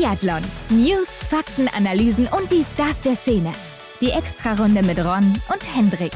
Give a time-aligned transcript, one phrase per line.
[0.00, 0.40] Biathlon.
[0.70, 3.52] News, Fakten, Analysen und die Stars der Szene.
[4.00, 6.12] Die Extrarunde mit Ron und Hendrik.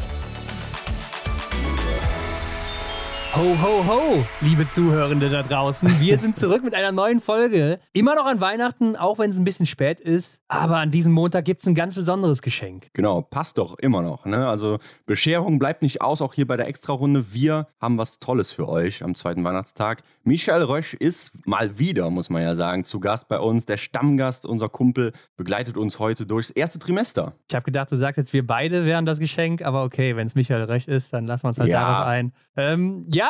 [3.37, 5.89] Ho, ho, ho, liebe Zuhörende da draußen.
[6.01, 7.81] Wir sind zurück mit einer neuen Folge.
[7.93, 10.41] Immer noch an Weihnachten, auch wenn es ein bisschen spät ist.
[10.47, 12.91] Aber an diesem Montag gibt es ein ganz besonderes Geschenk.
[12.93, 14.25] Genau, passt doch immer noch.
[14.25, 14.47] Ne?
[14.47, 17.33] Also Bescherung bleibt nicht aus, auch hier bei der Extrarunde.
[17.33, 20.05] Wir haben was Tolles für euch am zweiten Weihnachtstag.
[20.23, 23.67] Michael Rösch ist mal wieder, muss man ja sagen, zu Gast bei uns.
[23.67, 27.33] Der Stammgast, unser Kumpel, begleitet uns heute durchs erste Trimester.
[27.51, 29.63] Ich habe gedacht, du sagst jetzt, wir beide wären das Geschenk.
[29.63, 31.81] Aber okay, wenn es Michael Rösch ist, dann lassen wir uns halt Ja.
[31.81, 32.33] darauf ein.
[32.57, 33.24] Ähm, ja,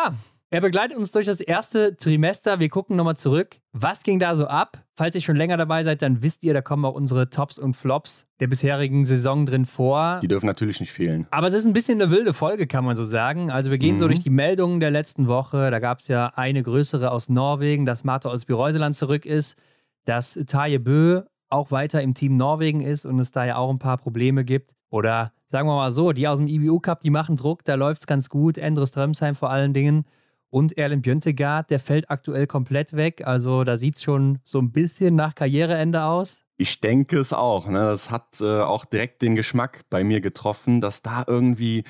[0.51, 2.61] er begleitet uns durch das erste Trimester.
[2.61, 3.57] Wir gucken nochmal zurück.
[3.73, 4.79] Was ging da so ab?
[4.97, 7.75] Falls ihr schon länger dabei seid, dann wisst ihr, da kommen auch unsere Tops und
[7.75, 10.21] Flops der bisherigen Saison drin vor.
[10.23, 11.27] Die dürfen natürlich nicht fehlen.
[11.33, 13.51] Aber es ist ein bisschen eine wilde Folge, kann man so sagen.
[13.51, 14.11] Also wir gehen so Mhm.
[14.11, 15.73] durch die Meldungen der letzten Woche.
[15.73, 19.57] Da gab es ja eine größere aus Norwegen, dass Martha aus Bireuseland zurück ist,
[20.05, 21.23] dass Taje Bö
[21.55, 24.71] auch weiter im Team Norwegen ist und es da ja auch ein paar Probleme gibt.
[24.91, 28.03] Oder sagen wir mal so, die aus dem IBU Cup, die machen Druck, da läuft
[28.03, 28.59] es ganz gut.
[28.59, 30.05] Endre Strömsheim vor allen Dingen.
[30.51, 33.27] Und Erlen Bjöntegard, der fällt aktuell komplett weg.
[33.27, 36.43] Also da sieht es schon so ein bisschen nach Karriereende aus.
[36.57, 37.67] Ich denke es auch.
[37.67, 37.81] Ne?
[37.81, 41.83] Das hat äh, auch direkt den Geschmack bei mir getroffen, dass da irgendwie,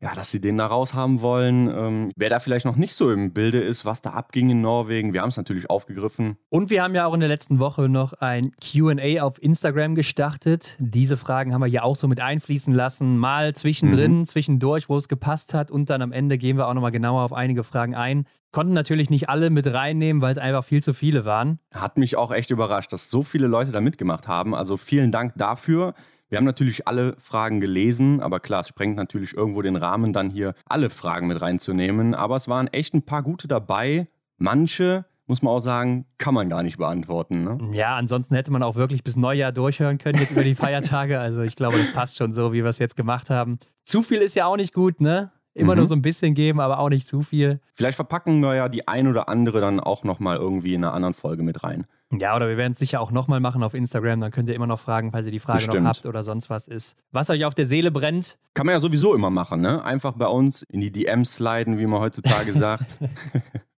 [0.00, 1.68] ja, dass sie den da raus haben wollen.
[1.68, 5.14] Ähm, wer da vielleicht noch nicht so im Bilde ist, was da abging in Norwegen,
[5.14, 6.36] wir haben es natürlich aufgegriffen.
[6.50, 10.76] Und wir haben ja auch in der letzten Woche noch ein QA auf Instagram gestartet.
[10.78, 13.16] Diese Fragen haben wir ja auch so mit einfließen lassen.
[13.16, 15.70] Mal zwischendrin, zwischendurch, wo es gepasst hat.
[15.70, 18.26] Und dann am Ende gehen wir auch nochmal genauer auf einige Fragen ein.
[18.52, 21.58] Konnten natürlich nicht alle mit reinnehmen, weil es einfach viel zu viele waren.
[21.74, 24.54] Hat mich auch echt überrascht, dass so viele Leute da mitgemacht haben.
[24.54, 25.94] Also vielen Dank dafür.
[26.28, 30.28] Wir haben natürlich alle Fragen gelesen, aber klar, es sprengt natürlich irgendwo den Rahmen, dann
[30.30, 32.14] hier alle Fragen mit reinzunehmen.
[32.14, 34.08] Aber es waren echt ein paar gute dabei.
[34.38, 37.44] Manche, muss man auch sagen, kann man gar nicht beantworten.
[37.44, 37.58] Ne?
[37.76, 41.18] Ja, ansonsten hätte man auch wirklich bis Neujahr durchhören können, jetzt über die Feiertage.
[41.20, 43.58] Also ich glaube, das passt schon so, wie wir es jetzt gemacht haben.
[43.84, 45.30] Zu viel ist ja auch nicht gut, ne?
[45.54, 45.78] Immer Mhm.
[45.78, 47.60] nur so ein bisschen geben, aber auch nicht zu viel.
[47.74, 51.14] Vielleicht verpacken wir ja die ein oder andere dann auch nochmal irgendwie in einer anderen
[51.14, 51.86] Folge mit rein.
[52.12, 54.20] Ja, oder wir werden es sicher auch nochmal machen auf Instagram.
[54.20, 55.82] Dann könnt ihr immer noch fragen, falls ihr die Frage Bestimmt.
[55.82, 56.96] noch habt oder sonst was ist.
[57.10, 58.38] Was euch auf der Seele brennt.
[58.54, 59.84] Kann man ja sowieso immer machen, ne?
[59.84, 62.98] Einfach bei uns in die DMs sliden, wie man heutzutage sagt.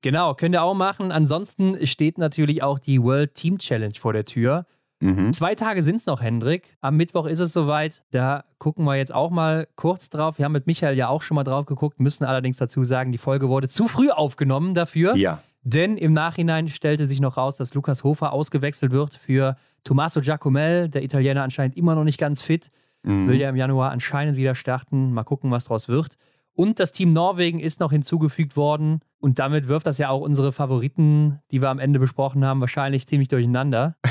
[0.01, 1.11] Genau, könnt ihr auch machen.
[1.11, 4.65] Ansonsten steht natürlich auch die World Team Challenge vor der Tür.
[5.01, 5.33] mhm.
[5.33, 6.77] Zwei Tage sind es noch, Hendrik.
[6.81, 8.05] Am Mittwoch ist es soweit.
[8.13, 10.39] Da gucken wir jetzt auch mal kurz drauf.
[10.39, 13.19] Wir haben mit Michael ja auch schon mal drauf geguckt, müssen allerdings dazu sagen, die
[13.19, 15.17] Folge wurde zu früh aufgenommen dafür.
[15.17, 15.43] Ja.
[15.63, 20.89] Denn im Nachhinein stellte sich noch raus, dass Lukas Hofer ausgewechselt wird für Tommaso Giacomel.
[20.89, 22.71] Der Italiener anscheinend immer noch nicht ganz fit.
[23.03, 23.29] Mhm.
[23.29, 25.13] Will ja im Januar anscheinend wieder starten.
[25.13, 26.17] Mal gucken, was draus wird.
[26.55, 29.01] Und das Team Norwegen ist noch hinzugefügt worden.
[29.21, 33.07] Und damit wirft das ja auch unsere Favoriten, die wir am Ende besprochen haben, wahrscheinlich
[33.09, 33.97] ziemlich durcheinander.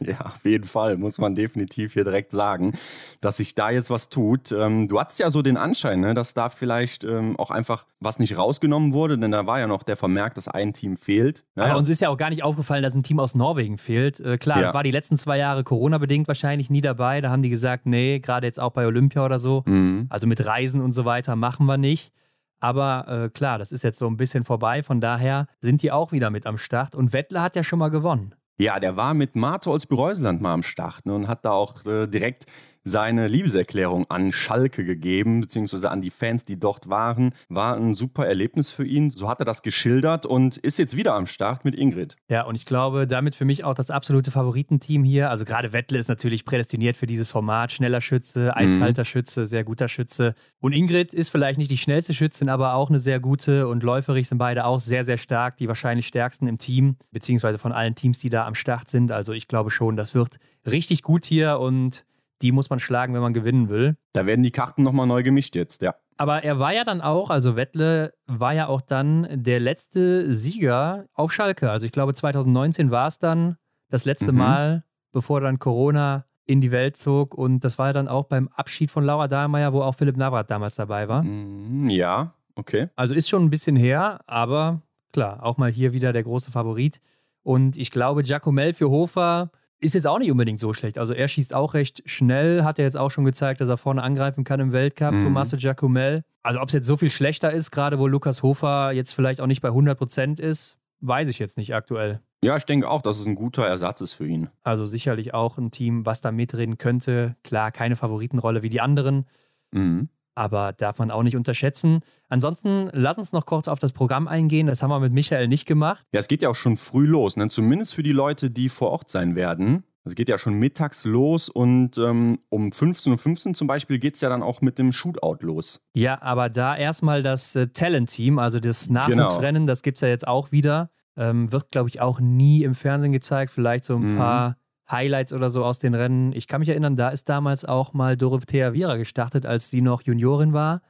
[0.00, 2.72] Ja, auf jeden Fall, muss man definitiv hier direkt sagen,
[3.20, 4.50] dass sich da jetzt was tut.
[4.52, 8.18] Ähm, du hattest ja so den Anschein, ne, dass da vielleicht ähm, auch einfach was
[8.18, 11.44] nicht rausgenommen wurde, denn da war ja noch der Vermerk, dass ein Team fehlt.
[11.54, 14.18] Aber uns ist ja auch gar nicht aufgefallen, dass ein Team aus Norwegen fehlt.
[14.20, 14.66] Äh, klar, Ja.
[14.66, 17.20] das war die letzten zwei Jahre Corona-bedingt wahrscheinlich nie dabei.
[17.20, 19.62] Da haben die gesagt, nee, gerade jetzt auch bei Olympia oder so.
[19.66, 20.06] Mhm.
[20.08, 22.12] Also mit Reisen und so weiter machen wir nicht.
[22.60, 24.82] Aber äh, klar, das ist jetzt so ein bisschen vorbei.
[24.82, 26.94] Von daher sind die auch wieder mit am Start.
[26.94, 28.34] Und Wettler hat ja schon mal gewonnen.
[28.60, 31.86] Ja, der war mit Martha aus Bereuseland mal am Start ne, und hat da auch
[31.86, 32.46] äh, direkt
[32.88, 37.32] seine Liebeserklärung an Schalke gegeben, beziehungsweise an die Fans, die dort waren.
[37.48, 39.10] War ein super Erlebnis für ihn.
[39.10, 42.16] So hat er das geschildert und ist jetzt wieder am Start mit Ingrid.
[42.28, 45.30] Ja, und ich glaube, damit für mich auch das absolute Favoritenteam hier.
[45.30, 47.72] Also gerade Wettle ist natürlich prädestiniert für dieses Format.
[47.72, 50.34] Schneller Schütze, eiskalter Schütze, sehr guter Schütze.
[50.60, 53.68] Und Ingrid ist vielleicht nicht die schnellste Schützin, aber auch eine sehr gute.
[53.68, 55.56] Und läuferig sind beide auch sehr, sehr stark.
[55.58, 59.12] Die wahrscheinlich stärksten im Team, beziehungsweise von allen Teams, die da am Start sind.
[59.12, 62.04] Also ich glaube schon, das wird richtig gut hier und
[62.42, 63.96] die muss man schlagen, wenn man gewinnen will.
[64.12, 65.94] Da werden die Karten nochmal neu gemischt jetzt, ja.
[66.16, 71.06] Aber er war ja dann auch, also Wettle war ja auch dann der letzte Sieger
[71.14, 71.70] auf Schalke.
[71.70, 73.56] Also ich glaube 2019 war es dann
[73.88, 74.38] das letzte Mhm.
[74.38, 77.34] Mal, bevor dann Corona in die Welt zog.
[77.34, 80.50] Und das war ja dann auch beim Abschied von Laura Dahlmeier, wo auch Philipp Navrat
[80.50, 81.22] damals dabei war.
[81.22, 82.88] Mm, Ja, okay.
[82.96, 84.82] Also ist schon ein bisschen her, aber
[85.12, 87.00] klar, auch mal hier wieder der große Favorit.
[87.42, 90.98] Und ich glaube, Giacomel für Hofer ist jetzt auch nicht unbedingt so schlecht.
[90.98, 94.02] Also er schießt auch recht schnell, hat er jetzt auch schon gezeigt, dass er vorne
[94.02, 95.22] angreifen kann im Weltcup, Mhm.
[95.24, 96.24] Tommaso Giacomel.
[96.42, 99.46] Also ob es jetzt so viel schlechter ist, gerade wo Lukas Hofer jetzt vielleicht auch
[99.46, 102.20] nicht bei 100% ist, weiß ich jetzt nicht aktuell.
[102.42, 104.48] Ja, ich denke auch, dass es ein guter Ersatz ist für ihn.
[104.62, 107.36] Also sicherlich auch ein Team, was da mitreden könnte.
[107.44, 109.26] Klar, keine Favoritenrolle wie die anderen.
[109.72, 110.08] Mhm.
[110.38, 112.00] Aber darf man auch nicht unterschätzen.
[112.28, 114.68] Ansonsten lass uns noch kurz auf das Programm eingehen.
[114.68, 116.04] Das haben wir mit Michael nicht gemacht.
[116.12, 117.48] Ja, es geht ja auch schon früh los, ne?
[117.48, 119.84] zumindest für die Leute, die vor Ort sein werden.
[120.04, 124.22] Es geht ja schon mittags los und ähm, um 15.15 Uhr zum Beispiel geht es
[124.22, 125.82] ja dann auch mit dem Shootout los.
[125.94, 129.70] Ja, aber da erstmal das äh, Talent-Team, also das Nachwuchsrennen, genau.
[129.70, 130.90] das gibt es ja jetzt auch wieder.
[131.16, 133.52] Ähm, wird, glaube ich, auch nie im Fernsehen gezeigt.
[133.52, 134.16] Vielleicht so ein mhm.
[134.16, 134.56] paar
[134.90, 136.32] Highlights oder so aus den Rennen.
[136.32, 140.02] Ich kann mich erinnern, da ist damals auch mal Dorothea Viera gestartet, als sie noch
[140.02, 140.82] Juniorin war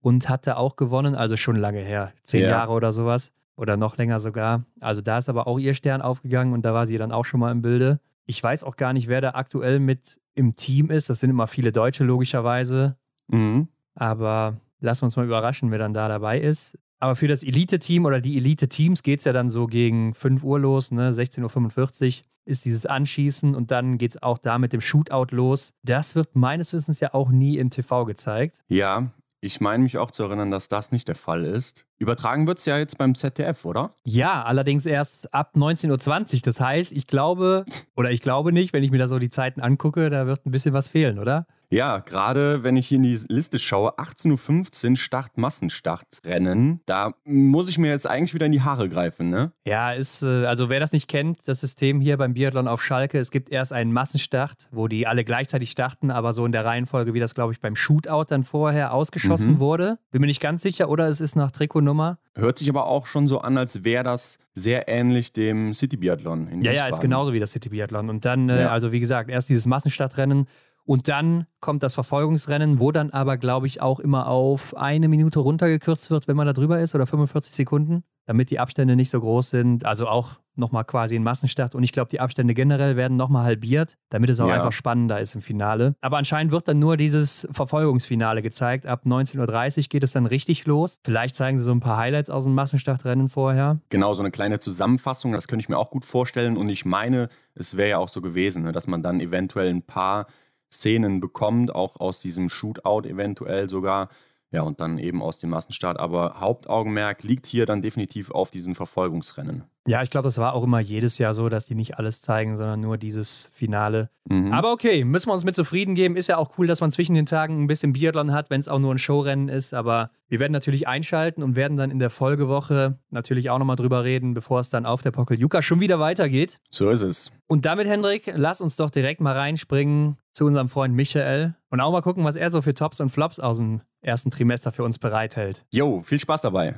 [0.00, 2.48] und hatte auch gewonnen, also schon lange her, zehn ja.
[2.48, 4.64] Jahre oder sowas oder noch länger sogar.
[4.80, 7.40] Also da ist aber auch ihr Stern aufgegangen und da war sie dann auch schon
[7.40, 8.00] mal im Bilde.
[8.26, 11.10] Ich weiß auch gar nicht, wer da aktuell mit im Team ist.
[11.10, 12.96] Das sind immer viele Deutsche logischerweise.
[13.28, 13.68] Mhm.
[13.94, 16.78] Aber lassen wir uns mal überraschen, wer dann da dabei ist.
[17.02, 20.60] Aber für das Elite-Team oder die Elite-Teams geht es ja dann so gegen 5 Uhr
[20.60, 21.10] los, ne?
[21.10, 25.74] 16.45 Uhr ist dieses Anschießen und dann geht es auch da mit dem Shootout los.
[25.82, 28.62] Das wird meines Wissens ja auch nie im TV gezeigt.
[28.68, 29.10] Ja,
[29.40, 31.86] ich meine mich auch zu erinnern, dass das nicht der Fall ist.
[32.02, 33.94] Übertragen wird es ja jetzt beim ZDF, oder?
[34.02, 36.40] Ja, allerdings erst ab 19.20 Uhr.
[36.42, 37.64] Das heißt, ich glaube,
[37.94, 40.50] oder ich glaube nicht, wenn ich mir da so die Zeiten angucke, da wird ein
[40.50, 41.46] bisschen was fehlen, oder?
[41.72, 46.82] Ja, gerade wenn ich hier in die Liste schaue, 18.15 Uhr Start Massenstartrennen.
[46.84, 49.52] Da muss ich mir jetzt eigentlich wieder in die Haare greifen, ne?
[49.64, 53.18] Ja, ist, äh, also wer das nicht kennt, das System hier beim Biathlon auf Schalke,
[53.18, 57.14] es gibt erst einen Massenstart, wo die alle gleichzeitig starten, aber so in der Reihenfolge,
[57.14, 59.58] wie das, glaube ich, beim Shootout dann vorher ausgeschossen mhm.
[59.58, 59.98] wurde.
[60.10, 61.52] Bin mir nicht ganz sicher, oder es ist nach
[61.92, 62.18] Trikotnummer.
[62.34, 66.48] Hört sich aber auch schon so an, als wäre das sehr ähnlich dem City Biathlon
[66.48, 68.08] in Ja, ja, ist genauso wie das City Biathlon.
[68.08, 68.70] Und dann, äh, ja.
[68.70, 70.46] also wie gesagt, erst dieses Massenstartrennen
[70.84, 75.38] und dann kommt das Verfolgungsrennen, wo dann aber, glaube ich, auch immer auf eine Minute
[75.38, 79.20] runtergekürzt wird, wenn man da drüber ist, oder 45 Sekunden, damit die Abstände nicht so
[79.20, 79.86] groß sind.
[79.86, 81.74] Also auch nochmal quasi ein Massenstart.
[81.74, 84.54] Und ich glaube, die Abstände generell werden nochmal halbiert, damit es auch ja.
[84.54, 85.94] einfach spannender ist im Finale.
[86.00, 88.86] Aber anscheinend wird dann nur dieses Verfolgungsfinale gezeigt.
[88.86, 91.00] Ab 19.30 Uhr geht es dann richtig los.
[91.04, 93.78] Vielleicht zeigen sie so ein paar Highlights aus dem Massenstartrennen vorher.
[93.90, 96.56] Genau, so eine kleine Zusammenfassung, das könnte ich mir auch gut vorstellen.
[96.56, 99.82] Und ich meine, es wäre ja auch so gewesen, ne, dass man dann eventuell ein
[99.82, 100.26] paar
[100.70, 104.08] Szenen bekommt, auch aus diesem Shootout eventuell sogar.
[104.52, 105.98] Ja, und dann eben aus dem Massenstart.
[105.98, 109.64] Aber Hauptaugenmerk liegt hier dann definitiv auf diesen Verfolgungsrennen.
[109.86, 112.56] Ja, ich glaube, das war auch immer jedes Jahr so, dass die nicht alles zeigen,
[112.56, 114.10] sondern nur dieses Finale.
[114.28, 114.52] Mhm.
[114.52, 116.16] Aber okay, müssen wir uns mit zufrieden geben.
[116.16, 118.68] Ist ja auch cool, dass man zwischen den Tagen ein bisschen Biathlon hat, wenn es
[118.68, 119.74] auch nur ein Showrennen ist.
[119.74, 124.04] Aber wir werden natürlich einschalten und werden dann in der Folgewoche natürlich auch nochmal drüber
[124.04, 126.60] reden, bevor es dann auf der Pokeljuka schon wieder weitergeht.
[126.70, 127.32] So ist es.
[127.48, 131.90] Und damit, Hendrik, lass uns doch direkt mal reinspringen zu unserem Freund Michael und auch
[131.90, 134.98] mal gucken, was er so für Tops und Flops aus dem ersten Trimester für uns
[134.98, 135.64] bereithält.
[135.70, 136.74] Jo, viel Spaß dabei.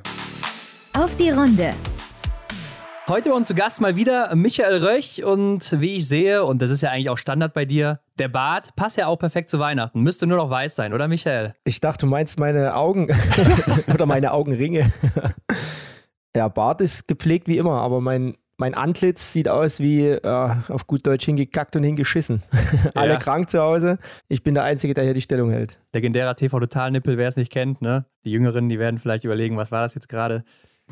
[0.93, 1.73] Auf die Runde
[3.07, 6.71] Heute bei uns zu Gast mal wieder Michael Röch und wie ich sehe, und das
[6.71, 10.01] ist ja eigentlich auch Standard bei dir, der Bart passt ja auch perfekt zu Weihnachten.
[10.01, 11.53] Müsste nur noch weiß sein, oder Michael?
[11.65, 13.15] Ich dachte, du meinst meine Augen
[13.93, 14.91] oder meine Augenringe.
[16.35, 20.87] ja, Bart ist gepflegt wie immer, aber mein, mein Antlitz sieht aus wie äh, auf
[20.87, 22.41] gut Deutsch hingekackt und hingeschissen.
[22.93, 23.19] Alle ja.
[23.19, 23.97] krank zu Hause.
[24.27, 25.77] Ich bin der Einzige, der hier die Stellung hält.
[25.93, 28.05] Legendärer TV-Total-Nippel, wer es nicht kennt, ne?
[28.23, 30.43] Die Jüngeren, die werden vielleicht überlegen, was war das jetzt gerade?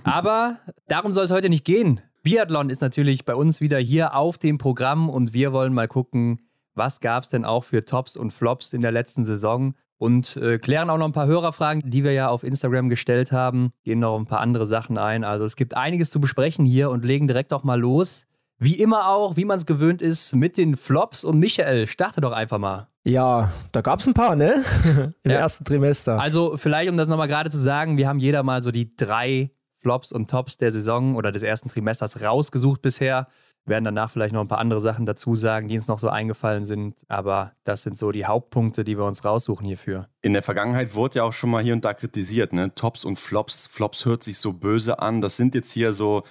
[0.04, 0.58] Aber
[0.88, 2.02] darum soll es heute nicht gehen.
[2.24, 6.40] Biathlon ist natürlich bei uns wieder hier auf dem Programm und wir wollen mal gucken,
[6.76, 10.60] was gab es denn auch für Tops und Flops in der letzten Saison und äh,
[10.60, 14.20] klären auch noch ein paar Hörerfragen, die wir ja auf Instagram gestellt haben, gehen noch
[14.20, 15.24] ein paar andere Sachen ein.
[15.24, 18.26] Also es gibt einiges zu besprechen hier und legen direkt auch mal los.
[18.60, 22.34] Wie immer auch, wie man es gewöhnt ist, mit den Flops und Michael, starte doch
[22.34, 22.90] einfach mal.
[23.06, 24.66] Ja, da gab es ein paar, ne?
[25.24, 25.38] Im ja.
[25.38, 26.20] ersten Trimester.
[26.20, 29.52] Also vielleicht, um das nochmal gerade zu sagen, wir haben jeder mal so die drei
[29.78, 33.28] Flops und Tops der Saison oder des ersten Trimesters rausgesucht bisher.
[33.66, 36.66] Werden danach vielleicht noch ein paar andere Sachen dazu sagen, die uns noch so eingefallen
[36.66, 36.96] sind.
[37.08, 40.10] Aber das sind so die Hauptpunkte, die wir uns raussuchen hierfür.
[40.22, 42.76] In der Vergangenheit wurde ja auch schon mal hier und da kritisiert, ne?
[42.76, 43.68] Tops und Flops.
[43.68, 45.22] Flops hört sich so böse an.
[45.22, 46.24] Das sind jetzt hier so,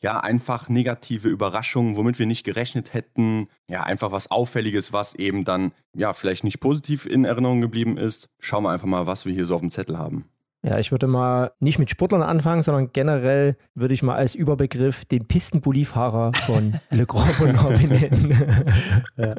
[0.00, 3.48] ja, einfach negative Überraschungen, womit wir nicht gerechnet hätten.
[3.68, 8.28] Ja, einfach was Auffälliges, was eben dann, ja, vielleicht nicht positiv in Erinnerung geblieben ist.
[8.40, 10.24] Schauen wir einfach mal, was wir hier so auf dem Zettel haben.
[10.62, 15.06] Ja, ich würde mal nicht mit Sportlern anfangen, sondern generell würde ich mal als Überbegriff
[15.06, 18.74] den Pistenbullifahrer von Le Grand Bonheur benennen.
[19.16, 19.34] ja.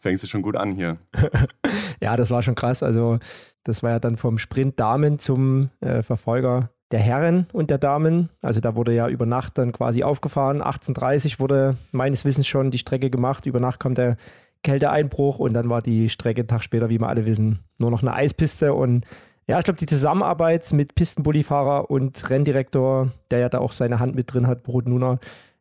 [0.00, 0.98] Fängst du schon gut an hier.
[2.00, 2.82] ja, das war schon krass.
[2.82, 3.18] Also,
[3.62, 8.30] das war ja dann vom Sprint Damen zum äh, Verfolger der Herren und der Damen.
[8.42, 10.62] Also, da wurde ja über Nacht dann quasi aufgefahren.
[10.62, 13.46] 18.30 wurde meines Wissens schon die Strecke gemacht.
[13.46, 14.16] Über Nacht kommt der
[14.64, 18.02] Kälteeinbruch und dann war die Strecke einen Tag später, wie wir alle wissen, nur noch
[18.02, 19.04] eine Eispiste und
[19.46, 24.14] ja, ich glaube, die Zusammenarbeit mit Pistenbullifahrer und Renndirektor, der ja da auch seine Hand
[24.14, 25.18] mit drin hat, Brot Nuna,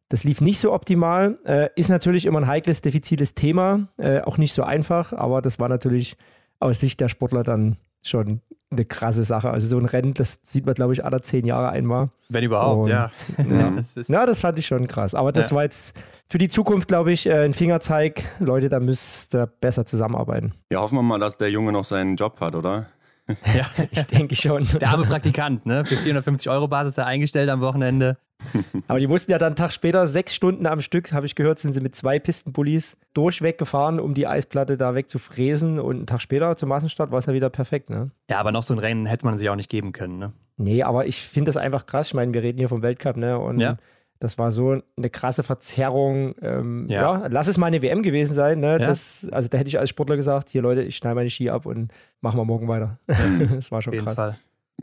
[0.10, 1.38] das lief nicht so optimal.
[1.46, 5.60] Äh, ist natürlich immer ein heikles, diffiziles Thema, äh, auch nicht so einfach, aber das
[5.60, 6.15] war natürlich
[6.60, 9.50] aus Sicht der Sportler dann schon eine krasse Sache.
[9.51, 12.10] Also so ein Rennen, das sieht man, glaube ich, alle zehn Jahre einmal.
[12.30, 13.12] Wenn überhaupt, Und- ja.
[13.50, 13.72] Ja.
[13.96, 15.15] das Ja, das fand ich schon krass.
[15.15, 15.56] Aber das Ja.
[15.58, 15.96] war jetzt
[16.30, 18.24] für die Zukunft, glaube ich, äh, ein Fingerzeig.
[18.39, 20.54] Leute, da müsst ihr besser zusammenarbeiten.
[20.72, 22.88] Ja, hoffen wir mal, dass der Junge noch seinen Job hat, oder?
[23.27, 23.65] Ja.
[23.91, 24.67] Ich denke schon.
[24.79, 25.86] Der arme Praktikant, ne?
[25.86, 28.17] Für 450 Euro Basis da eingestellt am Wochenende.
[28.88, 31.60] Aber die mussten ja dann einen Tag später, sechs Stunden am Stück, habe ich gehört,
[31.60, 35.79] sind sie mit zwei Pistenpullis durchweg gefahren, um die Eisplatte da wegzufräsen.
[35.79, 38.12] Und einen Tag später zum Massenstart war es ja wieder perfekt, ne?
[38.29, 40.34] Ja, aber noch so ein Rennen hätte man sich auch nicht geben können, ne?
[40.58, 42.08] Nee, aber ich finde das einfach krass.
[42.08, 43.38] Ich meine, wir reden hier vom Weltcup, ne?
[43.39, 43.77] Und Ja.
[44.20, 46.36] Das war so eine krasse Verzerrung.
[46.42, 47.22] Ähm, Ja.
[47.22, 47.28] ja.
[47.28, 48.74] lass es mal eine WM gewesen sein, ne?
[48.74, 48.78] Ja.
[48.80, 51.66] Das, also da hätte ich als Sportler gesagt, hier Leute, ich schneide meine Ski ab
[51.66, 51.92] und
[52.22, 53.00] machen wir morgen weiter.
[53.08, 54.16] das war Auf schon jeden krass.
[54.16, 54.38] Fall.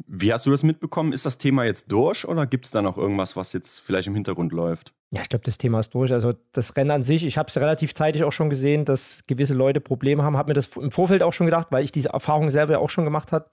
[0.07, 1.13] Wie hast du das mitbekommen?
[1.13, 4.15] Ist das Thema jetzt durch oder gibt es da noch irgendwas, was jetzt vielleicht im
[4.15, 4.95] Hintergrund läuft?
[5.13, 6.13] Ja, ich glaube, das Thema ist durch.
[6.13, 9.53] Also das Rennen an sich, ich habe es relativ zeitig auch schon gesehen, dass gewisse
[9.53, 10.39] Leute Probleme haben.
[10.39, 13.05] Habe mir das im Vorfeld auch schon gedacht, weil ich diese Erfahrung selber auch schon
[13.05, 13.51] gemacht habe.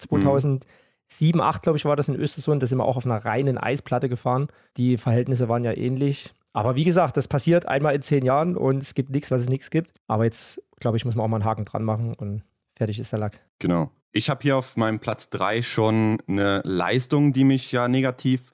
[1.10, 2.64] 2007, 2008, glaube ich, war das in Östersund.
[2.64, 4.48] Da sind wir auch auf einer reinen Eisplatte gefahren.
[4.78, 6.34] Die Verhältnisse waren ja ähnlich.
[6.54, 9.50] Aber wie gesagt, das passiert einmal in zehn Jahren und es gibt nichts, was es
[9.50, 9.94] nichts gibt.
[10.08, 12.44] Aber jetzt, glaube ich, muss man auch mal einen Haken dran machen und
[12.76, 13.40] fertig ist der Lack.
[13.60, 13.92] Genau.
[14.12, 18.52] Ich habe hier auf meinem Platz 3 schon eine Leistung, die mich ja negativ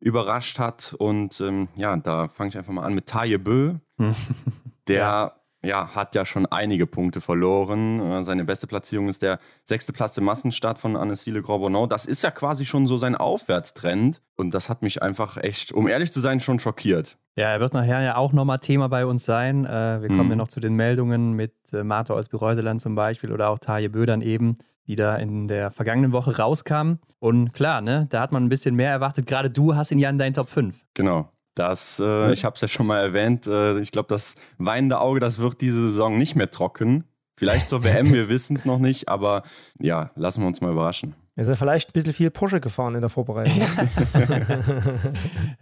[0.00, 0.94] überrascht hat.
[0.98, 3.74] Und ähm, ja, da fange ich einfach mal an mit Taye Bö.
[4.88, 5.32] Der ja.
[5.74, 8.00] Hat ja schon einige Punkte verloren.
[8.00, 11.86] Äh, Seine beste Platzierung ist der sechste Platz im Massenstart von Annesile Grobonneau.
[11.86, 14.20] Das ist ja quasi schon so sein Aufwärtstrend.
[14.36, 17.16] Und das hat mich einfach echt, um ehrlich zu sein, schon schockiert.
[17.36, 19.64] Ja, er wird nachher ja auch nochmal Thema bei uns sein.
[19.66, 20.30] Äh, wir kommen Mhm.
[20.30, 23.90] ja noch zu den Meldungen mit äh, Martha aus Bereuseland zum Beispiel oder auch Taje
[23.90, 26.98] Bödern eben, die da in der vergangenen Woche rauskamen.
[27.18, 29.26] Und klar, ne, da hat man ein bisschen mehr erwartet.
[29.26, 30.76] Gerade du hast ihn ja in deinen Top 5.
[30.94, 31.28] Genau.
[31.56, 35.20] Das, äh, ich habe es ja schon mal erwähnt, äh, ich glaube, das weinende Auge,
[35.20, 37.04] das wird diese Saison nicht mehr trocken.
[37.34, 39.42] Vielleicht zur WM, wir wissen es noch nicht, aber
[39.80, 41.14] ja, lassen wir uns mal überraschen.
[41.34, 43.60] Wir sind vielleicht ein bisschen viel Porsche gefahren in der Vorbereitung.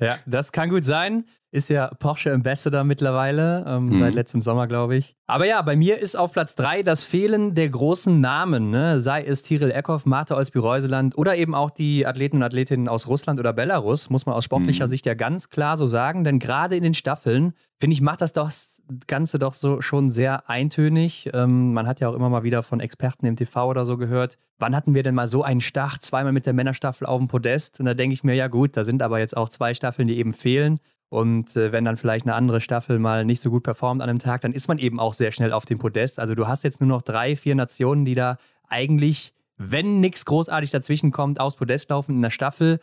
[0.01, 1.25] Ja, das kann gut sein.
[1.55, 3.99] Ist ja Porsche Ambassador mittlerweile, ähm, Mhm.
[4.01, 5.15] seit letztem Sommer, glaube ich.
[5.29, 9.01] Aber ja, bei mir ist auf Platz 3 das Fehlen der großen Namen, ne?
[9.01, 13.39] sei es Tiril Eckhoff, Martha Olsby-Reuseland oder eben auch die Athleten und Athletinnen aus Russland
[13.39, 14.89] oder Belarus, muss man aus sportlicher Mhm.
[14.89, 16.25] Sicht ja ganz klar so sagen.
[16.25, 20.11] Denn gerade in den Staffeln, finde ich, macht das doch das Ganze doch so schon
[20.11, 21.31] sehr eintönig.
[21.33, 24.39] Ähm, man hat ja auch immer mal wieder von Experten im TV oder so gehört.
[24.59, 27.79] Wann hatten wir denn mal so einen Start, zweimal mit der Männerstaffel auf dem Podest?
[27.79, 30.19] Und da denke ich mir, ja gut, da sind aber jetzt auch zwei Staffeln, die
[30.19, 30.81] eben fehlen.
[31.15, 34.19] Und äh, wenn dann vielleicht eine andere Staffel mal nicht so gut performt an einem
[34.19, 36.19] Tag, dann ist man eben auch sehr schnell auf dem Podest.
[36.19, 38.37] Also du hast jetzt nur noch drei, vier Nationen, die da
[38.69, 42.81] eigentlich, wenn nichts großartig dazwischen kommt, aufs Podest laufen in der Staffel.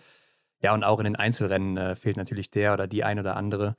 [0.61, 3.75] Ja, und auch in den Einzelrennen äh, fehlt natürlich der oder die ein oder andere.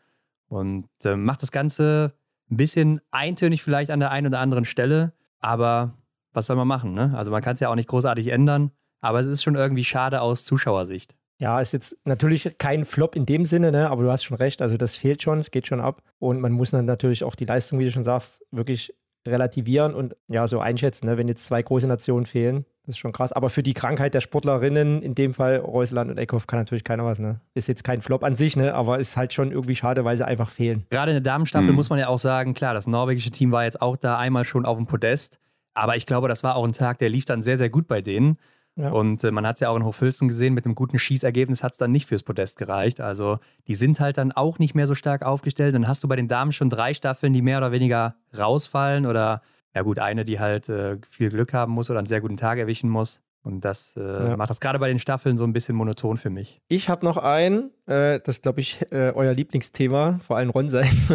[0.49, 2.13] Und äh, macht das Ganze
[2.51, 5.15] ein bisschen eintönig vielleicht an der einen oder anderen Stelle.
[5.41, 5.95] Aber
[6.35, 6.93] was soll man machen?
[6.93, 7.15] Ne?
[7.17, 8.71] Also man kann es ja auch nicht großartig ändern.
[9.01, 11.17] Aber es ist schon irgendwie schade aus Zuschauersicht.
[11.43, 13.91] Ja, ist jetzt natürlich kein Flop in dem Sinne, ne?
[13.91, 16.01] aber du hast schon recht, also das fehlt schon, es geht schon ab.
[16.21, 18.95] Und man muss dann natürlich auch die Leistung, wie du schon sagst, wirklich
[19.27, 21.19] relativieren und ja, so einschätzen, ne?
[21.19, 23.33] wenn jetzt zwei große Nationen fehlen, das ist schon krass.
[23.33, 27.05] Aber für die Krankheit der Sportlerinnen, in dem Fall Reusland und Eckhoff, kann natürlich keiner
[27.05, 27.19] was.
[27.19, 27.41] Ne?
[27.55, 28.73] Ist jetzt kein Flop an sich, ne?
[28.75, 30.87] aber ist halt schon irgendwie schade, weil sie einfach fehlen.
[30.91, 31.75] Gerade in der Damenstaffel Mhm.
[31.77, 34.65] muss man ja auch sagen, klar, das norwegische Team war jetzt auch da einmal schon
[34.65, 35.41] auf dem Podest.
[35.75, 38.01] Aber ich glaube, das war auch ein Tag, der lief dann sehr, sehr gut bei
[38.01, 38.39] denen.
[38.77, 38.91] Ja.
[38.91, 41.73] Und äh, man hat es ja auch in Hochfilzen gesehen, mit einem guten Schießergebnis hat
[41.73, 43.01] es dann nicht fürs Podest gereicht.
[43.01, 43.39] Also
[43.69, 45.75] die sind halt dann auch nicht mehr so stark aufgestellt.
[45.75, 49.05] Dann hast du bei den Damen schon drei Staffeln, die mehr oder weniger rausfallen.
[49.05, 49.43] Oder
[49.75, 52.59] ja gut, eine, die halt äh, viel Glück haben muss oder einen sehr guten Tag
[52.59, 53.21] erwischen muss.
[53.45, 54.37] Und das äh, Ja.
[54.37, 56.61] macht das gerade bei den Staffeln so ein bisschen monoton für mich.
[56.69, 61.13] Ich habe noch einen, äh, das glaube ich äh, euer Lieblingsthema, vor allem Ronseins.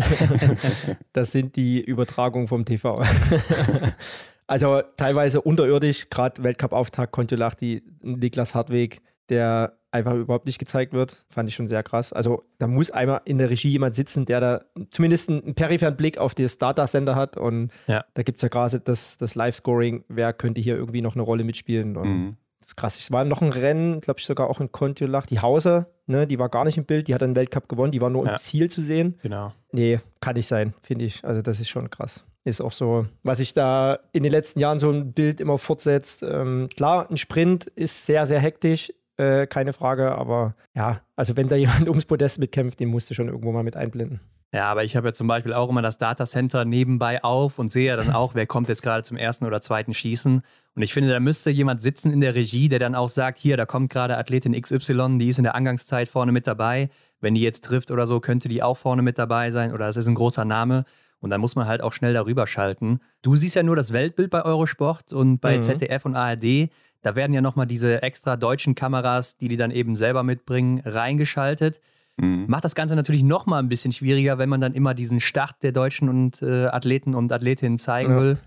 [1.13, 3.01] das sind die Übertragungen vom TV.
[4.47, 11.49] also teilweise unterirdisch, gerade Weltcup-Auftakt Kontiolahti, Niklas Hartweg, der einfach überhaupt nicht gezeigt wird, fand
[11.49, 12.13] ich schon sehr krass.
[12.13, 14.61] Also da muss einmal in der Regie jemand sitzen, der da
[14.91, 18.05] zumindest einen peripheren Blick auf das Datasender hat und Ja.
[18.13, 21.43] da gibt es ja gerade das, das Live-Scoring, wer könnte hier irgendwie noch eine Rolle
[21.43, 22.37] mitspielen und Mhm.
[22.59, 22.99] das ist krass.
[22.99, 25.25] Es war noch ein Rennen, glaube ich, sogar auch in Kontiolach.
[25.25, 28.01] Die Hauser, ne, die war gar nicht im Bild, die hat einen Weltcup gewonnen, die
[28.01, 28.31] war nur Ja.
[28.31, 29.17] im Ziel zu sehen.
[29.23, 29.53] Genau.
[29.71, 31.23] Nee, kann nicht sein, finde ich.
[31.25, 32.23] Also, das ist schon krass.
[32.47, 36.23] Ist auch so, was sich da in den letzten Jahren so ein Bild immer fortsetzt.
[36.23, 41.49] Ähm, klar, ein Sprint ist sehr, sehr hektisch, äh, keine Frage, aber ja, also wenn
[41.49, 44.21] da jemand ums Podest mitkämpft, den musst du schon irgendwo mal mit einblenden.
[44.53, 47.87] Ja, aber ich habe ja zum Beispiel auch immer das Datacenter nebenbei auf und sehe
[47.87, 50.41] ja dann auch, wer kommt jetzt gerade zum ersten oder zweiten Schießen.
[50.73, 53.57] Und ich finde, da müsste jemand sitzen in der Regie, der dann auch sagt, hier,
[53.57, 56.89] da kommt gerade Athletin XY, die ist in der Angangszeit vorne mit dabei.
[57.19, 59.97] Wenn die jetzt trifft oder so, könnte die auch vorne mit dabei sein oder es
[59.97, 60.85] ist ein großer Name.
[61.19, 62.99] Und dann muss man halt auch schnell darüber schalten.
[63.21, 65.61] Du siehst ja nur das Weltbild bei Eurosport und bei Mhm.
[65.63, 66.69] ZDF und ARD.
[67.01, 71.81] Da werden ja nochmal diese extra deutschen Kameras, die die dann eben selber mitbringen, reingeschaltet.
[72.17, 72.45] Mhm.
[72.47, 75.71] Macht das Ganze natürlich nochmal ein bisschen schwieriger, wenn man dann immer diesen Start der
[75.71, 78.19] Deutschen und äh, Athleten und Athletinnen zeigen ja.
[78.21, 78.37] will.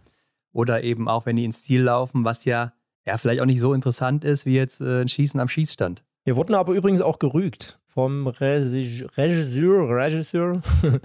[0.52, 2.72] Oder eben auch, wenn die ins Ziel laufen, was ja,
[3.06, 6.02] ja vielleicht auch nicht so interessant ist wie jetzt äh, ein Schießen am Schießstand.
[6.24, 10.62] Wir wurden aber übrigens auch gerügt vom Regisseur, Regisseur.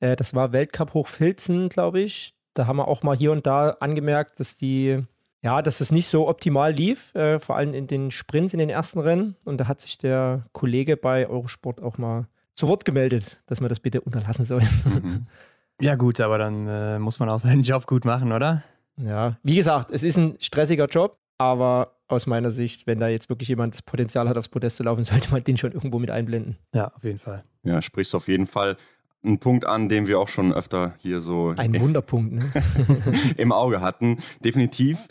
[0.00, 2.34] Äh, das war Weltcup Hochfilzen, glaube ich.
[2.54, 5.04] Da haben wir auch mal hier und da angemerkt, dass die
[5.42, 8.68] ja, dass es nicht so optimal lief, äh, vor allem in den Sprints in den
[8.68, 9.36] ersten Rennen.
[9.44, 12.26] Und da hat sich der Kollege bei Eurosport auch mal
[12.56, 14.68] zu Wort gemeldet, dass wir das bitte unterlassen sollen.
[14.84, 15.26] Mhm.
[15.78, 18.62] Ja, gut, aber dann äh, muss man auch seinen Job gut machen, oder?
[18.96, 23.28] Ja, wie gesagt, es ist ein stressiger Job, aber aus meiner Sicht, wenn da jetzt
[23.28, 26.10] wirklich jemand das Potenzial hat, aufs Podest zu laufen, sollte man den schon irgendwo mit
[26.10, 26.56] einblenden.
[26.72, 27.44] Ja, auf jeden Fall.
[27.62, 28.78] Ja, sprichst auf jeden Fall
[29.26, 32.52] einen Punkt an, den wir auch schon öfter hier so ein Wunderpunkt ne?
[33.36, 34.18] im Auge hatten.
[34.44, 35.06] Definitiv.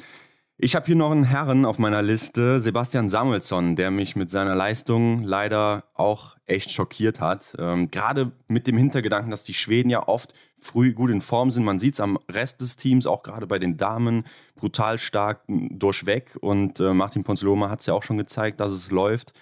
[0.57, 4.55] Ich habe hier noch einen Herren auf meiner Liste, Sebastian Samuelsson, der mich mit seiner
[4.55, 7.55] Leistung leider auch echt schockiert hat.
[7.59, 11.65] Ähm, Gerade mit dem Hintergedanken, dass die Schweden ja oft früh gut in Form sind.
[11.65, 14.23] Man sieht es am Rest des Teams, auch gerade bei den Damen,
[14.55, 16.37] brutal stark durchweg.
[16.39, 19.33] Und äh, Martin Ponzoloma hat es ja auch schon gezeigt, dass es läuft.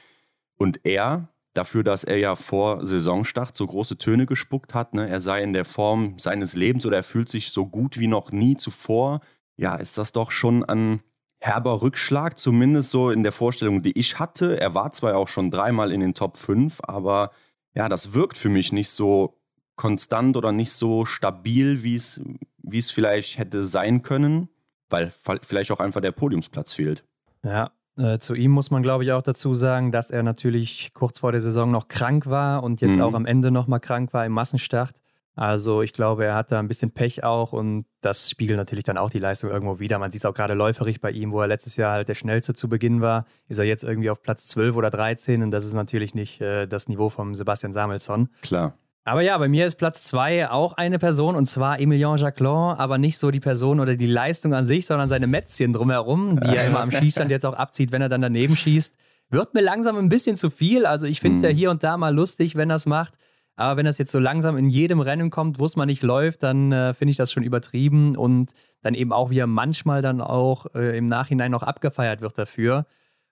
[0.58, 5.22] Und er, dafür, dass er ja vor Saisonstart so große Töne gespuckt hat, ne, er
[5.22, 8.58] sei in der Form seines Lebens oder er fühlt sich so gut wie noch nie
[8.58, 9.22] zuvor
[9.56, 11.02] ja, ist das doch schon ein
[11.40, 14.60] herber Rückschlag, zumindest so in der Vorstellung, die ich hatte.
[14.60, 17.32] Er war zwar auch schon dreimal in den Top 5, aber
[17.74, 19.40] ja, das wirkt für mich nicht so
[19.76, 22.22] konstant oder nicht so stabil, wie es,
[22.58, 24.50] wie es vielleicht hätte sein können,
[24.90, 27.04] weil vielleicht auch einfach der Podiumsplatz fehlt.
[27.44, 31.20] Ja, äh, zu ihm muss man, glaube ich, auch dazu sagen, dass er natürlich kurz
[31.20, 33.02] vor der Saison noch krank war und jetzt mhm.
[33.02, 34.96] auch am Ende nochmal krank war im Massenstart.
[35.36, 38.98] Also ich glaube, er hat da ein bisschen Pech auch und das spiegelt natürlich dann
[38.98, 39.98] auch die Leistung irgendwo wieder.
[39.98, 42.54] Man sieht es auch gerade läuferig bei ihm, wo er letztes Jahr halt der schnellste
[42.54, 45.74] zu Beginn war, ist er jetzt irgendwie auf Platz 12 oder 13 und das ist
[45.74, 48.30] natürlich nicht äh, das Niveau von Sebastian Samuelsson.
[48.44, 48.78] Klar.
[49.06, 52.98] Aber ja, bei mir ist Platz 2 auch eine Person und zwar Emilien Jacquelin, aber
[52.98, 56.68] nicht so die Person oder die Leistung an sich, sondern seine Mätzchen drumherum, die er
[56.68, 58.96] immer am Schießstand jetzt auch abzieht, wenn er dann daneben schießt.
[59.30, 60.86] Wird mir langsam ein bisschen zu viel.
[60.86, 63.16] Also ich finde es ja hier und da mal lustig, wenn er es macht.
[63.56, 66.42] Aber wenn das jetzt so langsam in jedem Rennen kommt, wo es mal nicht läuft,
[66.42, 70.22] dann äh, finde ich das schon übertrieben und dann eben auch, wie er manchmal dann
[70.22, 72.86] auch äh, im Nachhinein noch abgefeiert wird dafür.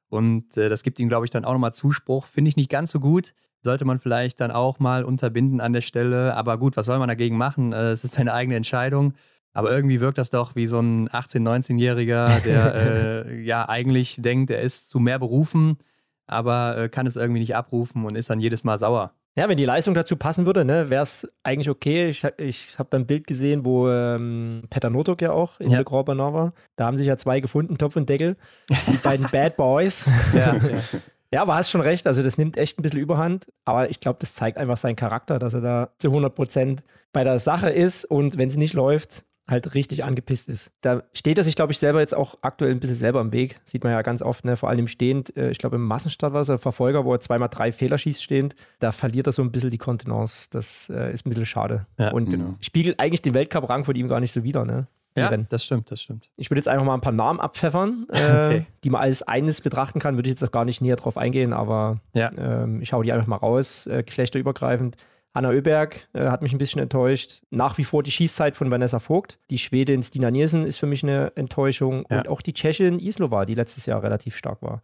[0.09, 2.25] Und äh, das gibt ihm, glaube ich, dann auch nochmal Zuspruch.
[2.25, 3.33] Finde ich nicht ganz so gut.
[3.61, 6.35] Sollte man vielleicht dann auch mal unterbinden an der Stelle.
[6.35, 7.73] Aber gut, was soll man dagegen machen?
[7.73, 9.13] Äh, es ist seine eigene Entscheidung.
[9.53, 12.75] Aber irgendwie wirkt das doch wie so ein 18-, 19-Jähriger, der
[13.27, 15.77] äh, ja eigentlich denkt, er ist zu mehr berufen,
[16.25, 19.13] aber äh, kann es irgendwie nicht abrufen und ist dann jedes Mal sauer.
[19.37, 22.09] Ja, wenn die Leistung dazu passen würde, ne, wäre es eigentlich okay.
[22.09, 25.77] Ich, ich habe da ein Bild gesehen, wo ähm, Peter Notok ja auch in ja.
[25.77, 26.53] der Grand Bernard war.
[26.75, 28.35] Da haben sich ja zwei gefunden, Topf und Deckel.
[28.69, 30.09] Die beiden Bad Boys.
[30.33, 30.61] ja, ja.
[31.33, 32.07] ja, aber hast schon recht.
[32.07, 33.47] Also, das nimmt echt ein bisschen Überhand.
[33.65, 37.23] Aber ich glaube, das zeigt einfach seinen Charakter, dass er da zu 100 Prozent bei
[37.23, 38.05] der Sache ist.
[38.05, 40.71] Und wenn es nicht läuft, halt richtig angepisst ist.
[40.81, 43.59] Da steht er sich, glaube ich, selber jetzt auch aktuell ein bisschen selber im Weg.
[43.63, 44.57] Sieht man ja ganz oft, ne?
[44.57, 45.35] vor allem stehend.
[45.35, 48.23] Äh, ich glaube, im Massenstart war es ein Verfolger, wo er zweimal drei Fehler schießt
[48.23, 48.55] stehend.
[48.79, 50.47] Da verliert er so ein bisschen die Kontenance.
[50.49, 51.85] Das äh, ist ein bisschen schade.
[51.99, 52.55] Ja, Und genau.
[52.61, 54.65] spiegelt eigentlich den Weltcup-Rang von ihm gar nicht so wider.
[54.65, 54.87] Ne?
[55.17, 55.47] Ja, Rennen.
[55.49, 56.29] das stimmt, das stimmt.
[56.37, 58.65] Ich würde jetzt einfach mal ein paar Namen abpfeffern, äh, okay.
[58.83, 60.15] die man als eines betrachten kann.
[60.15, 62.31] Würde ich jetzt auch gar nicht näher drauf eingehen, aber ja.
[62.37, 64.95] ähm, ich hau die einfach mal raus, äh, geschlechterübergreifend.
[65.33, 67.41] Anna Öberg äh, hat mich ein bisschen enttäuscht.
[67.49, 69.39] Nach wie vor die Schießzeit von Vanessa Vogt.
[69.49, 72.05] Die Schwedin Stina Nielsen ist für mich eine Enttäuschung.
[72.09, 72.19] Ja.
[72.19, 74.81] Und auch die Tschechin Islova, die letztes Jahr relativ stark war.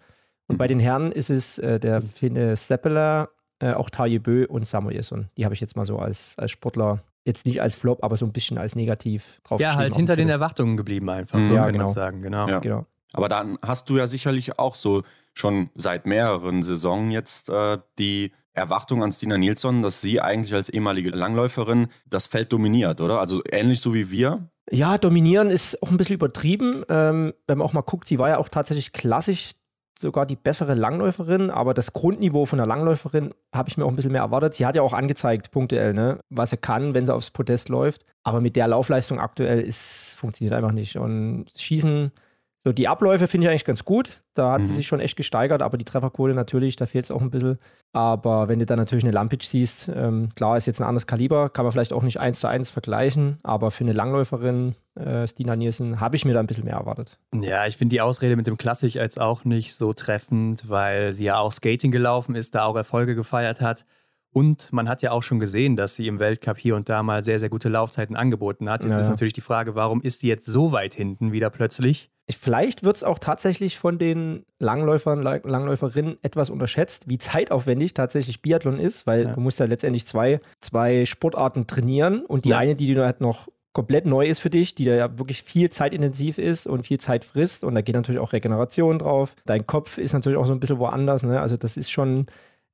[0.47, 0.57] Und mhm.
[0.57, 4.95] bei den Herren ist es äh, der Finne Seppeler, äh, auch Taje Bö und Samuel
[4.95, 5.29] Jesson.
[5.37, 8.25] Die habe ich jetzt mal so als, als Sportler, jetzt nicht als Flop, aber so
[8.25, 11.43] ein bisschen als negativ drauf Ja, halt hinter den Erwartungen geblieben einfach, mhm.
[11.43, 11.85] so ja, kann genau.
[11.85, 12.21] man sagen.
[12.21, 12.47] Genau.
[12.47, 12.59] Ja.
[12.59, 12.85] genau.
[13.13, 18.31] Aber dann hast du ja sicherlich auch so schon seit mehreren Saisonen jetzt äh, die
[18.53, 23.19] Erwartung an Stina Nilsson, dass sie eigentlich als ehemalige Langläuferin das Feld dominiert, oder?
[23.19, 24.49] Also ähnlich so wie wir?
[24.71, 26.83] Ja, dominieren ist auch ein bisschen übertrieben.
[26.89, 29.51] Ähm, wenn man auch mal guckt, sie war ja auch tatsächlich klassisch
[30.01, 33.95] sogar die bessere Langläuferin, aber das Grundniveau von der Langläuferin habe ich mir auch ein
[33.95, 34.53] bisschen mehr erwartet.
[34.53, 38.05] Sie hat ja auch angezeigt, punktuell, ne, was sie kann, wenn sie aufs Podest läuft.
[38.23, 40.97] Aber mit der Laufleistung aktuell ist, funktioniert einfach nicht.
[40.97, 42.12] Und Schießen
[42.67, 44.21] so, die Abläufe finde ich eigentlich ganz gut.
[44.34, 44.65] Da hat mhm.
[44.65, 47.60] sie sich schon echt gesteigert, aber die Trefferquote natürlich, da fehlt es auch ein bisschen.
[47.93, 51.49] Aber wenn du dann natürlich eine Lampic siehst, ähm, klar ist jetzt ein anderes Kaliber,
[51.49, 55.56] kann man vielleicht auch nicht eins zu eins vergleichen, aber für eine Langläuferin, äh, Stina
[55.56, 57.17] Nielsen, habe ich mir da ein bisschen mehr erwartet.
[57.34, 61.23] Ja, ich finde die Ausrede mit dem Klassik jetzt auch nicht so treffend, weil sie
[61.23, 63.86] ja auch Skating gelaufen ist, da auch Erfolge gefeiert hat.
[64.34, 67.23] Und man hat ja auch schon gesehen, dass sie im Weltcup hier und da mal
[67.23, 68.84] sehr, sehr gute Laufzeiten angeboten hat.
[68.84, 68.99] Jetzt ja.
[68.99, 72.12] ist natürlich die Frage, warum ist sie jetzt so weit hinten wieder plötzlich?
[72.29, 78.79] Vielleicht wird es auch tatsächlich von den Langläufern, Langläuferinnen etwas unterschätzt, wie zeitaufwendig tatsächlich Biathlon
[78.79, 79.33] ist, weil ja.
[79.33, 82.57] du musst ja letztendlich zwei, zwei Sportarten trainieren und die ja.
[82.57, 86.37] eine, die du halt noch komplett neu ist für dich, die ja wirklich viel zeitintensiv
[86.37, 89.35] ist und viel Zeit frisst und da geht natürlich auch Regeneration drauf.
[89.45, 91.39] Dein Kopf ist natürlich auch so ein bisschen woanders, ne?
[91.39, 92.25] also das ist schon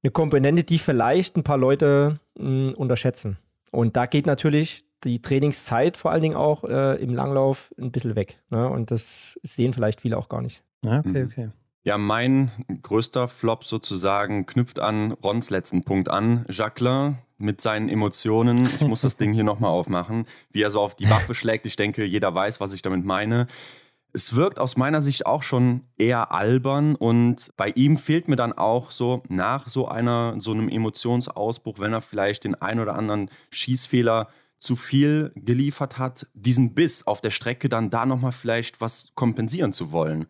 [0.01, 3.37] eine Komponente, die vielleicht ein paar Leute mh, hm, unterschätzen.
[3.71, 8.15] Und da geht natürlich die Trainingszeit vor allen Dingen auch äh, im Langlauf ein bisschen
[8.15, 8.39] weg.
[8.49, 8.69] Ne?
[8.69, 10.63] Und das sehen vielleicht viele auch gar nicht.
[10.83, 11.29] Ja, okay, mhm.
[11.31, 11.49] okay.
[11.85, 12.49] Ja, mein
[12.81, 16.45] größter Flop sozusagen knüpft an Rons letzten Punkt an.
[16.49, 18.65] Jacqueline mit seinen Emotionen.
[18.79, 20.25] Ich muss das Ding hier nochmal aufmachen.
[20.49, 21.65] Wie er so auf die Waffe schlägt.
[21.65, 23.47] Ich denke, jeder weiß, was ich damit meine.
[24.13, 28.53] Es wirkt aus meiner Sicht auch schon eher albern und bei ihm fehlt mir dann
[28.53, 33.31] auch so nach so einer, so einem Emotionsausbruch, wenn er vielleicht den ein oder anderen
[33.49, 34.29] Schießfehler
[34.63, 39.73] zu viel geliefert hat, diesen Biss auf der Strecke dann da nochmal vielleicht was kompensieren
[39.73, 40.25] zu wollen.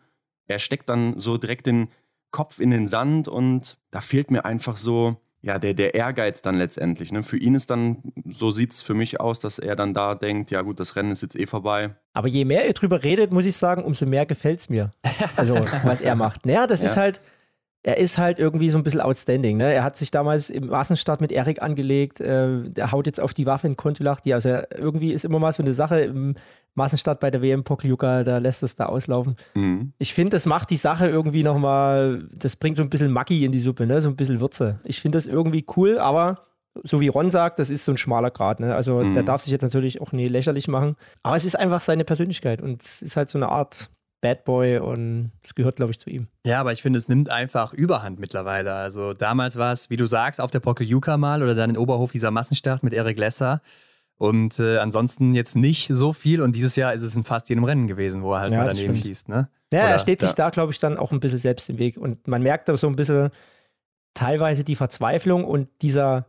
[0.48, 1.90] Er steckt dann so direkt den
[2.32, 6.56] Kopf in den Sand und da fehlt mir einfach so, ja, der, der Ehrgeiz dann
[6.56, 7.12] letztendlich.
[7.12, 7.22] Ne?
[7.22, 10.50] Für ihn ist dann, so sieht es für mich aus, dass er dann da denkt,
[10.50, 11.96] ja gut, das Rennen ist jetzt eh vorbei.
[12.14, 14.92] Aber je mehr ihr drüber redet, muss ich sagen, umso mehr gefällt es mir.
[15.36, 16.46] Also, was er macht.
[16.46, 16.88] Naja, das ja.
[16.88, 17.22] ist halt,
[17.84, 19.58] er ist halt irgendwie so ein bisschen outstanding.
[19.58, 19.74] Ne?
[19.74, 22.22] Er hat sich damals im Massenstart mit Erik angelegt.
[22.22, 24.22] Äh, der haut jetzt auf die Waffe in Kontulach.
[24.22, 26.36] Die, also irgendwie ist immer mal so eine Sache im
[26.76, 29.36] Massenstart bei der WM Pokljuka, da lässt es da auslaufen.
[29.54, 29.94] Mhm.
[30.00, 33.52] Ich finde, das macht die Sache irgendwie nochmal, das bringt so ein bisschen Maggi in
[33.52, 34.02] die Suppe, ne?
[34.02, 34.80] so ein bisschen Würze.
[34.84, 36.48] Ich finde das irgendwie cool, aber
[36.82, 38.60] so wie Ron sagt, das ist so ein schmaler Grad.
[38.60, 38.74] Ne?
[38.74, 39.14] Also mhm.
[39.14, 40.96] der darf sich jetzt natürlich auch nie lächerlich machen.
[41.22, 43.90] Aber es ist einfach seine Persönlichkeit und es ist halt so eine Art
[44.24, 46.28] Bad Boy und es gehört, glaube ich, zu ihm.
[46.46, 48.74] Ja, aber ich finde, es nimmt einfach Überhand mittlerweile.
[48.74, 52.12] Also damals war es, wie du sagst, auf der Pokeljuka mal oder dann in Oberhof
[52.12, 53.62] dieser Massenstart mit Eric Lesser.
[54.16, 56.42] Und äh, ansonsten jetzt nicht so viel.
[56.42, 58.68] Und dieses Jahr ist es in fast jedem Rennen gewesen, wo er halt ja, mal
[58.70, 59.28] daneben schießt.
[59.28, 59.50] Ne?
[59.74, 61.98] Ja, oder, er steht sich da, glaube ich, dann auch ein bisschen selbst im Weg.
[61.98, 63.30] Und man merkt da so ein bisschen
[64.14, 66.28] teilweise die Verzweiflung und dieser,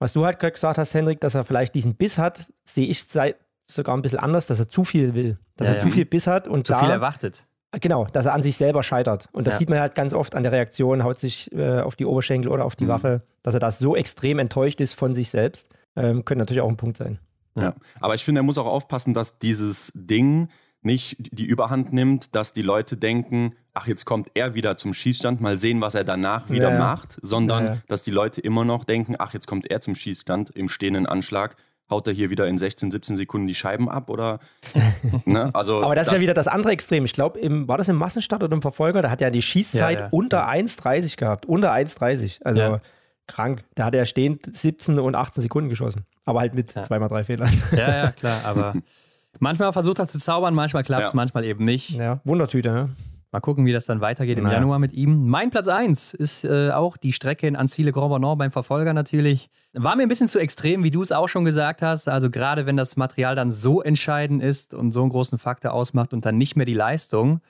[0.00, 3.36] was du halt gesagt hast, Hendrik, dass er vielleicht diesen Biss hat, sehe ich seit
[3.66, 5.84] sogar ein bisschen anders, dass er zu viel will, dass ja, er ja.
[5.84, 7.46] zu viel Biss hat und zu da, viel erwartet.
[7.72, 9.28] Genau, dass er an sich selber scheitert.
[9.32, 9.58] Und das ja.
[9.58, 12.64] sieht man halt ganz oft an der Reaktion, haut sich äh, auf die Oberschenkel oder
[12.64, 12.88] auf die mhm.
[12.88, 15.68] Waffe, dass er da so extrem enttäuscht ist von sich selbst.
[15.94, 17.18] Ähm, könnte natürlich auch ein Punkt sein.
[17.58, 20.48] Ja, aber ich finde, er muss auch aufpassen, dass dieses Ding
[20.82, 25.40] nicht die Überhand nimmt, dass die Leute denken, ach, jetzt kommt er wieder zum Schießstand,
[25.40, 28.84] mal sehen, was er danach wieder ja, macht, sondern ja, dass die Leute immer noch
[28.84, 31.56] denken, ach, jetzt kommt er zum Schießstand im stehenden Anschlag
[31.90, 34.40] haut er hier wieder in 16, 17 Sekunden die Scheiben ab oder
[35.24, 35.50] ne?
[35.54, 37.96] also aber das, das, ist ja wieder das andere Extrem ich glaube war das im
[37.96, 40.08] Massenstart oder im Verfolger da hat er die Schießzeit ja, ja.
[40.10, 42.80] unter 1,30 gehabt unter 1,30 also ja.
[43.26, 46.82] krank da hat er stehend 17 und 18 Sekunden geschossen aber halt mit ja.
[46.82, 48.74] zweimal drei Fehlern ja ja klar aber
[49.38, 52.88] manchmal versucht er zu zaubern manchmal klappt es manchmal eben nicht ja Wundertüte ne?
[53.36, 54.56] Mal gucken, wie das dann weitergeht im naja.
[54.56, 55.28] Januar mit ihm.
[55.28, 59.50] Mein Platz 1 ist äh, auch die Strecke in Anzile Grand beim Verfolger natürlich.
[59.74, 62.08] War mir ein bisschen zu extrem, wie du es auch schon gesagt hast.
[62.08, 66.14] Also gerade wenn das Material dann so entscheidend ist und so einen großen Faktor ausmacht
[66.14, 67.42] und dann nicht mehr die Leistung.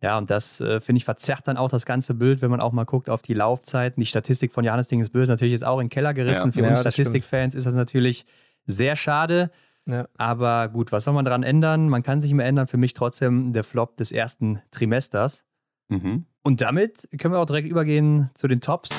[0.00, 2.72] Ja, und das, äh, finde ich, verzerrt dann auch das ganze Bild, wenn man auch
[2.72, 4.00] mal guckt auf die Laufzeiten.
[4.00, 6.46] Die Statistik von Johannes Dingesbö ist natürlich jetzt auch in den Keller gerissen.
[6.48, 8.26] Ja, Für ja, uns Statistikfans ist das natürlich
[8.66, 9.52] sehr schade.
[9.86, 10.06] Ja.
[10.16, 11.88] Aber gut, was soll man daran ändern?
[11.88, 12.66] Man kann sich immer ändern.
[12.66, 15.44] Für mich trotzdem der Flop des ersten Trimesters.
[15.88, 16.26] Mhm.
[16.42, 18.90] Und damit können wir auch direkt übergehen zu den Tops.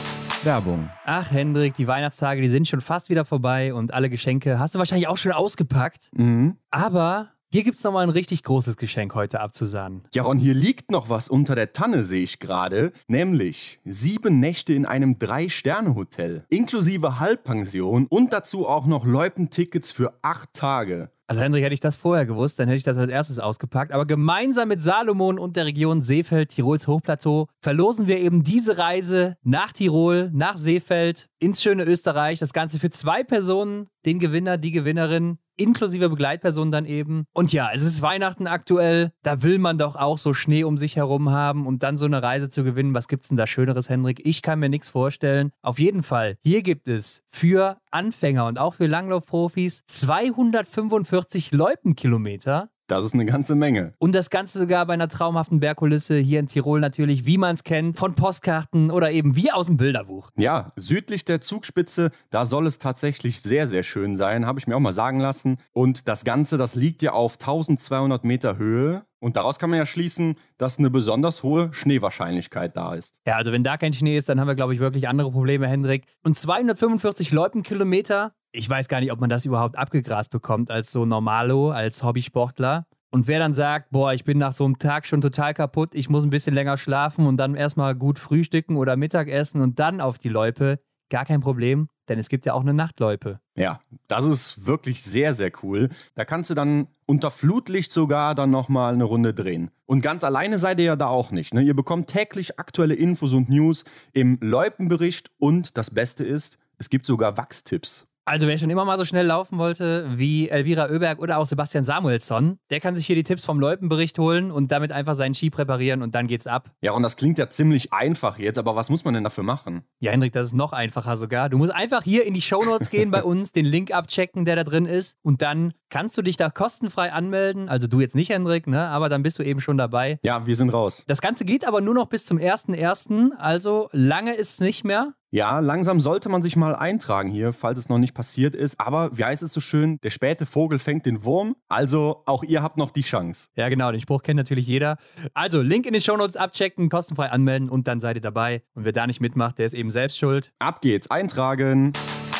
[0.45, 0.89] Werbung.
[1.05, 4.79] Ach, Hendrik, die Weihnachtstage, die sind schon fast wieder vorbei und alle Geschenke hast du
[4.79, 6.09] wahrscheinlich auch schon ausgepackt.
[6.13, 6.57] Mhm.
[6.69, 10.01] Aber hier gibt es nochmal ein richtig großes Geschenk heute abzusahnen.
[10.15, 12.91] Ja, und hier liegt noch was unter der Tanne, sehe ich gerade.
[13.07, 16.45] Nämlich sieben Nächte in einem Drei-Sterne-Hotel.
[16.49, 21.11] Inklusive Halbpension und dazu auch noch Loipentickets für acht Tage.
[21.27, 23.91] Also Hendrik, hätte ich das vorher gewusst, dann hätte ich das als erstes ausgepackt.
[23.91, 29.37] Aber gemeinsam mit Salomon und der Region Seefeld, Tirols Hochplateau, verlosen wir eben diese Reise
[29.43, 32.39] nach Tirol, nach Seefeld, ins schöne Österreich.
[32.39, 37.25] Das Ganze für zwei Personen, den Gewinner, die Gewinnerin inklusive Begleitperson dann eben.
[37.33, 40.95] Und ja, es ist Weihnachten aktuell, da will man doch auch so Schnee um sich
[40.95, 42.93] herum haben und dann so eine Reise zu gewinnen.
[42.93, 44.21] Was gibt's denn da Schöneres, Hendrik?
[44.25, 45.51] Ich kann mir nichts vorstellen.
[45.61, 53.05] Auf jeden Fall, hier gibt es für Anfänger und auch für Langlaufprofis 245 Loipenkilometer das
[53.05, 53.93] ist eine ganze Menge.
[53.99, 57.63] Und das Ganze sogar bei einer traumhaften Bergkulisse hier in Tirol natürlich, wie man es
[57.63, 60.29] kennt, von Postkarten oder eben wie aus dem Bilderbuch.
[60.37, 64.75] Ja, südlich der Zugspitze, da soll es tatsächlich sehr, sehr schön sein, habe ich mir
[64.75, 65.57] auch mal sagen lassen.
[65.71, 69.05] Und das Ganze, das liegt ja auf 1200 Meter Höhe.
[69.19, 73.15] Und daraus kann man ja schließen, dass eine besonders hohe Schneewahrscheinlichkeit da ist.
[73.25, 75.65] Ja, also wenn da kein Schnee ist, dann haben wir, glaube ich, wirklich andere Probleme,
[75.65, 76.03] Hendrik.
[76.23, 81.05] Und 245 Loipenkilometer, ich weiß gar nicht, ob man das überhaupt abgegrast bekommt als so
[81.05, 82.85] Normalo, als Hobbysportler.
[83.09, 86.09] Und wer dann sagt, boah, ich bin nach so einem Tag schon total kaputt, ich
[86.09, 90.17] muss ein bisschen länger schlafen und dann erstmal gut frühstücken oder Mittagessen und dann auf
[90.17, 93.39] die Loipe, gar kein Problem, denn es gibt ja auch eine Nachtloipe.
[93.55, 95.89] Ja, das ist wirklich sehr, sehr cool.
[96.15, 99.69] Da kannst du dann unter Flutlicht sogar dann nochmal eine Runde drehen.
[99.85, 101.53] Und ganz alleine seid ihr ja da auch nicht.
[101.53, 101.61] Ne?
[101.61, 107.05] Ihr bekommt täglich aktuelle Infos und News im Loipenbericht und das Beste ist, es gibt
[107.05, 108.07] sogar Wachstipps.
[108.25, 111.83] Also wer schon immer mal so schnell laufen wollte wie Elvira Oeberg oder auch Sebastian
[111.83, 115.49] Samuelsson, der kann sich hier die Tipps vom Loipenbericht holen und damit einfach seinen Ski
[115.49, 116.71] präparieren und dann geht's ab.
[116.81, 119.83] Ja, und das klingt ja ziemlich einfach jetzt, aber was muss man denn dafür machen?
[119.99, 121.49] Ja, Hendrik, das ist noch einfacher sogar.
[121.49, 124.63] Du musst einfach hier in die Shownotes gehen bei uns, den Link abchecken, der da
[124.63, 127.69] drin ist und dann kannst du dich da kostenfrei anmelden.
[127.69, 128.87] Also du jetzt nicht, Hendrik, ne?
[128.87, 130.17] aber dann bist du eben schon dabei.
[130.23, 131.03] Ja, wir sind raus.
[131.05, 135.13] Das Ganze geht aber nur noch bis zum 1.1., also lange ist es nicht mehr.
[135.29, 138.79] Ja, langsam sollte man sich mal eintragen hier, falls es noch nicht passiert ist.
[138.79, 139.99] Aber wie heißt es so schön?
[140.01, 141.55] Der späte Vogel fängt den Wurm.
[141.69, 143.49] Also auch ihr habt noch die Chance.
[143.55, 143.91] Ja, genau.
[143.91, 144.97] Den Spruch kennt natürlich jeder.
[145.35, 148.63] Also Link in den Shownotes abchecken, kostenfrei anmelden und dann seid ihr dabei.
[148.73, 150.53] Und wer da nicht mitmacht, der ist eben selbst schuld.
[150.57, 151.93] Ab geht's, eintragen.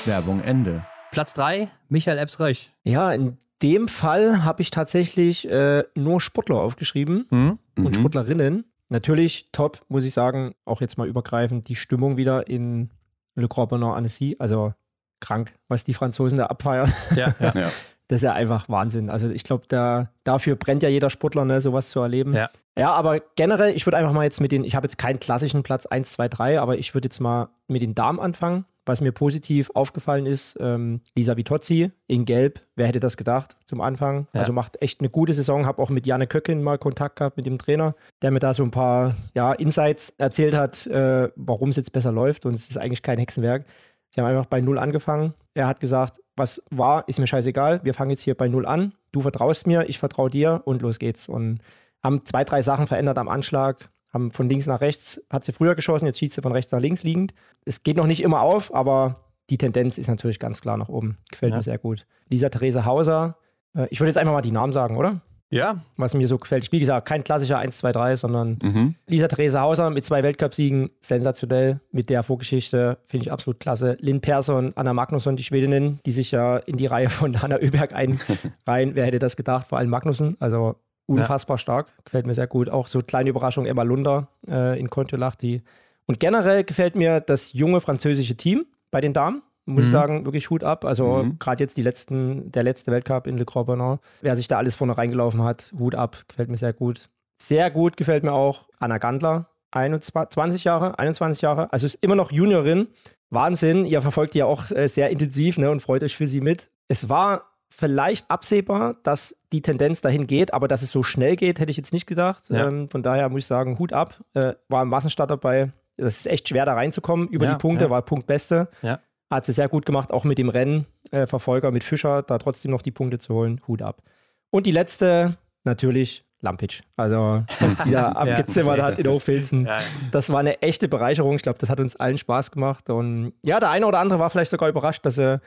[0.05, 0.85] Werbung Ende.
[1.13, 2.71] Platz 3, Michael Epps-Röch.
[2.83, 7.57] Ja, in dem Fall habe ich tatsächlich äh, nur Sportler aufgeschrieben Hm?
[7.77, 7.93] und Mhm.
[7.95, 8.65] Sportlerinnen.
[8.89, 12.91] Natürlich top, muss ich sagen, auch jetzt mal übergreifend, die Stimmung wieder in
[13.35, 14.35] Le Grand Bonheur Annecy.
[14.37, 14.73] Also
[15.19, 16.91] krank, was die Franzosen da abfeiern.
[17.15, 17.53] Ja, ja.
[17.55, 17.69] Ja.
[18.09, 19.09] Das ist ja einfach Wahnsinn.
[19.09, 22.33] Also ich glaube, da, dafür brennt ja jeder Sportler, ne, sowas zu erleben.
[22.35, 22.49] Ja.
[22.77, 25.63] ja, aber generell, ich würde einfach mal jetzt mit den, ich habe jetzt keinen klassischen
[25.63, 28.65] Platz 1, 2, 3, aber ich würde jetzt mal mit den Damen anfangen.
[28.85, 33.79] Was mir positiv aufgefallen ist, ähm, Lisa Vitozzi in Gelb, wer hätte das gedacht zum
[33.79, 34.27] Anfang?
[34.33, 34.41] Ja.
[34.41, 37.45] Also macht echt eine gute Saison, habe auch mit Janne Köckin mal Kontakt gehabt mit
[37.45, 41.77] dem Trainer, der mir da so ein paar ja, Insights erzählt hat, äh, warum es
[41.77, 43.65] jetzt besser läuft und es ist eigentlich kein Hexenwerk.
[44.09, 45.33] Sie haben einfach bei Null angefangen.
[45.53, 47.81] Er hat gesagt, was war, ist mir scheißegal.
[47.83, 48.93] Wir fangen jetzt hier bei Null an.
[49.11, 51.29] Du vertraust mir, ich vertraue dir und los geht's.
[51.29, 51.59] Und
[52.03, 53.89] haben zwei, drei Sachen verändert am Anschlag.
[54.13, 56.79] Haben von links nach rechts, hat sie früher geschossen, jetzt schießt sie von rechts nach
[56.79, 57.33] links liegend.
[57.65, 59.15] Es geht noch nicht immer auf, aber
[59.49, 61.17] die Tendenz ist natürlich ganz klar nach oben.
[61.31, 61.57] Gefällt Ja.
[61.57, 62.05] mir sehr gut.
[62.29, 63.37] Lisa Therese Hauser.
[63.75, 65.21] Äh, ich würde jetzt einfach mal die Namen sagen, oder?
[65.49, 66.71] Ja, Was mir so gefällt.
[66.71, 68.95] Wie gesagt, kein klassischer 1, 2, 3, sondern Mhm.
[69.07, 71.79] Lisa Therese Hauser mit zwei Weltcupsiegen, sensationell.
[71.91, 73.95] Mit der Vorgeschichte finde ich absolut klasse.
[73.99, 77.93] Lynn Persson, Anna Magnusson, die Schwedinnen, die sich ja in die Reihe von Hanna Öberg
[77.93, 78.19] einreihen.
[78.95, 79.67] Wer hätte das gedacht?
[79.67, 80.37] Vor allem Magnussen.
[80.39, 80.75] Also
[81.21, 81.87] unfassbar stark.
[82.05, 82.69] Gefällt mir sehr gut.
[82.69, 85.35] Auch so kleine Überraschung Emma Lunder äh, in Kontiolach.
[85.35, 85.61] Die.
[86.05, 89.41] Und generell gefällt mir das junge französische Team bei den Damen.
[89.65, 89.93] Muss ich Mhm.
[89.93, 90.83] sagen, wirklich Hut ab.
[90.83, 91.39] Also Mhm.
[91.39, 94.01] gerade jetzt die letzten, der letzte Weltcup in Le Grand Bernard.
[94.21, 96.17] Wer sich da alles vorne reingelaufen hat, Hut ab.
[96.27, 97.07] Gefällt mir sehr gut.
[97.41, 102.15] Sehr gut gefällt mir auch Anna Gandler, 21, 20 Jahre, 21 Jahre, also ist immer
[102.15, 102.87] noch Juniorin.
[103.29, 106.41] Wahnsinn, ihr verfolgt die ja auch äh, sehr intensiv ne, und freut euch für sie
[106.41, 106.69] mit.
[106.87, 111.59] Es war vielleicht absehbar, dass die Tendenz dahin geht, aber dass es so schnell geht,
[111.59, 112.49] hätte ich jetzt nicht gedacht.
[112.49, 112.67] Ja.
[112.67, 114.23] Ähm, von daher muss ich sagen, Hut ab.
[114.33, 115.71] Äh, war im Massenstart dabei.
[115.97, 117.27] Das ist echt schwer, da reinzukommen.
[117.29, 117.89] Über Ja, die Punkte ja.
[117.89, 118.67] war Punktbeste.
[118.81, 118.99] Ja.
[119.29, 120.85] Hat sie sehr gut gemacht, auch mit dem Rennen.
[121.11, 123.61] Äh, Verfolger mit Fischer, da trotzdem noch die Punkte zu holen.
[123.67, 124.01] Hut ab.
[124.49, 126.81] Und die letzte, natürlich Lampic.
[126.97, 129.67] Also, was die da abgezimmert hat in Hochfilzen.
[130.11, 131.35] Das war eine echte Bereicherung.
[131.35, 132.89] Ich glaube, das hat uns allen Spaß gemacht.
[132.89, 135.41] Und ja, der eine oder andere war vielleicht sogar überrascht, dass er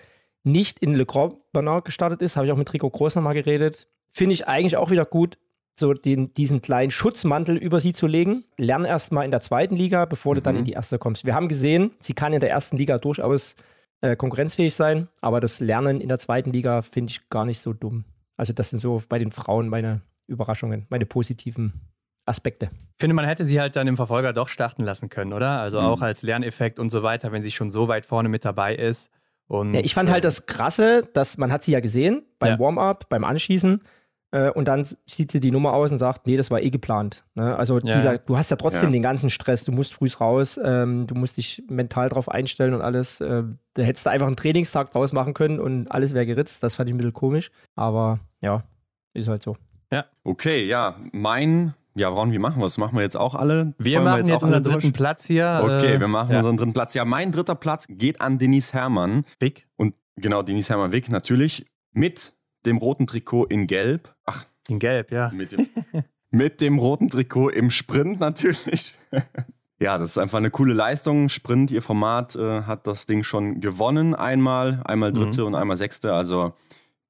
[0.46, 2.36] nicht in Le Grand Bernard gestartet ist.
[2.36, 3.88] Habe ich auch mit Rico Groß nochmal geredet.
[4.12, 5.36] Finde ich eigentlich auch wieder gut,
[5.78, 8.44] so den, diesen kleinen Schutzmantel über sie zu legen.
[8.56, 10.60] Lern erst mal in der zweiten Liga, bevor du dann Mhm.
[10.60, 11.26] in die erste kommst.
[11.26, 13.56] Wir haben gesehen, sie kann in der ersten Liga durchaus
[14.02, 17.72] äh, konkurrenzfähig sein, aber das Lernen in der zweiten Liga finde ich gar nicht so
[17.72, 18.04] dumm.
[18.36, 21.72] Also das sind so bei den Frauen meine Überraschungen, meine positiven
[22.26, 22.70] Aspekte.
[22.72, 25.60] Ich finde, man hätte sie halt dann im Verfolger doch starten lassen können, oder?
[25.60, 25.86] Also Mhm.
[25.86, 29.10] auch als Lerneffekt und so weiter, wenn sie schon so weit vorne mit dabei ist.
[29.48, 32.58] Und, Ja, ich fand halt das Krasse, dass man hat sie ja gesehen beim Ja.
[32.58, 33.80] Warm-up, beim Anschießen
[34.32, 37.24] äh, und dann sieht sie die Nummer aus und sagt, nee, das war eh geplant.
[37.34, 37.54] Ne?
[37.56, 38.18] Also Ja, dieser, ja.
[38.18, 38.92] du hast ja trotzdem Ja.
[38.94, 42.80] den ganzen Stress, du musst früh raus, ähm, du musst dich mental drauf einstellen und
[42.80, 43.20] alles.
[43.20, 46.62] Äh, da hättest du einfach einen Trainingstag draus machen können und alles wäre geritzt.
[46.64, 48.64] Das fand ich ein bisschen komisch, aber ja,
[49.14, 49.56] ist halt so.
[50.24, 52.76] Okay, ja, mein, ja, Ron, wie machen wir das?
[52.76, 53.74] Machen wir jetzt auch alle?
[53.78, 54.92] wir Wollen machen jetzt jetzt auch alle unseren dritten durch?
[54.92, 55.60] Platz hier.
[55.62, 56.38] Okay, äh, wir machen ja.
[56.38, 56.92] unseren dritten Platz.
[56.94, 59.24] Ja, mein dritter Platz geht an Denise Herrmann.
[59.38, 62.34] Big Und genau, Denise Herrmann Wick natürlich mit
[62.66, 64.14] dem roten Trikot in Gelb.
[64.26, 65.30] Ach, in Gelb, ja.
[65.32, 65.68] mit dem,
[66.30, 68.94] mit dem roten Trikot im Sprint natürlich.
[69.80, 71.30] ja, das ist einfach eine coole Leistung.
[71.30, 76.12] Sprint, ihr Format äh, hat das Ding schon gewonnen einmal, einmal dritte und einmal sechste.
[76.12, 76.52] Also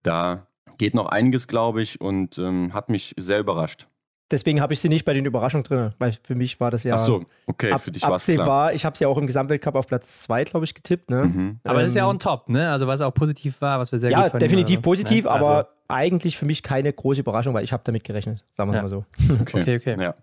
[0.05, 0.47] da
[0.79, 3.89] geht noch einiges, glaube ich, und ähm, hat mich sehr überrascht.
[4.31, 6.95] Deswegen habe ich sie nicht bei den Überraschungen drin, weil für mich war das ja
[6.95, 8.37] Ach so, okay, ab, für dich war es klar.
[8.39, 8.75] absehbar.
[8.75, 11.11] Ich habe sie ja auch im Gesamtweltcup auf Platz 2, glaube ich, getippt.
[11.11, 11.25] Ne?
[11.25, 11.61] Mhm.
[11.65, 12.71] Aber das ist ja auch Ähm, ein Top, ne?
[12.71, 14.39] Also was auch positiv war, was wir sehr ja, gut fanden.
[14.45, 15.31] definitiv also, positiv, ne?
[15.31, 18.77] aber Also, eigentlich für mich keine große Überraschung, weil ich habe damit gerechnet, sagen wir
[18.77, 18.83] Ja.
[18.83, 19.05] mal so.
[19.41, 19.97] Okay, Okay, okay.
[20.03, 20.15] Ja.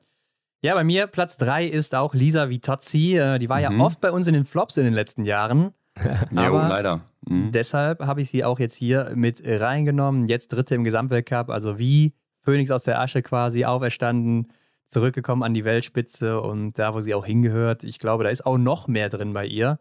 [0.62, 3.18] Ja, bei mir Platz 3 ist auch Lisa Vitozzi.
[3.18, 3.64] Äh, Die war Mhm.
[3.80, 5.74] ja oft bei uns in den Flops in den letzten Jahren.
[6.32, 7.02] Jo, Aber- leider.
[7.28, 7.52] Mhm.
[7.52, 10.26] Deshalb habe ich sie auch jetzt hier mit reingenommen.
[10.28, 14.52] Jetzt Dritte im Gesamtweltcup, also wie Phoenix aus der Asche quasi auferstanden,
[14.86, 17.84] zurückgekommen an die Weltspitze und da, wo sie auch hingehört.
[17.84, 19.80] Ich glaube, da ist auch noch mehr drin bei ihr.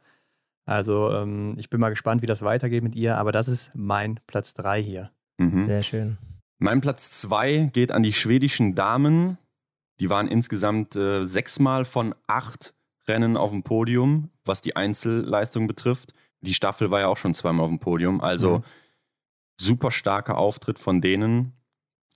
[0.64, 4.20] Also ähm, ich bin mal gespannt, wie das weitergeht mit ihr, aber das ist mein
[4.27, 5.11] Platz 3 hier.
[5.38, 5.66] Mhm.
[5.66, 6.18] Sehr schön.
[6.59, 9.38] Mein Platz zwei geht an die schwedischen Damen.
[9.98, 12.75] Die waren insgesamt äh, sechsmal von acht
[13.09, 16.14] Rennen auf dem Podium, was die Einzelleistung betrifft.
[16.40, 18.20] Die Staffel war ja auch schon zweimal auf dem Podium.
[18.20, 18.62] Also Mhm.
[19.61, 21.53] super starker Auftritt von denen.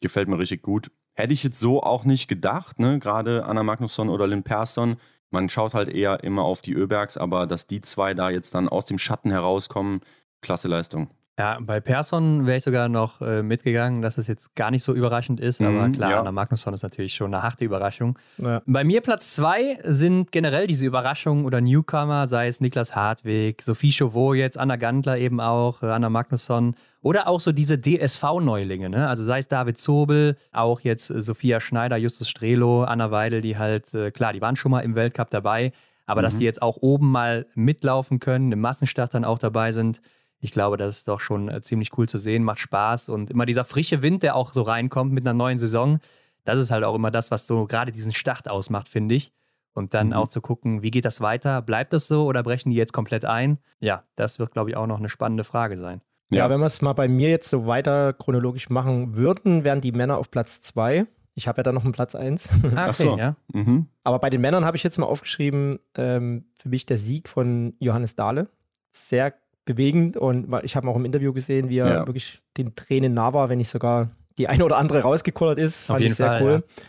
[0.00, 0.90] Gefällt mir richtig gut.
[1.14, 2.98] Hätte ich jetzt so auch nicht gedacht, ne?
[2.98, 4.96] Gerade Anna Magnusson oder Lynn Persson.
[5.30, 8.68] Man schaut halt eher immer auf die Öbergs, aber dass die zwei da jetzt dann
[8.68, 10.00] aus dem Schatten herauskommen,
[10.42, 11.10] klasse Leistung.
[11.38, 14.94] Ja, bei Persson wäre ich sogar noch äh, mitgegangen, dass es jetzt gar nicht so
[14.94, 16.20] überraschend ist, aber Mhm, klar, ja.
[16.20, 18.18] Anna Magnusson ist natürlich schon eine harte Überraschung.
[18.38, 18.62] Ja.
[18.64, 23.92] Bei mir Platz zwei sind generell diese Überraschungen oder Newcomer, sei es Niklas Hartweg, Sophie
[23.92, 29.06] Chauveau jetzt, Anna Gandler eben auch, äh, Anna Magnusson oder auch so diese DSV-Neulinge, ne?
[29.06, 33.58] Also sei es David Zobel, auch jetzt äh, Sophia Schneider, Justus Strelo, Anna Weidel, die
[33.58, 35.72] halt, äh, klar, die waren schon mal im Weltcup dabei,
[36.06, 36.38] aber dass Mhm.
[36.38, 40.00] die jetzt auch oben mal mitlaufen können, im Massenstart dann auch dabei sind,
[40.40, 43.46] ich glaube, das ist doch schon äh, ziemlich cool zu sehen, macht Spaß und immer
[43.46, 45.98] dieser frische Wind, der auch so reinkommt mit einer neuen Saison,
[46.44, 49.32] das ist halt auch immer das, was so gerade diesen Start ausmacht, finde ich.
[49.74, 50.12] Und dann Mhm.
[50.14, 51.60] auch zu gucken, wie geht das weiter?
[51.60, 53.58] Bleibt das so oder brechen die jetzt komplett ein?
[53.80, 56.00] Ja, das wird, glaube ich, auch noch eine spannende Frage sein.
[56.30, 59.92] Ja, wenn wir es mal bei mir jetzt so weiter chronologisch machen würden, wären die
[59.92, 61.06] Männer auf Platz 2.
[61.34, 62.48] Ich habe ja da noch einen Platz 1.
[62.74, 63.18] Ah, Ach so.
[63.18, 63.36] ja.
[63.52, 63.86] Mhm.
[64.02, 67.74] Aber bei den Männern habe ich jetzt mal aufgeschrieben, ähm, für mich der Sieg von
[67.78, 68.48] Johannes Dahle.
[68.92, 69.34] Sehr
[69.66, 72.06] bewegend und ich habe auch im Interview gesehen, wie er Ja.
[72.06, 75.82] wirklich den Tränen nah war, wenn nicht sogar die eine oder andere rausgekullert ist.
[75.82, 76.50] Auf Fand jeden ich sehr Fall, cool.
[76.52, 76.84] ja.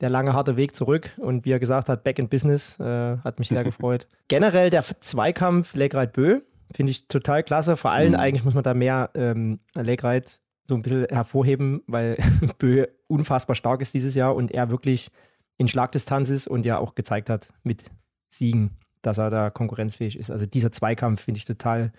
[0.00, 3.38] Der lange, harte Weg zurück und wie er gesagt hat, back in business, äh, hat
[3.38, 4.08] mich sehr gefreut.
[4.26, 6.40] Generell der Zweikampf Legreit Bö
[6.74, 7.76] finde ich total klasse.
[7.76, 8.18] Vor allem Mhm.
[8.18, 12.16] eigentlich muss man da mehr ähm, Legreit so ein bisschen hervorheben, weil
[12.58, 15.10] Bö unfassbar stark ist dieses Jahr und er wirklich
[15.58, 17.84] in Schlagdistanz ist und ja auch gezeigt hat mit
[18.28, 20.30] Siegen, dass er da konkurrenzfähig ist.
[20.30, 21.92] Also dieser Zweikampf finde ich total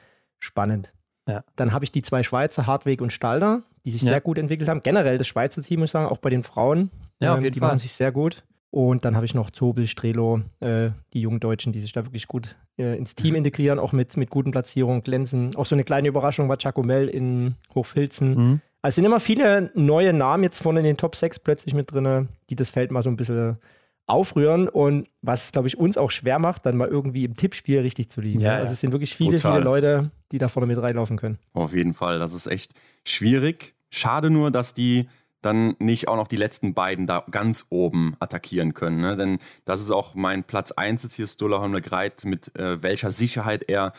[0.43, 0.93] spannend.
[1.27, 1.43] Ja.
[1.55, 4.09] Dann habe ich die zwei Schweizer, Hartweg und Stalder, die sich Ja.
[4.11, 4.83] sehr gut entwickelt haben.
[4.83, 6.79] Generell das Schweizer Team, muss ich sagen, auch bei den Frauen.
[6.79, 7.69] ähm, Ja, jeden die Fall.
[7.69, 8.43] machen sich sehr gut.
[8.71, 12.27] Und dann habe ich noch Tobel, Strelo, äh, die jungen Deutschen, die sich da wirklich
[12.27, 15.55] gut äh, ins Team integrieren, auch mit, mit guten Platzierungen, glänzen.
[15.55, 18.29] Auch so eine kleine Überraschung war Chacomel in Hochfilzen.
[18.35, 18.61] Mhm.
[18.81, 21.93] Also es sind immer viele neue Namen jetzt vorne in den Top 6 plötzlich mit
[21.93, 23.57] drin, die das Feld mal so ein bisschen
[24.05, 28.09] aufrühren und was, glaube ich, uns auch schwer macht, dann mal irgendwie im Tippspiel richtig
[28.09, 28.39] zu liegen.
[28.39, 29.53] Ja, also es sind wirklich viele, Total.
[29.53, 31.39] viele Leute, die da vorne mit reinlaufen können.
[31.53, 32.73] Auf jeden Fall, das ist echt
[33.05, 33.75] schwierig.
[33.89, 35.07] Schade nur, dass die
[35.41, 39.01] dann nicht auch noch die letzten beiden da ganz oben attackieren können.
[39.01, 39.15] Ne?
[39.15, 43.11] Denn das ist auch mein Platz 1 jetzt hier, Stola Holmler Greit, mit äh, welcher
[43.11, 43.93] Sicherheit er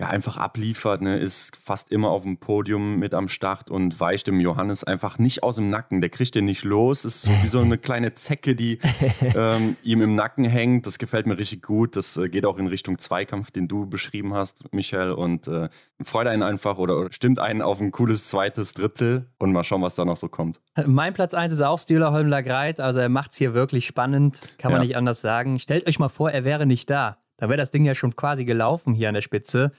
[0.00, 1.18] ja, einfach abliefert, ne?
[1.18, 5.42] ist fast immer auf dem Podium mit am Start und weicht dem Johannes einfach nicht
[5.42, 6.00] aus dem Nacken.
[6.00, 7.04] Der kriegt den nicht los.
[7.04, 8.78] Ist so wie so eine kleine Zecke, die
[9.36, 10.86] ähm, ihm im Nacken hängt.
[10.86, 11.96] Das gefällt mir richtig gut.
[11.96, 15.12] Das äh, geht auch in Richtung Zweikampf, den du beschrieben hast, Michael.
[15.12, 15.68] Und äh,
[16.02, 19.82] freut einen einfach oder, oder stimmt einen auf ein cooles zweites Drittel und mal schauen,
[19.82, 20.60] was da noch so kommt.
[20.86, 22.80] Mein Platz 1 ist auch Stühler Holmler Greit.
[22.80, 24.86] Also er macht es hier wirklich spannend, kann man Ja.
[24.86, 25.58] nicht anders sagen.
[25.58, 27.18] Stellt euch mal vor, er wäre nicht da.
[27.40, 29.72] Da wäre das Ding ja schon quasi gelaufen hier an der Spitze.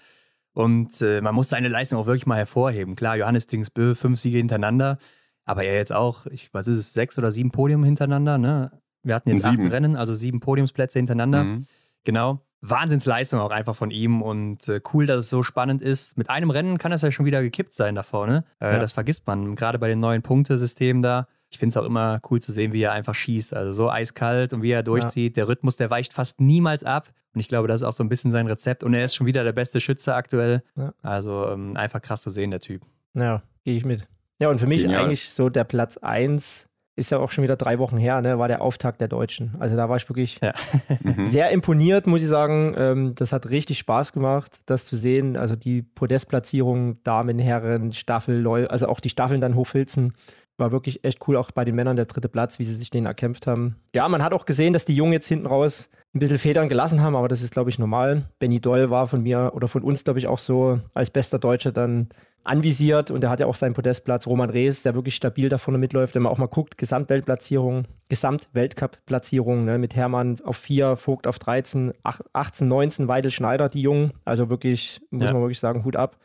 [0.53, 2.95] Und äh, man muss seine Leistung auch wirklich mal hervorheben.
[2.95, 4.97] Klar, Johannes Dingsbö, fünf Siege hintereinander.
[5.45, 8.71] Aber er jetzt auch, ich, was ist es, sechs oder sieben Podium hintereinander, ne?
[9.03, 9.65] Wir hatten jetzt Sieben.
[9.65, 11.43] acht Rennen, also sieben Podiumsplätze hintereinander.
[11.43, 11.61] Mhm.
[12.03, 12.41] Genau.
[12.61, 16.17] Wahnsinnsleistung auch einfach von ihm und äh, cool, dass es so spannend ist.
[16.17, 18.43] Mit einem Rennen kann das ja schon wieder gekippt sein da vorne.
[18.59, 18.79] Äh, Ja.
[18.79, 21.27] Das vergisst man, gerade bei den neuen Punktesystemen da.
[21.51, 23.53] Ich finde es auch immer cool zu sehen, wie er einfach schießt.
[23.53, 25.35] Also so eiskalt und wie er durchzieht.
[25.37, 27.09] Der Rhythmus, der weicht fast niemals ab.
[27.33, 28.83] Und ich glaube, das ist auch so ein bisschen sein Rezept.
[28.83, 30.63] Und er ist schon wieder der beste Schütze aktuell.
[30.77, 30.93] Ja.
[31.01, 32.81] Also ähm, einfach krass zu sehen, der Typ.
[33.13, 34.07] Ja, gehe ich mit.
[34.39, 35.03] Ja, und für mich Genial.
[35.03, 38.47] eigentlich so der Platz 1 ist ja auch schon wieder drei Wochen her, ne, war
[38.49, 39.55] der Auftakt der Deutschen.
[39.59, 40.53] Also da war ich wirklich Ja.
[41.03, 41.25] Mhm.
[41.25, 42.73] sehr imponiert, muss ich sagen.
[42.77, 45.35] Ähm, das hat richtig Spaß gemacht, das zu sehen.
[45.37, 50.13] Also die Podestplatzierung, Damen, Herren, Staffel, Leu- also auch die Staffeln dann hochfilzen.
[50.61, 53.07] War wirklich echt cool, auch bei den Männern der dritte Platz, wie sie sich den
[53.07, 53.77] erkämpft haben.
[53.95, 57.01] Ja, man hat auch gesehen, dass die Jungen jetzt hinten raus ein bisschen Federn gelassen
[57.01, 58.29] haben, aber das ist, glaube ich, normal.
[58.37, 61.71] Benny Doll war von mir oder von uns, glaube ich, auch so als bester Deutscher
[61.71, 62.09] dann
[62.43, 64.27] anvisiert und er hat ja auch seinen Podestplatz.
[64.27, 66.13] Roman Rees, der wirklich stabil da vorne mitläuft.
[66.13, 71.93] Wenn man auch mal guckt, Gesamtweltplatzierung, Gesamtweltcup-Platzierung ne, mit Hermann auf 4, Vogt auf 13,
[72.03, 74.11] 18, 19, Weidel Schneider, die Jungen.
[74.25, 75.33] Also wirklich, muss ja.
[75.33, 76.17] man wirklich sagen, Hut ab.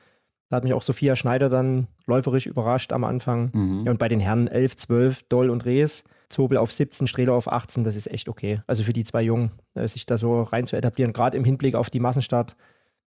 [0.48, 3.50] Da hat mich auch Sophia Schneider dann läuferisch überrascht am Anfang.
[3.52, 3.82] Mhm.
[3.84, 6.04] Ja, und bei den Herren 11, 12, Doll und Rees.
[6.28, 8.60] Zobel auf 17, Strehler auf 18, das ist echt okay.
[8.66, 11.76] Also für die zwei Jungen, äh, sich da so rein zu etablieren, gerade im Hinblick
[11.76, 12.56] auf die Massenstart.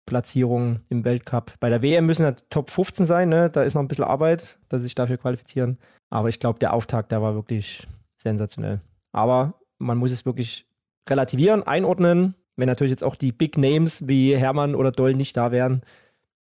[0.08, 1.54] Platzierung im Weltcup.
[1.60, 3.50] Bei der WM müssen ja Top 15 sein, ne?
[3.52, 5.78] da ist noch ein bisschen Arbeit, dass sie sich dafür qualifizieren.
[6.10, 7.86] Aber ich glaube, der Auftakt, der war wirklich
[8.18, 8.82] sensationell.
[9.12, 10.66] Aber man muss es wirklich
[11.10, 12.36] relativieren, einordnen.
[12.56, 15.82] Wenn natürlich jetzt auch die Big Names wie Hermann oder Doll nicht da wären,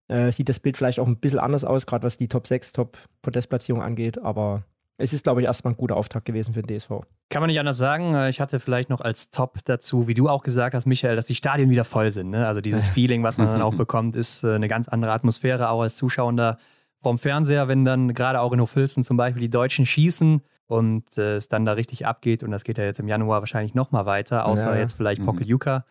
[0.07, 2.73] äh, sieht das Bild vielleicht auch ein bisschen anders aus, gerade was die Top 6,
[2.73, 4.19] Top Podestplatzierung angeht.
[4.19, 4.63] Aber
[4.97, 6.89] es ist, glaube ich, erstmal ein guter Auftakt gewesen für den DSV.
[7.29, 8.15] Kann man nicht anders sagen.
[8.15, 11.27] Äh, ich hatte vielleicht noch als Top dazu, wie du auch gesagt hast, Michael, dass
[11.27, 12.29] die Stadien wieder voll sind.
[12.29, 12.47] Ne?
[12.47, 15.81] Also dieses Feeling, was man dann auch bekommt, ist äh, eine ganz andere Atmosphäre, auch
[15.81, 16.57] als Zuschauer
[17.01, 21.35] vom Fernseher, wenn dann gerade auch in Hofilzen zum Beispiel die Deutschen schießen und äh,
[21.35, 22.43] es dann da richtig abgeht.
[22.43, 24.79] Und das geht ja jetzt im Januar wahrscheinlich nochmal weiter, außer ja.
[24.79, 25.25] jetzt vielleicht mhm.
[25.25, 25.85] Pokeljuka.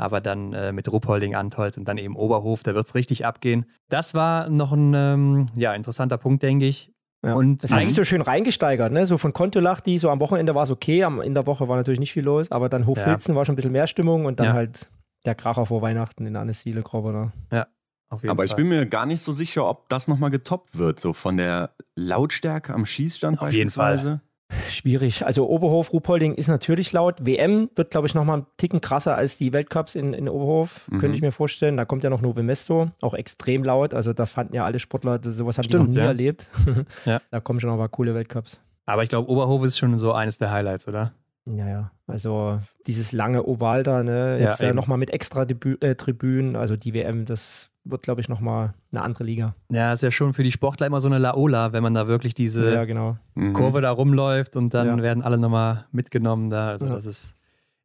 [0.00, 3.66] Aber dann äh, mit Ruppolding, Antolz und dann eben Oberhof, da wird es richtig abgehen.
[3.90, 6.90] Das war noch ein ähm, ja, interessanter Punkt, denke ich.
[7.22, 7.34] Ja.
[7.34, 9.04] Und das hat sich so schön reingesteigert, ne?
[9.04, 12.00] So von Kontolachti, so am Wochenende war es okay, am, in der Woche war natürlich
[12.00, 13.36] nicht viel los, aber dann Hochfilzen ja.
[13.38, 14.52] war schon ein bisschen mehr Stimmung und dann ja.
[14.54, 14.88] halt
[15.26, 17.32] der Kracher vor Weihnachten in Annesile, Grobener.
[17.52, 17.66] Ja,
[18.08, 18.46] auf jeden Aber Fall.
[18.46, 21.74] ich bin mir gar nicht so sicher, ob das nochmal getoppt wird, so von der
[21.94, 24.08] Lautstärke am Schießstand auf beispielsweise.
[24.08, 24.29] Jeden Fall.
[24.68, 25.24] Schwierig.
[25.24, 27.24] Also Oberhof, Ruhpolding ist natürlich laut.
[27.24, 30.98] WM wird, glaube ich, nochmal einen Ticken krasser als die Weltcups in, in Oberhof, mhm.
[30.98, 31.76] könnte ich mir vorstellen.
[31.76, 33.94] Da kommt ja noch Novo Mesto, auch extrem laut.
[33.94, 36.06] Also da fanden ja alle Sportler, sowas haben Stimmt, die noch nie ja.
[36.06, 36.46] erlebt.
[37.04, 37.20] ja.
[37.30, 38.60] Da kommen schon noch mal coole Weltcups.
[38.86, 41.12] Aber ich glaube, Oberhof ist schon so eines der Highlights, oder?
[41.46, 41.90] Ja, ja.
[42.06, 44.38] Also dieses lange Oval da, ne?
[44.40, 46.56] Jetzt ja, ja nochmal mit extra Debü äh, Tribünen.
[46.56, 49.54] Also die WM, das wird, glaube ich, nochmal eine andere Liga.
[49.70, 52.34] Ja, ist ja schon für die Sportler immer so eine Laola, wenn man da wirklich
[52.34, 53.16] diese ja, genau.
[53.34, 53.52] mhm.
[53.52, 55.02] Kurve da rumläuft und dann ja.
[55.02, 56.68] werden alle nochmal mitgenommen da.
[56.68, 56.92] Also ja.
[56.92, 57.34] das ist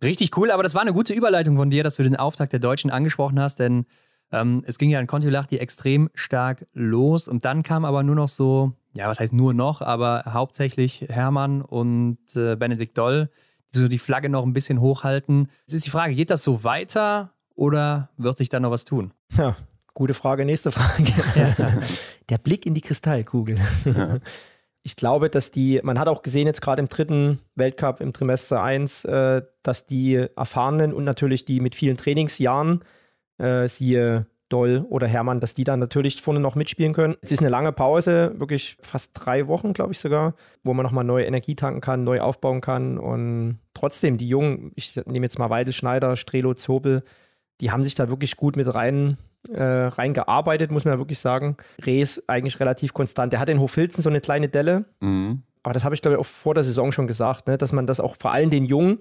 [0.03, 0.51] richtig cool.
[0.51, 3.39] Aber das war eine gute Überleitung von dir, dass du den Auftakt der Deutschen angesprochen
[3.39, 3.85] hast, denn
[4.31, 8.29] ähm, es ging ja in Kontiolahti extrem stark los und dann kam aber nur noch
[8.29, 13.29] so, ja, was heißt nur noch, aber hauptsächlich Hermann und äh, Benedikt Doll,
[13.73, 15.49] die so die Flagge noch ein bisschen hochhalten.
[15.67, 19.11] Jetzt ist die Frage, geht das so weiter oder wird sich da noch was tun?
[19.37, 19.55] Ja,
[19.95, 21.05] Gute Frage, nächste Frage.
[22.29, 23.57] Der Blick in die Kristallkugel.
[23.85, 24.19] Ja.
[24.83, 28.61] Ich glaube, dass die, man hat auch gesehen jetzt gerade im dritten Weltcup im Trimester
[28.61, 32.83] 1, äh, dass die Erfahrenen und natürlich die mit vielen Trainingsjahren,
[33.37, 37.15] äh, siehe Doll oder Hermann, dass die dann natürlich vorne noch mitspielen können.
[37.21, 41.05] Es ist eine lange Pause, wirklich fast drei Wochen, glaube ich sogar, wo man nochmal
[41.05, 42.99] neue Energie tanken kann, neu aufbauen kann.
[42.99, 47.03] Und trotzdem, die Jungen, ich nehme jetzt mal Weidel, Schneider, Strelo, Zobel,
[47.61, 49.17] die haben sich da wirklich gut mit rein
[49.49, 51.57] äh, reingearbeitet, muss man ja wirklich sagen.
[51.85, 53.33] Rees eigentlich relativ konstant.
[53.33, 54.85] Der hat in Hofilzen so eine kleine Delle.
[54.99, 55.43] Mhm.
[55.63, 57.57] Aber das habe ich, glaube ich, auch vor der Saison schon gesagt, ne?
[57.57, 58.99] dass man das auch vor allem den Jungen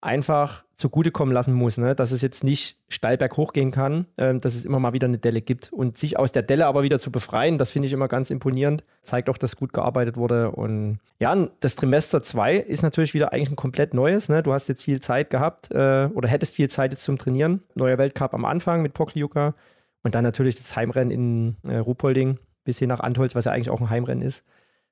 [0.00, 1.94] einfach zugutekommen lassen muss, ne?
[1.94, 5.18] dass es jetzt nicht steil berghoch gehen kann, ähm, dass es immer mal wieder eine
[5.18, 5.72] Delle gibt.
[5.72, 8.82] Und sich aus der Delle aber wieder zu befreien, das finde ich immer ganz imponierend.
[9.02, 10.50] Zeigt auch, dass gut gearbeitet wurde.
[10.50, 14.28] Und ja, das Trimester 2 ist natürlich wieder eigentlich ein komplett neues.
[14.28, 14.42] Ne?
[14.42, 17.62] Du hast jetzt viel Zeit gehabt äh, oder hättest viel Zeit jetzt zum Trainieren.
[17.74, 19.54] Neuer Weltcup am Anfang mit Pokliuka.
[20.02, 23.70] Und dann natürlich das Heimrennen in äh, Ruhpolding bis hin nach Antholz, was ja eigentlich
[23.70, 24.44] auch ein Heimrennen ist.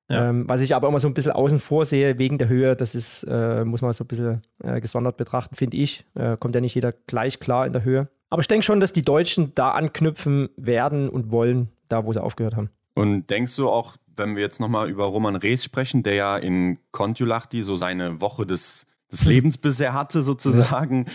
[0.08, 0.30] Ja.
[0.30, 2.94] Ähm, was ich aber immer so ein bisschen außen vor sehe, wegen der Höhe, das
[2.94, 6.06] ist, äh, muss man so ein bisschen äh, gesondert betrachten, finde ich.
[6.14, 8.08] Äh, kommt ja nicht jeder gleich klar in der Höhe.
[8.30, 12.22] Aber ich denke schon, dass die Deutschen da anknüpfen werden und wollen, da wo sie
[12.22, 12.70] aufgehört haben.
[12.94, 16.78] Und denkst du auch, wenn wir jetzt nochmal über Roman Rees sprechen, der ja in
[16.90, 21.06] Kontiolahti so seine Woche des des Lebens bisher hatte, sozusagen.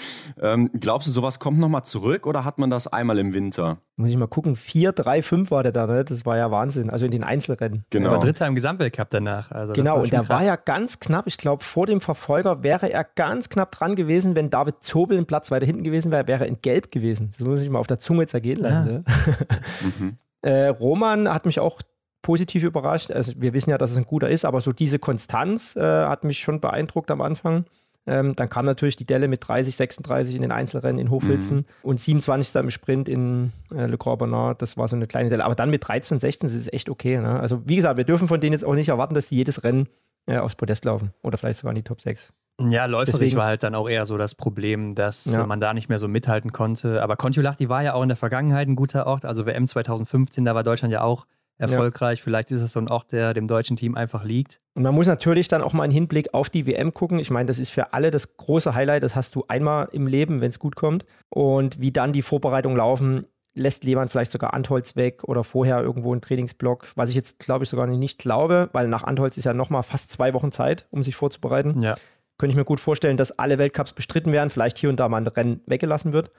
[0.41, 0.53] Ja.
[0.53, 3.77] Ähm, glaubst du, sowas kommt nochmal zurück oder hat man das einmal im Winter?
[3.97, 4.55] Muss ich mal gucken.
[4.55, 6.03] 4, 3, 5 war der da, ne?
[6.03, 6.89] Das war ja Wahnsinn.
[6.89, 7.85] Also in den Einzelrennen.
[7.91, 8.09] Genau.
[8.09, 9.51] Er war Dritter im Gesamtweltcup danach.
[9.51, 10.29] Also genau, und der krass.
[10.29, 11.27] war ja ganz knapp.
[11.27, 14.35] Ich glaube, vor dem Verfolger wäre er ganz knapp dran gewesen.
[14.35, 17.29] Wenn David Zobel einen Platz weiter hinten gewesen wäre, wäre er in Gelb gewesen.
[17.37, 18.87] Das muss ich mal auf der Zunge zergehen lassen.
[18.87, 18.91] Ja.
[18.93, 19.03] Ne?
[19.99, 20.17] mhm.
[20.41, 21.81] äh, Roman hat mich auch
[22.23, 23.11] positiv überrascht.
[23.11, 26.23] Also wir wissen ja, dass es ein guter ist, aber so diese Konstanz äh, hat
[26.23, 27.65] mich schon beeindruckt am Anfang.
[28.05, 31.65] Ähm, dann kam natürlich die Delle mit 30, 36 in den Einzelrennen in Hofhilzen mhm.
[31.83, 32.55] und 27.
[32.55, 34.61] im Sprint in äh, Le Grand Bernard.
[34.61, 35.45] Das war so eine kleine Delle.
[35.45, 37.17] Aber dann mit 13 und 16 ist es echt okay.
[37.19, 37.39] Ne?
[37.39, 39.87] Also, wie gesagt, wir dürfen von denen jetzt auch nicht erwarten, dass die jedes Rennen
[40.25, 42.33] äh, aufs Podest laufen oder vielleicht sogar in die Top 6.
[42.61, 45.45] Ja, läuferisch Deswegen, war halt dann auch eher so das Problem, dass ja.
[45.45, 47.01] man da nicht mehr so mithalten konnte.
[47.01, 49.25] Aber Kontiolahti war ja auch in der Vergangenheit ein guter Ort.
[49.25, 51.25] Also WM 2015, da war Deutschland ja auch
[51.57, 52.19] erfolgreich.
[52.19, 52.23] Ja.
[52.23, 54.59] Vielleicht ist es so ein Ort, der dem deutschen Team einfach liegt.
[54.75, 57.19] Und man muss natürlich dann auch mal einen Hinblick auf die WM gucken.
[57.19, 59.03] Ich meine, das ist für alle das große Highlight.
[59.03, 61.05] Das hast du einmal im Leben, wenn es gut kommt.
[61.29, 63.25] Und wie dann die Vorbereitungen laufen,
[63.55, 67.63] lässt Lehmann vielleicht sogar Antholz weg oder vorher irgendwo einen Trainingsblock, was ich jetzt, glaube
[67.63, 71.03] ich, sogar nicht glaube, weil nach Antholz ist ja nochmal fast zwei Wochen Zeit, um
[71.03, 71.79] sich vorzubereiten.
[71.81, 71.95] Ja.
[72.37, 75.17] Könnte ich mir gut vorstellen, dass alle Weltcups bestritten werden, vielleicht hier und da mal
[75.17, 76.31] ein Rennen weggelassen wird.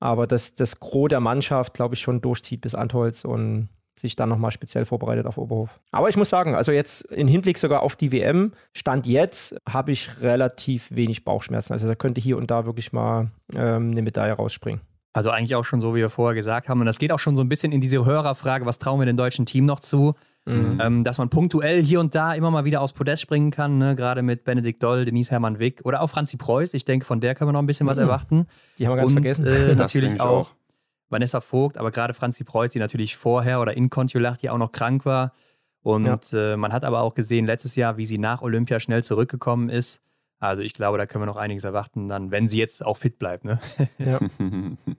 [0.00, 3.68] Aber dass das Gros der Mannschaft, glaube ich, schon durchzieht bis Antholz und
[3.98, 5.80] sich dann nochmal speziell vorbereitet auf Oberhof.
[5.90, 9.92] Aber ich muss sagen, also jetzt im Hinblick sogar auf die WM, Stand jetzt, habe
[9.92, 11.72] ich relativ wenig Bauchschmerzen.
[11.72, 14.80] Also da könnte hier und da wirklich mal ähm, eine Medaille rausspringen.
[15.12, 16.80] Also eigentlich auch schon so, wie wir vorher gesagt haben.
[16.80, 19.16] Und das geht auch schon so ein bisschen in diese Hörerfrage, was trauen wir dem
[19.16, 20.14] deutschen Team noch zu?
[20.46, 20.80] Mhm.
[20.80, 23.94] Ähm, dass man punktuell hier und da immer mal wieder aufs Podest springen kann, ne?
[23.94, 26.72] gerade mit Benedikt Doll, Denise Hermann Wick oder auch Franzi Preuß.
[26.72, 28.04] Ich denke, von der können wir noch ein bisschen was mhm.
[28.04, 28.46] erwarten.
[28.78, 29.46] Die haben wir ganz und, vergessen.
[29.46, 30.50] Äh, natürlich auch, auch
[31.10, 34.72] Vanessa Vogt, aber gerade Franzi Preuß, die natürlich vorher oder in Kontiolach, die auch noch
[34.72, 35.32] krank war.
[35.82, 36.52] Und ja.
[36.52, 40.02] äh, man hat aber auch gesehen letztes Jahr, wie sie nach Olympia schnell zurückgekommen ist.
[40.38, 43.18] Also ich glaube, da können wir noch einiges erwarten, dann, wenn sie jetzt auch fit
[43.18, 43.44] bleibt.
[43.44, 43.58] Ne?
[43.98, 44.18] Ja.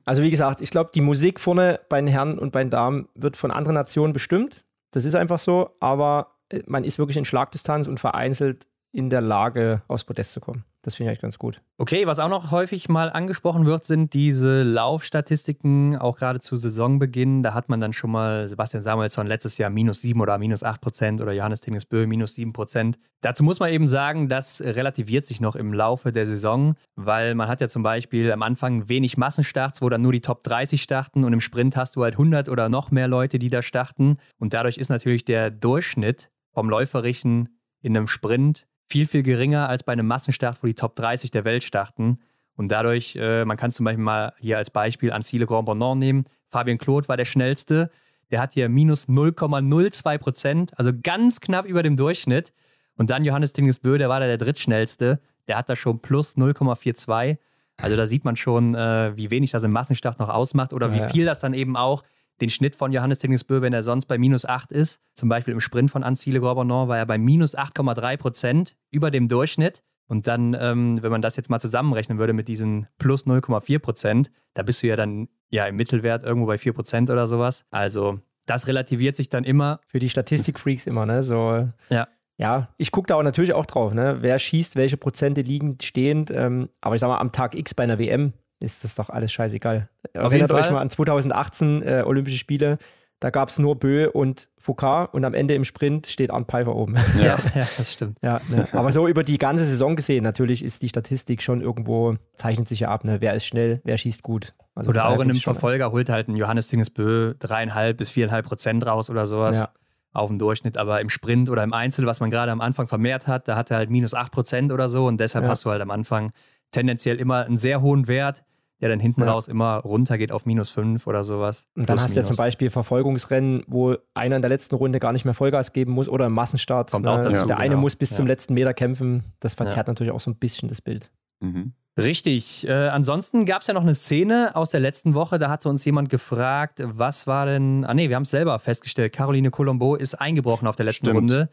[0.06, 3.10] Also wie gesagt, ich glaube, die Musik vorne bei den Herren und bei den Damen
[3.16, 4.66] wird von anderen Nationen bestimmt.
[4.92, 9.22] Das ist einfach so, aber äh, man ist wirklich in Schlagdistanz und vereinzelt in der
[9.22, 10.66] Lage, aufs Podest zu kommen.
[10.84, 11.62] Das finde ich eigentlich ganz gut.
[11.78, 17.44] Okay, was auch noch häufig mal angesprochen wird, sind diese Laufstatistiken, auch gerade zu Saisonbeginn.
[17.44, 20.82] Da hat man dann schon mal Sebastian Samuelsson letztes Jahr minus sieben oder minus acht
[20.82, 22.98] Prozent oder Johannes Tingesbö minus sieben Prozent.
[23.22, 27.48] Dazu muss man eben sagen, das relativiert sich noch im Laufe der Saison, weil man
[27.48, 31.24] hat ja zum Beispiel am Anfang wenig Massenstarts, wo dann nur die Top 30 starten
[31.24, 34.18] und im Sprint hast du halt 100 oder noch mehr Leute, die da starten.
[34.40, 37.50] Und dadurch ist natürlich der Durchschnitt vom Läuferischen
[37.82, 41.46] in einem Sprint viel, viel geringer als bei einem Massenstart, wo die Top 30 der
[41.46, 42.20] Welt starten.
[42.58, 46.26] Und dadurch, äh, man kann zum Beispiel mal hier als Beispiel Ancile Grand Bonnant nehmen.
[46.48, 47.90] Fabian Claude war der schnellste.
[48.32, 52.52] Der hat hier minus 0,02 Prozent, also ganz knapp über dem Durchschnitt.
[52.98, 55.22] Und dann Johannes Tingesbö, der war da der drittschnellste.
[55.48, 57.38] Der hat da schon plus 0,42.
[57.78, 61.02] Also da sieht man schon, äh, wie wenig das im Massenstart noch ausmacht oder wie
[61.12, 62.04] viel das dann eben auch
[62.42, 65.00] den Schnitt von Johannes Tingesbö, wenn er sonst bei minus 8 ist.
[65.16, 69.28] Zum Beispiel im Sprint von Ancile Gorbonon war er bei minus 8,3 Prozent über dem
[69.28, 69.84] Durchschnitt.
[70.08, 74.32] Und dann, ähm, wenn man das jetzt mal zusammenrechnen würde mit diesen plus 0,4 Prozent,
[74.54, 77.64] da bist du ja dann ja im Mittelwert irgendwo bei 4 Prozent oder sowas.
[77.72, 79.80] Also das relativiert sich dann immer.
[79.88, 81.24] Für die Statistikfreaks immer, ne?
[81.24, 82.08] So, ja.
[82.38, 84.18] Ja, ich gucke da auch natürlich auch drauf, ne?
[84.22, 86.32] Wer schießt, welche Prozente liegen stehend.
[86.32, 89.32] Ähm, aber ich sag mal, am Tag X bei einer WM ist das doch alles
[89.32, 89.90] scheißegal.
[90.16, 92.78] Auf Erinnert euch mal an 2018 äh, Olympische Spiele.
[93.22, 96.76] Da gab es nur Bö und Foucault und am Ende im Sprint steht Arndt Pfeiffer
[96.76, 96.96] oben.
[97.18, 98.18] Ja, ja das stimmt.
[98.24, 98.68] Ja, ne.
[98.74, 102.80] Aber so über die ganze Saison gesehen, natürlich ist die Statistik schon irgendwo, zeichnet sich
[102.80, 103.22] ja ab, ne?
[103.22, 104.56] wer ist schnell, wer schießt gut.
[104.74, 108.86] Also oder auch in einem Verfolger holt halt ein Johannes Dingesbö dreieinhalb bis viereinhalb Prozent
[108.86, 109.58] raus oder sowas.
[109.58, 109.70] Ja.
[110.14, 113.28] Auf dem Durchschnitt, aber im Sprint oder im Einzel, was man gerade am Anfang vermehrt
[113.28, 115.52] hat, da hat er halt minus 8 Prozent oder so und deshalb ja.
[115.52, 116.34] hast du halt am Anfang
[116.72, 118.44] tendenziell immer einen sehr hohen Wert
[118.82, 119.32] der dann hinten ja.
[119.32, 121.68] raus immer runtergeht auf minus 5 oder sowas.
[121.76, 125.14] Und dann hast du ja zum Beispiel Verfolgungsrennen, wo einer in der letzten Runde gar
[125.14, 126.92] nicht mehr Vollgas geben muss oder im Massenstart.
[126.92, 127.12] Kommt ne?
[127.12, 127.82] auch dazu, der eine genau.
[127.82, 128.18] muss bis ja.
[128.18, 129.24] zum letzten Meter kämpfen.
[129.40, 131.12] Das verzerrt natürlich auch so ein bisschen das Bild.
[131.40, 131.74] Mhm.
[131.98, 132.68] Richtig.
[132.68, 135.84] Äh, ansonsten gab es ja noch eine Szene aus der letzten Woche, da hatte uns
[135.84, 137.86] jemand gefragt, was war denn.
[137.86, 139.14] Ah, nee, wir haben es selber festgestellt.
[139.14, 141.18] Caroline Colombo ist eingebrochen auf der letzten Stimmt.
[141.32, 141.50] Runde.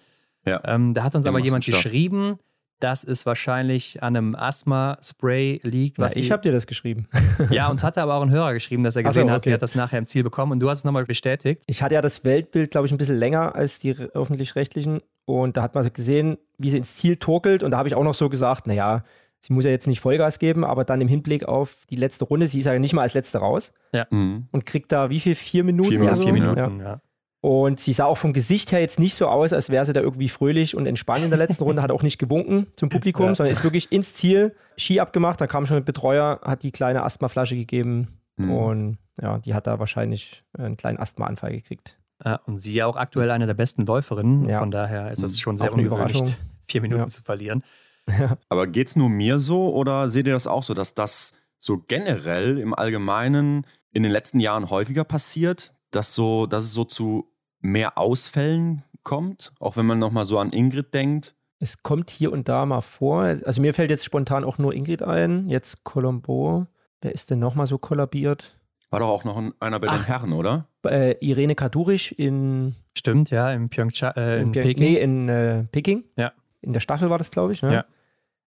[0.46, 0.60] Ja.
[0.64, 2.38] Ähm, da hat uns Im aber jemand geschrieben,
[2.80, 5.98] dass es wahrscheinlich an einem Asthma-Spray liegt.
[5.98, 7.08] Was ja, ich habe dir das geschrieben.
[7.50, 9.32] ja, uns hatte aber auch ein Hörer geschrieben, dass er gesehen so, okay.
[9.32, 11.62] hat, sie hat das nachher im Ziel bekommen und du hast es nochmal bestätigt.
[11.66, 15.62] Ich hatte ja das Weltbild, glaube ich, ein bisschen länger als die öffentlich-rechtlichen und da
[15.62, 18.28] hat man gesehen, wie sie ins Ziel torkelt und da habe ich auch noch so
[18.28, 19.02] gesagt, naja,
[19.40, 22.48] sie muss ja jetzt nicht Vollgas geben, aber dann im Hinblick auf die letzte Runde,
[22.48, 24.06] sie ist ja nicht mal als letzte raus ja.
[24.10, 24.46] Mhm.
[24.52, 25.34] und kriegt da wie viel?
[25.34, 25.90] Vier Minuten?
[25.90, 26.22] Vier, Minuten, so?
[26.22, 26.84] vier Minuten, ja.
[26.84, 27.00] ja.
[27.40, 30.00] Und sie sah auch vom Gesicht her jetzt nicht so aus, als wäre sie da
[30.00, 33.34] irgendwie fröhlich und entspannt in der letzten Runde, hat auch nicht gewunken zum Publikum, ja.
[33.34, 37.04] sondern ist wirklich ins Ziel, Ski abgemacht, da kam schon ein Betreuer, hat die kleine
[37.04, 38.50] Asthmaflasche gegeben mhm.
[38.50, 41.96] und ja, die hat da wahrscheinlich einen kleinen Asthmaanfall gekriegt.
[42.46, 44.58] Und sie ja auch aktuell eine der besten Läuferinnen, ja.
[44.58, 45.40] von daher ist es mhm.
[45.40, 46.36] schon sehr ungewöhnlich,
[46.66, 47.08] vier Minuten ja.
[47.08, 47.62] zu verlieren.
[48.48, 51.78] Aber geht es nur mir so oder seht ihr das auch so, dass das so
[51.78, 57.32] generell im Allgemeinen in den letzten Jahren häufiger passiert, dass, so, dass es so zu
[57.60, 61.34] mehr Ausfällen kommt, auch wenn man nochmal so an Ingrid denkt?
[61.60, 63.22] Es kommt hier und da mal vor.
[63.22, 66.66] Also mir fällt jetzt spontan auch nur Ingrid ein, jetzt Colombo.
[67.00, 68.56] Wer ist denn nochmal so kollabiert?
[68.90, 70.66] War doch auch noch einer bei Ach, den Herren, oder?
[70.84, 72.74] Äh, Irene Kadurisch in.
[72.96, 74.82] Stimmt, ja, in Pyeongchang, äh, in, in Peking.
[74.82, 76.04] Nee, in äh, Peking.
[76.16, 76.32] Ja.
[76.60, 77.62] In der Staffel war das, glaube ich.
[77.62, 77.72] Ne?
[77.72, 77.84] Ja.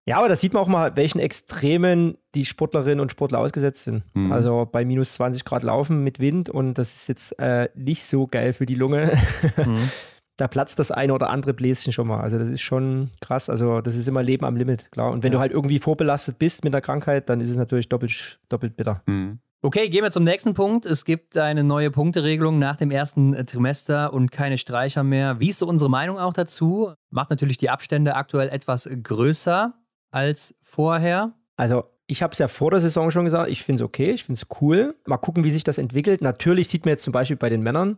[0.07, 4.03] Ja, aber da sieht man auch mal, welchen Extremen die Sportlerinnen und Sportler ausgesetzt sind.
[4.15, 4.31] Mhm.
[4.31, 8.25] Also bei minus 20 Grad laufen mit Wind und das ist jetzt äh, nicht so
[8.25, 9.11] geil für die Lunge.
[9.57, 9.89] Mhm.
[10.37, 12.21] da platzt das eine oder andere Bläschen schon mal.
[12.21, 13.49] Also das ist schon krass.
[13.49, 15.11] Also das ist immer Leben am Limit, klar.
[15.11, 15.37] Und wenn ja.
[15.37, 19.03] du halt irgendwie vorbelastet bist mit der Krankheit, dann ist es natürlich doppelt, doppelt bitter.
[19.05, 19.39] Mhm.
[19.61, 20.87] Okay, gehen wir zum nächsten Punkt.
[20.87, 25.39] Es gibt eine neue Punkteregelung nach dem ersten äh, Trimester und keine Streicher mehr.
[25.39, 26.93] Wie ist so unsere Meinung auch dazu?
[27.11, 29.75] Macht natürlich die Abstände aktuell etwas größer
[30.11, 31.31] als vorher.
[31.55, 34.25] Also ich habe es ja vor der Saison schon gesagt, ich finde es okay, ich
[34.25, 34.95] finde es cool.
[35.05, 36.21] Mal gucken, wie sich das entwickelt.
[36.21, 37.97] Natürlich sieht man jetzt zum Beispiel bei den Männern,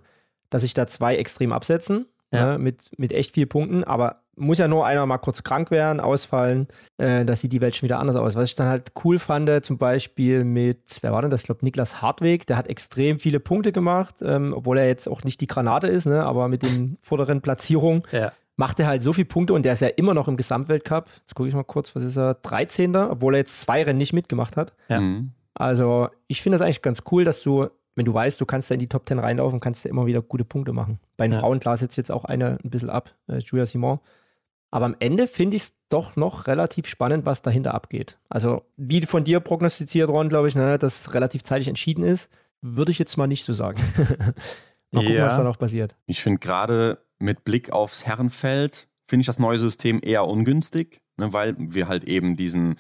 [0.49, 2.51] dass sich da zwei extrem absetzen ja.
[2.51, 5.99] ne, mit, mit echt vier Punkten, aber muss ja nur einer mal kurz krank werden,
[5.99, 8.36] ausfallen, äh, das sieht die Welt schon wieder anders aus.
[8.36, 11.41] Was ich dann halt cool fand, zum Beispiel mit, wer war denn das?
[11.41, 15.24] Ich glaube, Niklas Hartweg, der hat extrem viele Punkte gemacht, ähm, obwohl er jetzt auch
[15.24, 18.03] nicht die Granate ist, ne, aber mit den vorderen Platzierungen.
[18.11, 18.32] Ja
[18.64, 21.09] macht er halt so viele Punkte und der ist ja immer noch im Gesamtweltcup.
[21.20, 22.36] Jetzt gucke ich mal kurz, was ist er?
[22.36, 22.95] 13.
[22.95, 24.72] Obwohl er jetzt zwei Rennen nicht mitgemacht hat.
[24.88, 25.01] Ja.
[25.01, 25.32] Mhm.
[25.53, 28.74] Also, ich finde das eigentlich ganz cool, dass du wenn du weißt, du kannst da
[28.74, 30.99] in die Top 10 reinlaufen, kannst du immer wieder gute Punkte machen.
[31.18, 31.39] Bei den ja.
[31.39, 33.99] Frauen, klar, setzt jetzt auch eine ein bisschen ab, äh, Julia Simon.
[34.72, 38.18] Aber am Ende finde ich es doch noch relativ spannend, was dahinter abgeht.
[38.30, 42.32] Also, wie von dir prognostiziert, Ron, glaube ich, ne, dass es relativ zeitig entschieden ist,
[42.61, 43.80] würde ich jetzt mal nicht so sagen.
[44.91, 45.26] mal gucken, ja.
[45.26, 45.95] was da noch passiert.
[46.07, 51.34] Ich finde gerade mit Blick aufs Herrenfeld, finde ich das neue System eher ungünstig, ne,
[51.34, 52.76] weil wir halt eben diesen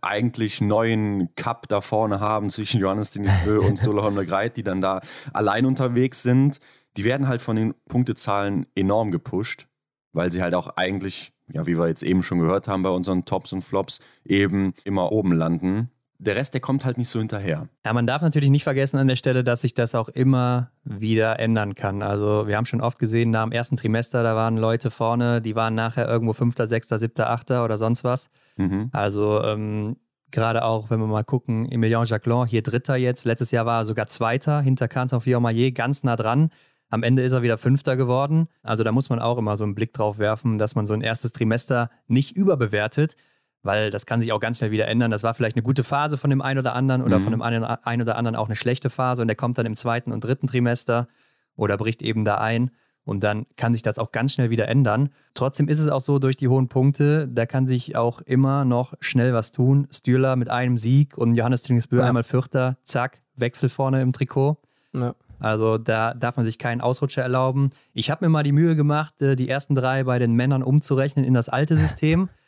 [0.00, 5.02] eigentlich neuen Cup da vorne haben zwischen Johannes Denisbö und Stoloholm Greit, die dann da
[5.32, 6.58] allein unterwegs sind.
[6.96, 9.66] Die werden halt von den Punktezahlen enorm gepusht,
[10.12, 13.26] weil sie halt auch eigentlich, ja, wie wir jetzt eben schon gehört haben bei unseren
[13.26, 15.90] Tops und Flops, eben immer oben landen
[16.20, 17.68] der Rest, der kommt halt nicht so hinterher.
[17.84, 21.40] Ja, man darf natürlich nicht vergessen an der Stelle, dass sich das auch immer wieder
[21.40, 22.02] ändern kann.
[22.02, 25.56] Also wir haben schon oft gesehen, nach dem ersten Trimester, da waren Leute vorne, die
[25.56, 28.28] waren nachher irgendwo Fünfter, Sechster, Siebter, Achter oder sonst was.
[28.56, 28.90] Mhm.
[28.92, 29.96] Also ähm,
[30.30, 33.84] gerade auch, wenn wir mal gucken, Emilien Jacquelin, hier Dritter jetzt, letztes Jahr war er
[33.84, 36.50] sogar Zweiter, hinter Canton Fiormaillet, ganz nah dran.
[36.90, 38.48] Am Ende ist er wieder Fünfter geworden.
[38.62, 41.00] Also da muss man auch immer so einen Blick drauf werfen, dass man so ein
[41.00, 43.16] erstes Trimester nicht überbewertet
[43.62, 45.10] weil das kann sich auch ganz schnell wieder ändern.
[45.10, 47.22] Das war vielleicht eine gute Phase von dem einen oder anderen oder mhm.
[47.22, 47.62] von dem einen,
[48.02, 51.08] oder anderen auch eine schlechte Phase und der kommt dann im zweiten und dritten Trimester
[51.56, 52.70] oder bricht eben da ein.
[53.04, 55.08] Und dann kann sich das auch ganz schnell wieder ändern.
[55.34, 58.94] Trotzdem ist es auch so, durch die hohen Punkte, da kann sich auch immer noch
[59.00, 59.88] schnell was tun.
[59.90, 62.04] Stühler mit einem Sieg und Johannes Tringesbö ja.
[62.04, 64.58] einmal Vierter, zack, Wechsel vorne im Trikot.
[64.92, 65.14] Ja.
[65.38, 67.70] Also da darf man sich keinen Ausrutscher erlauben.
[67.94, 71.24] Ich habe mir mal die Mühe gemacht, äh, die ersten drei bei den Männern umzurechnen
[71.24, 72.28] in das alte System.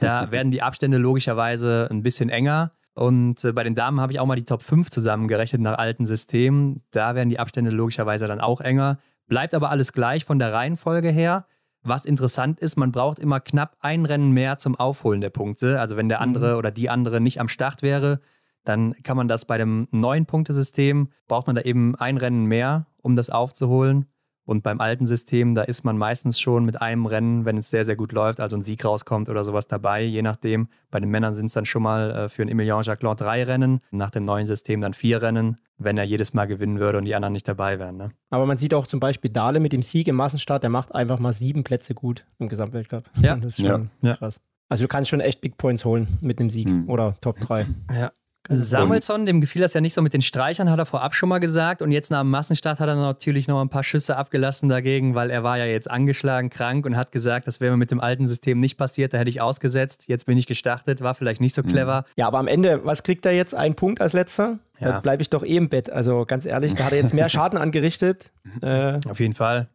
[0.00, 2.72] Da werden die Abstände logischerweise ein bisschen enger.
[2.94, 6.06] Und äh, bei den Damen habe ich auch mal die Top 5 zusammengerechnet nach alten
[6.06, 6.82] Systemen.
[6.90, 8.98] Da werden die Abstände logischerweise dann auch enger.
[9.26, 11.46] Bleibt aber alles gleich von der Reihenfolge her.
[11.82, 15.80] Was interessant ist, man braucht immer knapp ein Rennen mehr zum Aufholen der Punkte.
[15.80, 16.58] Also wenn der andere mhm.
[16.58, 18.20] oder die andere nicht am Start wäre,
[18.64, 22.86] dann kann man das bei dem neuen Punktesystem, braucht man da eben ein Rennen mehr,
[23.02, 24.06] um das aufzuholen.
[24.46, 27.84] Und beim alten System, da ist man meistens schon mit einem Rennen, wenn es sehr,
[27.84, 30.68] sehr gut läuft, also ein Sieg rauskommt oder sowas dabei, je nachdem.
[30.90, 33.80] Bei den Männern sind es dann schon mal äh, für einen Emilien Jacquelin drei Rennen,
[33.90, 37.14] nach dem neuen System dann vier Rennen, wenn er jedes Mal gewinnen würde und die
[37.14, 37.96] anderen nicht dabei wären.
[37.96, 38.10] Ne?
[38.30, 41.18] Aber man sieht auch zum Beispiel Dahle mit dem Sieg im Massenstart, der macht einfach
[41.18, 43.10] mal sieben Plätze gut im Gesamtweltcup.
[43.20, 43.36] Ja.
[43.36, 44.16] Das ist schon ja.
[44.16, 44.40] krass.
[44.68, 46.88] Also du kannst schon echt Big Points holen mit einem Sieg hm.
[46.88, 47.66] oder Top 3.
[47.92, 48.12] Ja.
[48.48, 51.38] Samuelsson, dem gefiel das ja nicht so mit den Streichern, hat er vorab schon mal
[51.38, 51.80] gesagt.
[51.80, 55.30] Und jetzt nach dem Massenstart hat er natürlich noch ein paar Schüsse abgelassen dagegen, weil
[55.30, 58.26] er war ja jetzt angeschlagen, krank und hat gesagt, das wäre mir mit dem alten
[58.26, 59.14] System nicht passiert.
[59.14, 60.04] Da hätte ich ausgesetzt.
[60.08, 61.68] Jetzt bin ich gestartet, war vielleicht nicht so mhm.
[61.68, 62.04] clever.
[62.16, 63.54] Ja, aber am Ende, was kriegt er jetzt?
[63.54, 64.58] Ein Punkt als letzter?
[64.78, 64.92] Ja.
[64.92, 65.88] Da bleibe ich doch eh im Bett.
[65.88, 68.30] Also ganz ehrlich, da hat er jetzt mehr Schaden angerichtet.
[68.60, 69.68] Äh, Auf jeden Fall.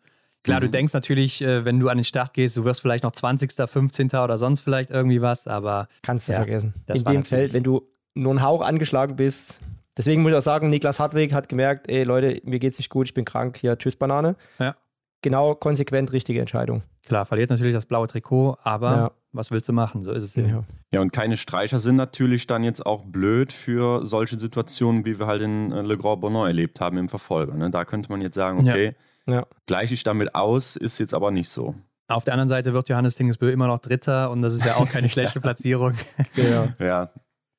[0.44, 0.66] Klar, mhm.
[0.66, 3.52] du denkst natürlich, äh, wenn du an den Start gehst, du wirst vielleicht noch 20.,
[3.52, 4.10] 15.
[4.12, 5.88] oder sonst vielleicht irgendwie was, aber.
[6.04, 6.76] Kannst du ja, vergessen.
[6.88, 7.82] In dem Feld, wenn du
[8.20, 9.60] nur einen Hauch angeschlagen bist.
[9.98, 13.08] Deswegen muss ich auch sagen, Niklas Hartweg hat gemerkt, ey Leute, mir geht's nicht gut,
[13.08, 14.36] ich bin krank, hier, tschüss Banane.
[14.60, 14.76] Ja.
[15.22, 16.84] Genau, konsequent richtige Entscheidung.
[17.06, 19.12] Klar, verliert natürlich das blaue Trikot, aber ja.
[19.34, 20.04] was willst du machen?
[20.04, 20.64] So ist es ja.
[20.92, 25.28] Ja, und keine Streicher sind natürlich dann jetzt auch blöd für solche Situationen, wie wir
[25.28, 27.54] halt in äh, Le Grand Bonheur erlebt haben im Verfolger.
[27.56, 27.70] Ne?
[27.70, 28.96] Da könnte man jetzt sagen, okay,
[29.26, 29.36] ja.
[29.36, 29.46] Ja.
[29.66, 31.76] gleiche ich damit aus, ist jetzt aber nicht so.
[32.08, 34.90] Auf der anderen Seite wird Johannes Tingesbö immer noch Dritter und das ist ja auch
[34.90, 35.94] keine schlechte Platzierung.
[36.36, 36.74] ja.
[36.80, 37.10] ja,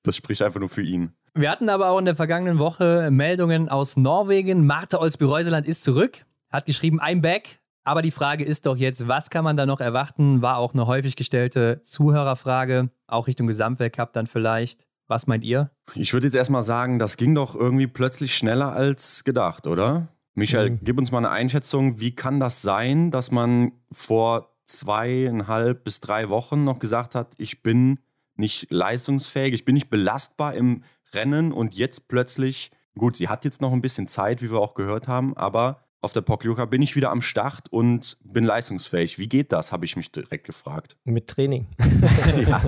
[0.03, 1.13] das spricht einfach nur für ihn.
[1.35, 4.67] Wir hatten aber auch in der vergangenen Woche Meldungen aus Norwegen.
[4.67, 7.61] Martha Olsby-Reuseland ist zurück, hat geschrieben, I'm back.
[7.85, 10.43] Aber die Frage ist doch jetzt, was kann man da noch erwarten?
[10.43, 14.87] War auch eine häufig gestellte Zuhörerfrage, auch Richtung Gesamtweltcup dann vielleicht.
[15.09, 15.71] Was meint ihr?
[15.95, 20.09] Ich würde jetzt erstmal sagen, das ging doch irgendwie plötzlich schneller als gedacht, oder?
[20.35, 20.81] Michael, mhm.
[20.83, 21.99] gib uns mal eine Einschätzung.
[21.99, 27.63] Wie kann das sein, dass man vor zweieinhalb bis drei Wochen noch gesagt hat, ich
[27.63, 27.99] bin
[28.41, 30.83] nicht leistungsfähig, ich bin nicht belastbar im
[31.13, 34.75] Rennen und jetzt plötzlich, gut, sie hat jetzt noch ein bisschen Zeit, wie wir auch
[34.75, 39.19] gehört haben, aber auf der Pokljuka bin ich wieder am Start und bin leistungsfähig.
[39.19, 40.97] Wie geht das, habe ich mich direkt gefragt.
[41.05, 41.67] Mit Training.
[42.47, 42.63] ja.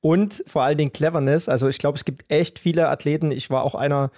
[0.00, 1.48] Und vor allen Dingen Cleverness.
[1.48, 3.30] Also ich glaube, es gibt echt viele Athleten.
[3.30, 4.10] Ich war auch einer,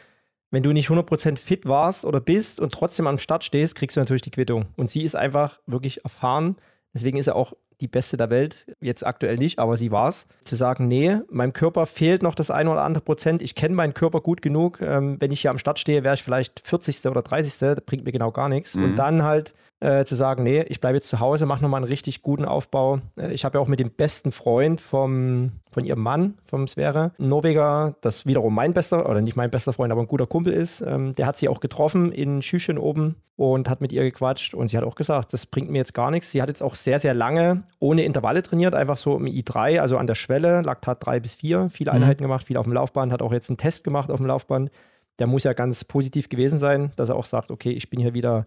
[0.50, 4.00] wenn du nicht 100% fit warst oder bist und trotzdem am Start stehst, kriegst du
[4.00, 4.66] natürlich die Quittung.
[4.76, 6.56] Und sie ist einfach wirklich erfahren.
[6.94, 10.26] Deswegen ist er auch die Beste der Welt, jetzt aktuell nicht, aber sie war es,
[10.44, 13.94] zu sagen, nee, meinem Körper fehlt noch das eine oder andere Prozent, ich kenne meinen
[13.94, 17.04] Körper gut genug, ähm, wenn ich hier am Start stehe, wäre ich vielleicht 40.
[17.06, 17.58] oder 30.
[17.58, 18.76] Das bringt mir genau gar nichts.
[18.76, 18.84] Mhm.
[18.84, 19.54] Und dann halt
[19.84, 23.00] äh, zu sagen, nee, ich bleibe jetzt zu Hause, mache nochmal einen richtig guten Aufbau.
[23.18, 27.12] Äh, ich habe ja auch mit dem besten Freund vom, von ihrem Mann, vom Sverre,
[27.18, 30.54] ein Norweger, das wiederum mein bester, oder nicht mein bester Freund, aber ein guter Kumpel
[30.54, 34.54] ist, ähm, der hat sie auch getroffen in Schüchen oben und hat mit ihr gequatscht
[34.54, 36.30] und sie hat auch gesagt, das bringt mir jetzt gar nichts.
[36.30, 39.98] Sie hat jetzt auch sehr, sehr lange ohne Intervalle trainiert, einfach so im I3, also
[39.98, 41.96] an der Schwelle, Laktat 3 bis 4, viele mhm.
[41.96, 44.70] Einheiten gemacht, viel auf dem Laufband, hat auch jetzt einen Test gemacht auf dem Laufband.
[45.18, 48.14] Der muss ja ganz positiv gewesen sein, dass er auch sagt, okay, ich bin hier
[48.14, 48.46] wieder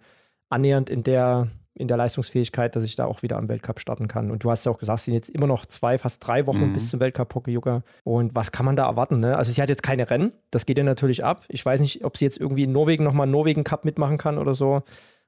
[0.50, 4.32] annähernd in der, in der Leistungsfähigkeit, dass ich da auch wieder am Weltcup starten kann.
[4.32, 6.70] Und du hast ja auch gesagt, es sind jetzt immer noch zwei, fast drei Wochen
[6.70, 6.74] mhm.
[6.74, 7.84] bis zum Weltcup Pokeyoga.
[8.04, 9.20] Und was kann man da erwarten?
[9.20, 9.38] Ne?
[9.38, 11.44] Also sie hat jetzt keine Rennen, das geht ja natürlich ab.
[11.50, 14.38] Ich weiß nicht, ob sie jetzt irgendwie in Norwegen nochmal einen Norwegen Cup mitmachen kann
[14.38, 14.84] oder so.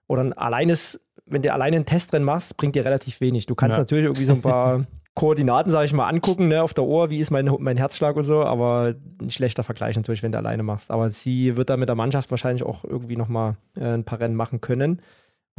[0.07, 3.45] Oder ein alleines, wenn du alleine ein Testrennen machst, bringt dir relativ wenig.
[3.45, 3.81] Du kannst ja.
[3.81, 4.85] natürlich irgendwie so ein paar
[5.15, 8.23] Koordinaten, sage ich mal, angucken, ne, auf der Ohr, wie ist mein, mein Herzschlag und
[8.23, 10.91] so, aber ein schlechter Vergleich natürlich, wenn du alleine machst.
[10.91, 14.35] Aber sie wird da mit der Mannschaft wahrscheinlich auch irgendwie nochmal äh, ein paar Rennen
[14.35, 15.01] machen können.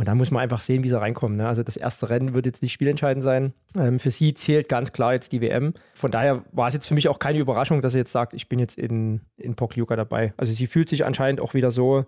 [0.01, 1.37] Und da muss man einfach sehen, wie sie reinkommen.
[1.37, 1.47] Ne?
[1.47, 3.53] Also das erste Rennen wird jetzt nicht spielentscheidend sein.
[3.77, 5.75] Ähm, für sie zählt ganz klar jetzt die WM.
[5.93, 8.49] Von daher war es jetzt für mich auch keine Überraschung, dass sie jetzt sagt, ich
[8.49, 10.33] bin jetzt in, in Pokljuka dabei.
[10.39, 12.07] Also sie fühlt sich anscheinend auch wieder so,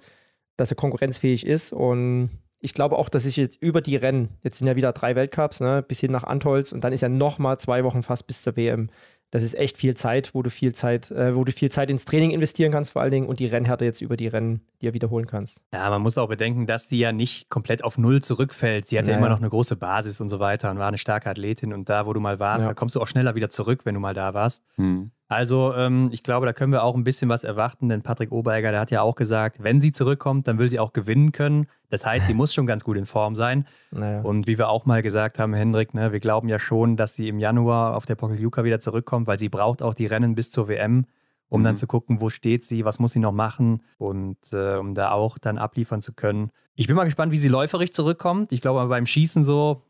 [0.57, 1.75] dass sie konkurrenzfähig ist.
[1.75, 2.31] Und
[2.63, 5.61] ich glaube auch, dass ich jetzt über die Rennen, jetzt sind ja wieder drei Weltcups,
[5.61, 8.57] ne, bis hin nach Antholz und dann ist ja nochmal zwei Wochen fast bis zur
[8.57, 8.89] WM
[9.33, 12.05] das ist echt viel Zeit, wo du viel Zeit, äh, wo du viel Zeit ins
[12.05, 15.27] Training investieren kannst, vor allen Dingen, und die Rennhärte jetzt über die Rennen dir wiederholen
[15.27, 15.63] kannst.
[15.73, 18.89] Ja, man muss auch bedenken, dass sie ja nicht komplett auf Null zurückfällt.
[18.89, 19.19] Sie hatte naja.
[19.19, 21.73] immer noch eine große Basis und so weiter und war eine starke Athletin.
[21.73, 22.69] Und da, wo du mal warst, ja.
[22.69, 24.65] da kommst du auch schneller wieder zurück, wenn du mal da warst.
[24.75, 25.13] Hm.
[25.33, 28.71] Also, ähm, ich glaube, da können wir auch ein bisschen was erwarten, denn Patrick Obereiger,
[28.71, 31.69] der hat ja auch gesagt, wenn sie zurückkommt, dann will sie auch gewinnen können.
[31.89, 33.67] Das heißt, sie muss schon ganz gut in Form sein.
[33.93, 34.21] Naja.
[34.21, 37.29] Und wie wir auch mal gesagt haben, Hendrik, ne, wir glauben ja schon, dass sie
[37.29, 40.69] im Januar auf der Pokeljuka wieder zurückkommt, weil sie braucht auch die Rennen bis zur
[40.69, 41.07] WM,
[41.49, 41.65] um mhm.
[41.65, 45.13] dann zu gucken, wo steht sie, was muss sie noch machen und äh, um da
[45.13, 46.51] auch dann abliefern zu können.
[46.75, 48.53] Ich bin mal gespannt, wie sie läuferisch zurückkommt.
[48.53, 49.83] Ich glaube, beim Schießen so,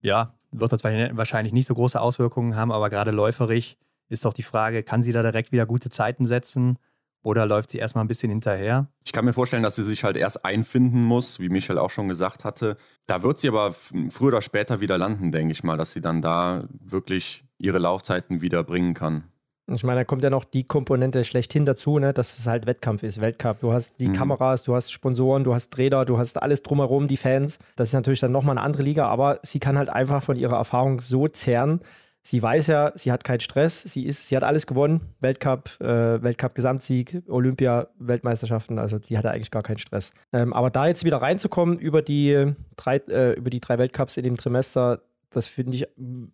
[0.00, 3.76] ja, wird das wahrscheinlich nicht so große Auswirkungen haben, aber gerade läuferisch
[4.08, 6.78] ist doch die Frage, kann sie da direkt wieder gute Zeiten setzen?
[7.22, 8.86] Oder läuft sie erstmal ein bisschen hinterher?
[9.04, 12.08] Ich kann mir vorstellen, dass sie sich halt erst einfinden muss, wie Michel auch schon
[12.08, 12.76] gesagt hatte.
[13.06, 16.22] Da wird sie aber früher oder später wieder landen, denke ich mal, dass sie dann
[16.22, 19.24] da wirklich ihre Laufzeiten wieder bringen kann.
[19.70, 23.02] Ich meine, da kommt ja noch die Komponente schlechthin dazu, ne, dass es halt Wettkampf
[23.02, 23.60] ist, Weltcup.
[23.60, 24.14] Du hast die mhm.
[24.14, 27.58] Kameras, du hast Sponsoren, du hast Räder, du hast alles drumherum, die Fans.
[27.76, 30.56] Das ist natürlich dann nochmal eine andere Liga, aber sie kann halt einfach von ihrer
[30.56, 31.80] Erfahrung so zehren,
[32.28, 36.22] sie weiß ja, sie hat keinen Stress, sie ist, sie hat alles gewonnen, Weltcup, äh,
[36.22, 40.12] Weltcup-Gesamtsieg, Olympia, Weltmeisterschaften, also sie hatte eigentlich gar keinen Stress.
[40.32, 44.24] Ähm, aber da jetzt wieder reinzukommen über die drei, äh, über die drei Weltcups in
[44.24, 45.00] dem Trimester,
[45.30, 45.86] das finde ich,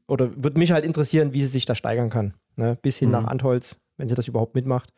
[0.08, 2.34] oder würde mich halt interessieren, wie sie sich da steigern kann.
[2.56, 2.76] Ne?
[2.82, 3.12] Bis hin mhm.
[3.12, 4.92] nach Antholz, wenn sie das überhaupt mitmacht.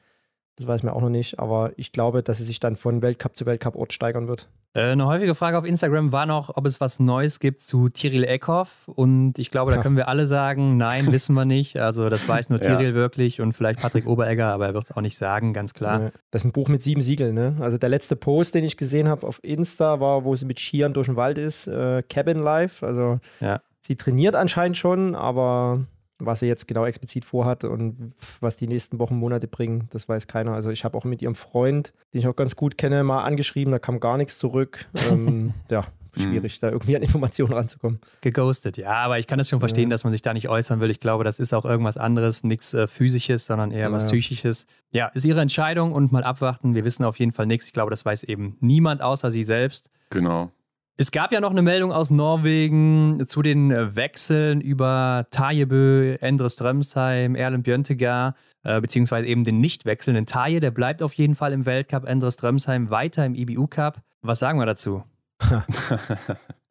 [0.57, 3.37] Das weiß man auch noch nicht, aber ich glaube, dass sie sich dann von Weltcup
[3.37, 4.49] zu Weltcup-Ort steigern wird.
[4.73, 8.25] Äh, eine häufige Frage auf Instagram war noch, ob es was Neues gibt zu Tiril
[8.25, 8.89] Eckhoff.
[8.89, 11.79] Und ich glaube, da können wir alle sagen, nein, wissen wir nicht.
[11.79, 12.95] Also das weiß nur Tiril ja.
[12.95, 16.11] wirklich und vielleicht Patrick Oberegger, aber er wird es auch nicht sagen, ganz klar.
[16.31, 17.35] Das ist ein Buch mit sieben Siegeln.
[17.35, 17.57] Ne?
[17.61, 20.93] Also der letzte Post, den ich gesehen habe auf Insta, war, wo sie mit Skiern
[20.93, 22.87] durch den Wald ist, äh, Cabin Life.
[22.87, 23.61] Also ja.
[23.81, 25.87] sie trainiert anscheinend schon, aber
[26.19, 30.27] was sie jetzt genau explizit vorhat und was die nächsten Wochen, Monate bringen, das weiß
[30.27, 30.53] keiner.
[30.53, 33.71] Also ich habe auch mit ihrem Freund, den ich auch ganz gut kenne, mal angeschrieben,
[33.71, 34.87] da kam gar nichts zurück.
[35.11, 35.87] Ähm, ja,
[36.17, 38.01] schwierig, da irgendwie an Informationen ranzukommen.
[38.21, 39.95] Geghostet, ja, aber ich kann das schon verstehen, ja.
[39.95, 40.91] dass man sich da nicht äußern will.
[40.91, 43.93] Ich glaube, das ist auch irgendwas anderes, nichts äh, Physisches, sondern eher ja.
[43.93, 44.67] was Psychisches.
[44.91, 46.75] Ja, ist ihre Entscheidung und mal abwarten.
[46.75, 47.67] Wir wissen auf jeden Fall nichts.
[47.67, 49.91] Ich glaube, das weiß eben niemand außer sie selbst.
[50.11, 50.51] Genau.
[50.99, 57.35] Es gab ja noch eine Meldung aus Norwegen zu den Wechseln über Tajebø, Endre Strömsheim,
[57.35, 60.59] Erlen Björntegar, äh, beziehungsweise eben den nicht wechselnden Taje.
[60.59, 64.01] Der bleibt auf jeden Fall im Weltcup, Endre Strömsheim weiter im IBU-Cup.
[64.23, 65.05] Was sagen wir dazu?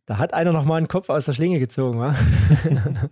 [0.07, 2.15] da hat einer noch mal einen Kopf aus der Schlinge gezogen, wa?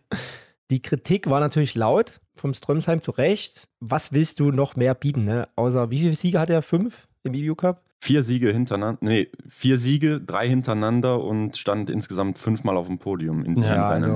[0.72, 3.68] Die Kritik war natürlich laut vom Strömsheim zu Recht.
[3.80, 5.26] Was willst du noch mehr bieten?
[5.26, 5.48] Ne?
[5.58, 6.64] Außer wie viele Siege hat er?
[6.64, 7.84] Fünf im IBU Cup?
[8.04, 13.46] Vier Siege hintereinander, nee, vier Siege, drei hintereinander und stand insgesamt fünfmal auf dem Podium
[13.46, 14.12] in sieben ja, Rennen.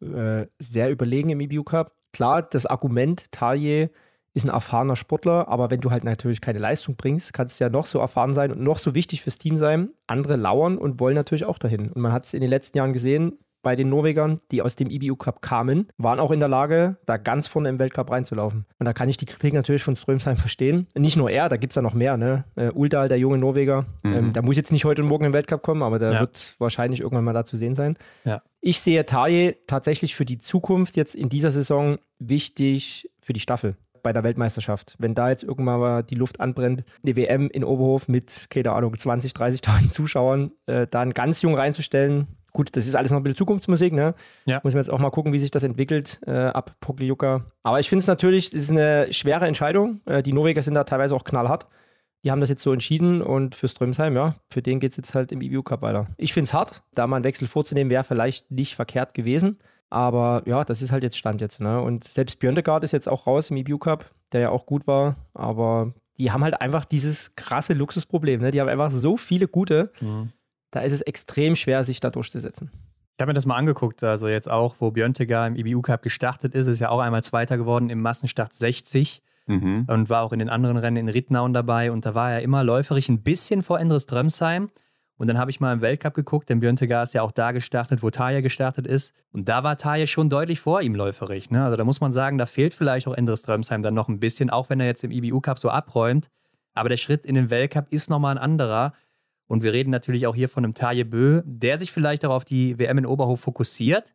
[0.00, 1.92] Also äh, sehr überlegen im EBU Cup.
[2.12, 3.90] Klar, das Argument, Taille
[4.34, 7.70] ist ein erfahrener Sportler, aber wenn du halt natürlich keine Leistung bringst, kannst du ja
[7.70, 9.90] noch so erfahren sein und noch so wichtig fürs Team sein.
[10.06, 11.90] Andere lauern und wollen natürlich auch dahin.
[11.90, 14.90] Und man hat es in den letzten Jahren gesehen, bei den Norwegern, die aus dem
[14.90, 18.66] IBU Cup kamen, waren auch in der Lage, da ganz vorne im Weltcup reinzulaufen.
[18.78, 20.88] Und da kann ich die Kritik natürlich von Strömsheim verstehen.
[20.94, 22.16] Nicht nur er, da gibt es ja noch mehr.
[22.16, 22.44] Ne?
[22.56, 24.14] Uh, Uldal, der junge Norweger, mhm.
[24.14, 26.20] ähm, der muss jetzt nicht heute und morgen im Weltcup kommen, aber der ja.
[26.20, 27.96] wird wahrscheinlich irgendwann mal da zu sehen sein.
[28.24, 28.42] Ja.
[28.60, 33.76] Ich sehe Taje tatsächlich für die Zukunft jetzt in dieser Saison wichtig für die Staffel
[34.02, 34.96] bei der Weltmeisterschaft.
[34.98, 38.96] Wenn da jetzt irgendwann mal die Luft anbrennt, eine WM in Oberhof mit, keine Ahnung,
[38.98, 43.38] 20, 30.000 Zuschauern, äh, dann ganz jung reinzustellen, gut, das ist alles noch ein bisschen
[43.38, 44.14] Zukunftsmusik, ne?
[44.44, 44.60] Ja.
[44.62, 47.44] Muss man jetzt auch mal gucken, wie sich das entwickelt äh, ab Pokljuka.
[47.62, 50.00] Aber ich finde es natürlich, es ist eine schwere Entscheidung.
[50.06, 51.66] Äh, die Norweger sind da teilweise auch knallhart.
[52.24, 55.14] Die haben das jetzt so entschieden und für Strömsheim, ja, für den geht es jetzt
[55.14, 56.06] halt im EBU Cup weiter.
[56.18, 59.58] Ich finde es hart, da mal einen Wechsel vorzunehmen, wäre vielleicht nicht verkehrt gewesen.
[59.90, 61.60] Aber ja, das ist halt jetzt Stand jetzt.
[61.60, 61.80] Ne?
[61.80, 65.16] Und selbst Björndegard ist jetzt auch raus im EBU Cup, der ja auch gut war.
[65.34, 68.40] Aber die haben halt einfach dieses krasse Luxusproblem.
[68.40, 68.52] Ne?
[68.52, 69.92] Die haben einfach so viele gute.
[70.00, 70.32] Mhm.
[70.72, 72.70] Da ist es extrem schwer, sich da durchzusetzen.
[73.16, 76.54] Ich habe mir das mal angeguckt, also jetzt auch, wo Björntegar im IBU Cup gestartet
[76.54, 79.84] ist, ist ja auch einmal Zweiter geworden im Massenstart 60 mhm.
[79.86, 82.64] und war auch in den anderen Rennen in Rittnauen dabei und da war er immer
[82.64, 84.70] läuferig ein bisschen vor Endres Drömsheim
[85.22, 87.52] und dann habe ich mal im Weltcup geguckt, denn Björn Tegar ist ja auch da
[87.52, 89.14] gestartet, wo Taja gestartet ist.
[89.30, 91.48] Und da war Taja schon deutlich vor ihm läuferig.
[91.48, 91.62] Ne?
[91.62, 94.50] Also da muss man sagen, da fehlt vielleicht auch Endres Drömsheim dann noch ein bisschen,
[94.50, 96.28] auch wenn er jetzt im IBU Cup so abräumt.
[96.74, 98.94] Aber der Schritt in den Weltcup ist nochmal ein anderer.
[99.52, 102.46] Und wir reden natürlich auch hier von einem Taje Bö, der sich vielleicht auch auf
[102.46, 104.14] die WM in Oberhof fokussiert.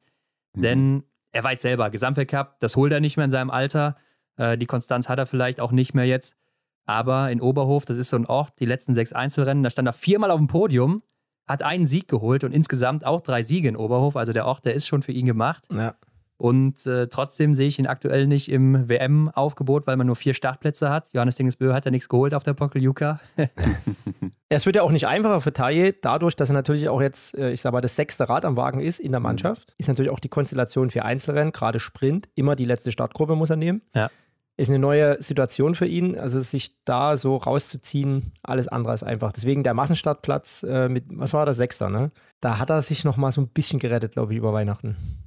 [0.55, 0.61] Mhm.
[0.63, 3.97] Denn er weiß selber, Gesamtweltcup, das holt er nicht mehr in seinem Alter.
[4.37, 6.35] Äh, die Konstanz hat er vielleicht auch nicht mehr jetzt.
[6.87, 9.93] Aber in Oberhof, das ist so ein Ort, die letzten sechs Einzelrennen, da stand er
[9.93, 11.03] viermal auf dem Podium,
[11.47, 14.15] hat einen Sieg geholt und insgesamt auch drei Siege in Oberhof.
[14.15, 15.65] Also der Ort, der ist schon für ihn gemacht.
[15.71, 15.93] Ja.
[16.37, 20.89] Und äh, trotzdem sehe ich ihn aktuell nicht im WM-Aufgebot, weil man nur vier Startplätze
[20.89, 21.09] hat.
[21.13, 23.19] Johannes Dingesbö hat ja nichts geholt auf der Pokeljuka.
[24.49, 27.51] es wird ja auch nicht einfacher für Taye, dadurch, dass er natürlich auch jetzt, äh,
[27.51, 29.73] ich sage mal, das sechste Rad am Wagen ist in der Mannschaft.
[29.79, 33.57] Ist natürlich auch die Konstellation für Einzelrennen, gerade Sprint, immer die letzte Startkurve muss er
[33.57, 33.81] nehmen.
[33.95, 34.09] Ja
[34.57, 36.17] ist eine neue Situation für ihn.
[36.17, 39.31] Also sich da so rauszuziehen, alles andere ist einfach.
[39.31, 42.11] Deswegen der Massenstartplatz äh, mit, was war das, Sechster, ne?
[42.41, 45.26] Da hat er sich nochmal so ein bisschen gerettet, glaube ich, über Weihnachten.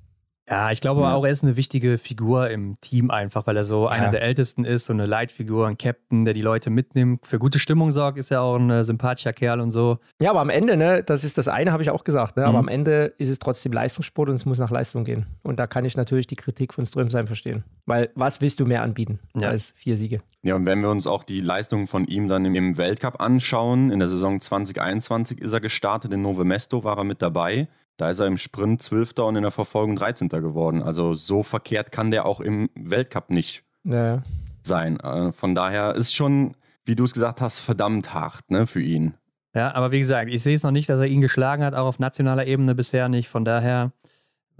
[0.51, 1.15] Ja, ich glaube ja.
[1.15, 3.91] auch, er ist eine wichtige Figur im Team einfach, weil er so ja.
[3.91, 7.61] einer der Ältesten ist, so eine Leitfigur, ein Captain, der die Leute mitnimmt, für gute
[7.61, 9.99] Stimmung sorgt, ist ja auch ein äh, sympathischer Kerl und so.
[10.21, 12.49] Ja, aber am Ende, ne, das ist das eine, habe ich auch gesagt, ne, mhm.
[12.49, 15.27] aber am Ende ist es trotzdem Leistungssport und es muss nach Leistung gehen.
[15.43, 17.63] Und da kann ich natürlich die Kritik von Strömsheim verstehen.
[17.87, 19.51] Weil was willst du mehr anbieten ja.
[19.51, 20.21] als vier Siege?
[20.43, 24.01] Ja, und wenn wir uns auch die Leistung von ihm dann im Weltcup anschauen, in
[24.01, 27.69] der Saison 2021 ist er gestartet, in Nove Mesto war er mit dabei.
[28.01, 29.19] Da ist er im Sprint 12.
[29.19, 30.31] und in der Verfolgung 13.
[30.31, 30.83] geworden.
[30.83, 34.23] Also so verkehrt kann der auch im Weltcup nicht ja.
[34.63, 34.99] sein.
[35.01, 39.13] Äh, von daher ist schon, wie du es gesagt hast, verdammt hart ne, für ihn.
[39.55, 41.85] Ja, aber wie gesagt, ich sehe es noch nicht, dass er ihn geschlagen hat, auch
[41.85, 43.29] auf nationaler Ebene bisher nicht.
[43.29, 43.93] Von daher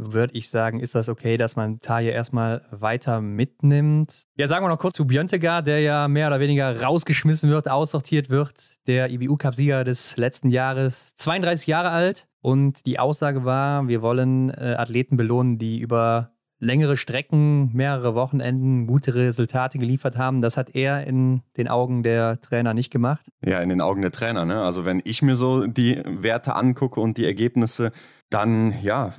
[0.01, 4.25] würde ich sagen, ist das okay, dass man Taje erstmal weiter mitnimmt.
[4.37, 8.31] Ja, sagen wir noch kurz zu Björntegar, der ja mehr oder weniger rausgeschmissen wird, aussortiert
[8.31, 8.55] wird.
[8.87, 12.27] Der IBU-Cup-Sieger des letzten Jahres, 32 Jahre alt.
[12.41, 18.87] Und die Aussage war, wir wollen äh, Athleten belohnen, die über längere Strecken, mehrere Wochenenden
[18.87, 20.43] gute Resultate geliefert haben.
[20.43, 23.27] Das hat er in den Augen der Trainer nicht gemacht.
[23.45, 24.45] Ja, in den Augen der Trainer.
[24.45, 24.63] Ne?
[24.63, 27.93] Also wenn ich mir so die Werte angucke und die Ergebnisse,
[28.29, 29.15] dann ja,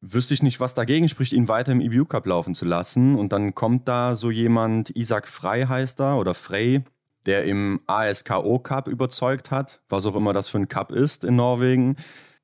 [0.00, 3.16] wüsste ich nicht, was dagegen spricht, ihn weiter im EBU Cup laufen zu lassen.
[3.16, 6.82] Und dann kommt da so jemand, Isaac Frey heißt er oder Frey,
[7.26, 11.36] der im ASKO Cup überzeugt hat, was auch immer das für ein Cup ist in
[11.36, 11.96] Norwegen.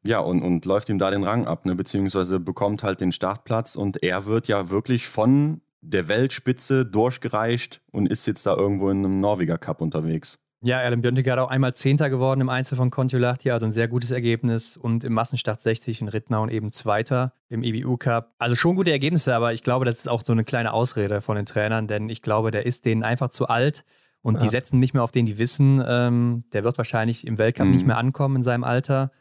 [0.04, 1.74] Ja, und, und läuft ihm da den Rang ab, ne?
[1.74, 8.06] beziehungsweise bekommt halt den Startplatz und er wird ja wirklich von der Weltspitze durchgereicht und
[8.06, 10.38] ist jetzt da irgendwo in einem Norweger Cup unterwegs.
[10.62, 14.10] Ja, Erlen Björntegard auch einmal Zehnter geworden im Einzel von Kontiolahti, also ein sehr gutes
[14.10, 14.76] Ergebnis.
[14.76, 18.34] Und im Massenstart 60 in Rittnauen eben Zweiter im IBU Cup.
[18.38, 21.36] Also schon gute Ergebnisse, aber ich glaube, das ist auch so eine kleine Ausrede von
[21.36, 23.84] den Trainern, denn ich glaube, der ist denen einfach zu alt.
[24.22, 24.40] Und ja.
[24.40, 27.72] die setzen nicht mehr auf den, die wissen, ähm, der wird wahrscheinlich im Weltcup mhm.
[27.72, 29.12] nicht mehr ankommen in seinem Alter.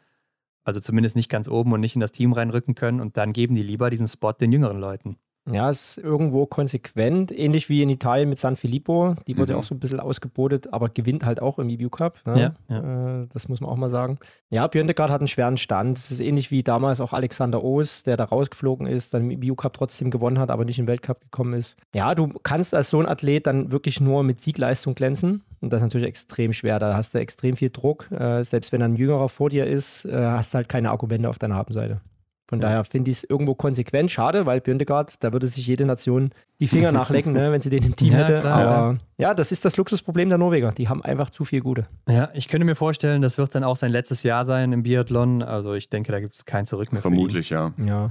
[0.64, 3.00] Also zumindest nicht ganz oben und nicht in das Team reinrücken können.
[3.00, 5.16] Und dann geben die lieber diesen Spot den jüngeren Leuten.
[5.50, 9.14] Ja, ist irgendwo konsequent, ähnlich wie in Italien mit San Filippo.
[9.26, 9.60] Die wurde mhm.
[9.60, 12.18] auch so ein bisschen ausgebotet, aber gewinnt halt auch im EBU Cup.
[12.26, 12.40] Ne?
[12.40, 13.22] Ja, ja.
[13.22, 14.18] Äh, das muss man auch mal sagen.
[14.50, 15.98] Ja, Björndegard hat einen schweren Stand.
[15.98, 19.54] Es ist ähnlich wie damals auch Alexander Oos, der da rausgeflogen ist, dann im EBU
[19.54, 21.76] Cup trotzdem gewonnen hat, aber nicht im Weltcup gekommen ist.
[21.94, 25.42] Ja, du kannst als so ein Athlet dann wirklich nur mit Siegleistung glänzen.
[25.60, 26.78] Und das ist natürlich extrem schwer.
[26.78, 28.10] Da hast du extrem viel Druck.
[28.10, 31.38] Äh, selbst wenn ein Jüngerer vor dir ist, äh, hast du halt keine Argumente auf
[31.38, 32.00] deiner Habenseite.
[32.48, 34.10] Von daher finde ich es irgendwo konsequent.
[34.12, 36.30] Schade, weil Björndegard, da würde sich jede Nation
[36.60, 38.40] die Finger nachlecken, ne, wenn sie den im Team Ja, hätte.
[38.40, 39.34] klar, Aber ja.
[39.34, 40.70] das ist das Luxusproblem der Norweger.
[40.72, 41.86] Die haben einfach zu viel Gute.
[42.08, 45.42] Ja, ich könnte mir vorstellen, das wird dann auch sein letztes Jahr sein im Biathlon.
[45.42, 47.02] Also ich denke, da gibt es kein Zurück mehr.
[47.02, 47.14] für ihn.
[47.14, 47.72] Vermutlich, ja.
[47.84, 48.10] Ja,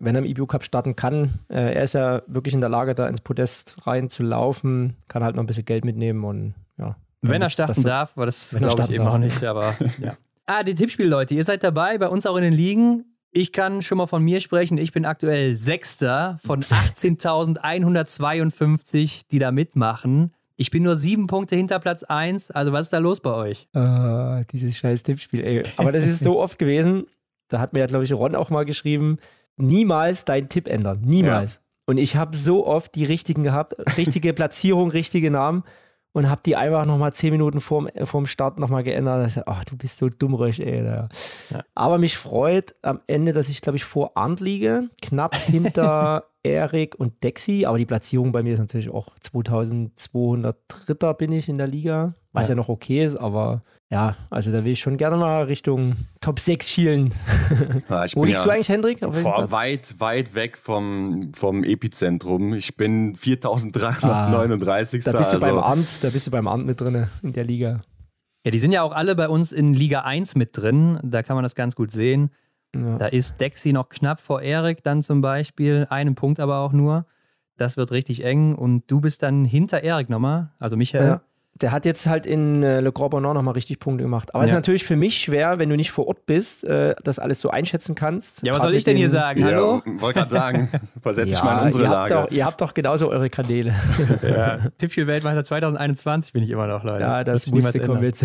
[0.00, 2.94] wenn er im IBU Cup starten kann, äh, er ist ja wirklich in der Lage,
[2.94, 6.96] da ins Podest rein zu laufen, kann halt noch ein bisschen Geld mitnehmen und ja.
[7.20, 9.14] Wenn er starten das- darf, aber das glaube ich eben darf.
[9.14, 9.44] auch nicht.
[9.44, 10.14] Aber ja.
[10.46, 11.34] Ah, die Tippspiel, Leute.
[11.34, 13.04] Ihr seid dabei, bei uns auch in den Ligen.
[13.36, 14.78] Ich kann schon mal von mir sprechen.
[14.78, 20.32] Ich bin aktuell Sechster von 18.152, die da mitmachen.
[20.54, 22.52] Ich bin nur sieben Punkte hinter Platz 1.
[22.52, 23.66] Also, was ist da los bei euch?
[23.74, 25.64] Äh, dieses scheiß Tippspiel, ey.
[25.78, 27.06] Aber das ist so oft gewesen,
[27.48, 29.18] da hat mir ja, glaube ich, Ron auch mal geschrieben,
[29.56, 31.00] niemals deinen Tipp ändern.
[31.02, 31.60] Niemals.
[31.86, 35.64] Und ich habe so oft die richtigen gehabt, richtige Platzierung, richtige Namen
[36.14, 39.26] und habe die einfach nochmal zehn Minuten vorm, äh, vorm Start nochmal geändert.
[39.26, 40.84] Ich sag, Ach, du bist so dummröch, ey.
[40.84, 41.08] Ja.
[41.50, 41.64] Ja.
[41.74, 46.94] Aber mich freut am Ende, dass ich, glaube ich, vor Arndt liege, knapp hinter Erik
[46.98, 47.66] und Dexi.
[47.66, 51.12] Aber die Platzierung bei mir ist natürlich auch 2203.
[51.14, 52.56] bin ich in der Liga, was ja, Ja.
[52.56, 53.62] noch okay ist, aber
[53.94, 57.14] ja, also da will ich schon gerne mal Richtung Top 6 schielen.
[57.88, 58.98] ja ich Wo bin liegst ja du eigentlich, Hendrik?
[58.98, 59.22] Platz?
[59.52, 62.54] weit, weit weg vom, vom Epizentrum.
[62.54, 65.04] Ich bin 4339.
[65.04, 67.44] Da bist du also, beim Arndt, da bist du beim Arndt mit drin in der
[67.44, 67.82] Liga.
[68.44, 70.98] Ja, die sind ja auch alle bei uns in Liga 1 mit drin.
[71.04, 72.30] Da kann man das ganz gut sehen.
[72.74, 72.98] Ja.
[72.98, 77.06] Da ist Dexy noch knapp vor Erik dann zum Beispiel, einen Punkt aber auch nur.
[77.56, 81.06] Das wird richtig eng und du bist dann hinter Erik nochmal, also Michael.
[81.06, 81.20] Ja.
[81.60, 84.34] Der hat jetzt halt in äh, Le Grand Bonnard nochmal richtig Punkte gemacht.
[84.34, 84.58] Aber es ist Ja.
[84.58, 87.94] natürlich für mich schwer, wenn du nicht vor Ort bist, äh, das alles so einschätzen
[87.94, 88.44] kannst.
[88.44, 89.40] Ja, was soll ich denn hier sagen?
[89.40, 89.80] Ja, Hallo?
[89.98, 90.68] wollte gerade sagen,
[91.00, 92.26] versetze Ja, ich mal in unsere ihr habt, Lage.
[92.26, 93.72] doch, ihr habt doch genauso eure Kanäle.
[94.22, 94.58] Ja.
[94.78, 97.00] Tippspiel-Weltmeister 2021 bin ich immer noch, Leute.
[97.00, 98.24] Ja, das sich musste niemals kommen jetzt.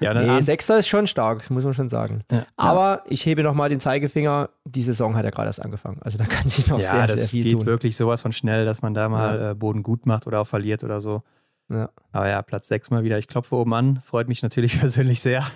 [0.00, 0.40] Ja, dann Nee.
[0.40, 2.20] Sechster ist schon stark, muss man schon sagen.
[2.30, 2.44] Ja.
[2.56, 4.50] Aber ich hebe nochmal den Zeigefinger.
[4.64, 5.98] Die Saison hat ja gerade erst angefangen.
[6.02, 7.66] Also da kann sich noch ja, sehr, das sehr viel geht tun.
[7.66, 10.84] wirklich sowas von schnell, dass man da mal äh, Boden gut macht oder auch verliert
[10.84, 11.22] oder so.
[11.68, 11.90] Ja.
[12.12, 13.18] Aber ja, Platz 6 mal wieder.
[13.18, 14.00] Ich klopfe oben an.
[14.00, 15.46] Freut mich natürlich persönlich sehr.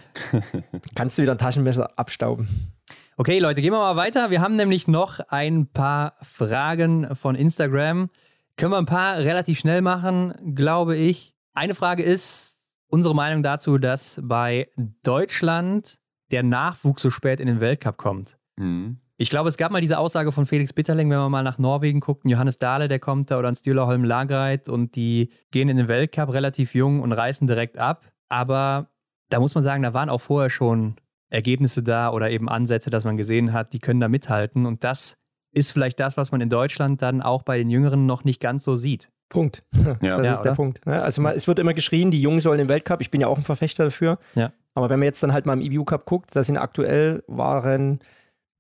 [0.95, 2.73] Kannst du wieder ein Taschenmesser abstauben.
[3.17, 4.31] Okay, Leute, gehen wir mal weiter.
[4.31, 8.11] Wir haben nämlich noch ein paar Fragen von Instagram.
[8.57, 11.35] Können wir ein paar relativ schnell machen, glaube ich.
[11.55, 12.59] Eine Frage ist
[12.89, 14.69] unsere Meinung dazu, dass bei
[15.03, 15.99] Deutschland
[16.31, 18.39] der Nachwuchs so spät in den Weltcup kommt.
[18.57, 18.99] Mhm.
[19.23, 22.01] Ich glaube, es gab mal diese Aussage von Felix Bitterling, wenn man mal nach Norwegen
[22.01, 25.69] guckt, ein Johannes Dahle, der kommt da oder ein Stühler Holm Lagreit und die gehen
[25.69, 28.05] in den Weltcup relativ jung und reißen direkt ab.
[28.29, 28.89] Aber
[29.29, 30.97] da muss man sagen, da waren auch vorher schon
[31.31, 34.67] Ergebnisse da oder eben Ansätze, dass man gesehen hat, die können da mithalten.
[34.67, 35.15] Und das
[35.53, 38.65] ist vielleicht das, was man in Deutschland dann auch bei den Jüngeren noch nicht ganz
[38.65, 39.09] so sieht.
[39.29, 39.63] Punkt.
[40.03, 40.17] Ja.
[40.17, 40.57] Das Ja, ist der oder?
[40.57, 40.85] Punkt.
[40.85, 41.01] ne?
[41.01, 43.01] Also es wird immer geschrien, die Jungen sollen im Weltcup.
[43.01, 44.19] Ich bin ja auch ein Verfechter dafür.
[44.35, 44.51] Ja.
[44.75, 48.01] Aber wenn man jetzt dann halt mal im IBU Cup guckt, da sind aktuell waren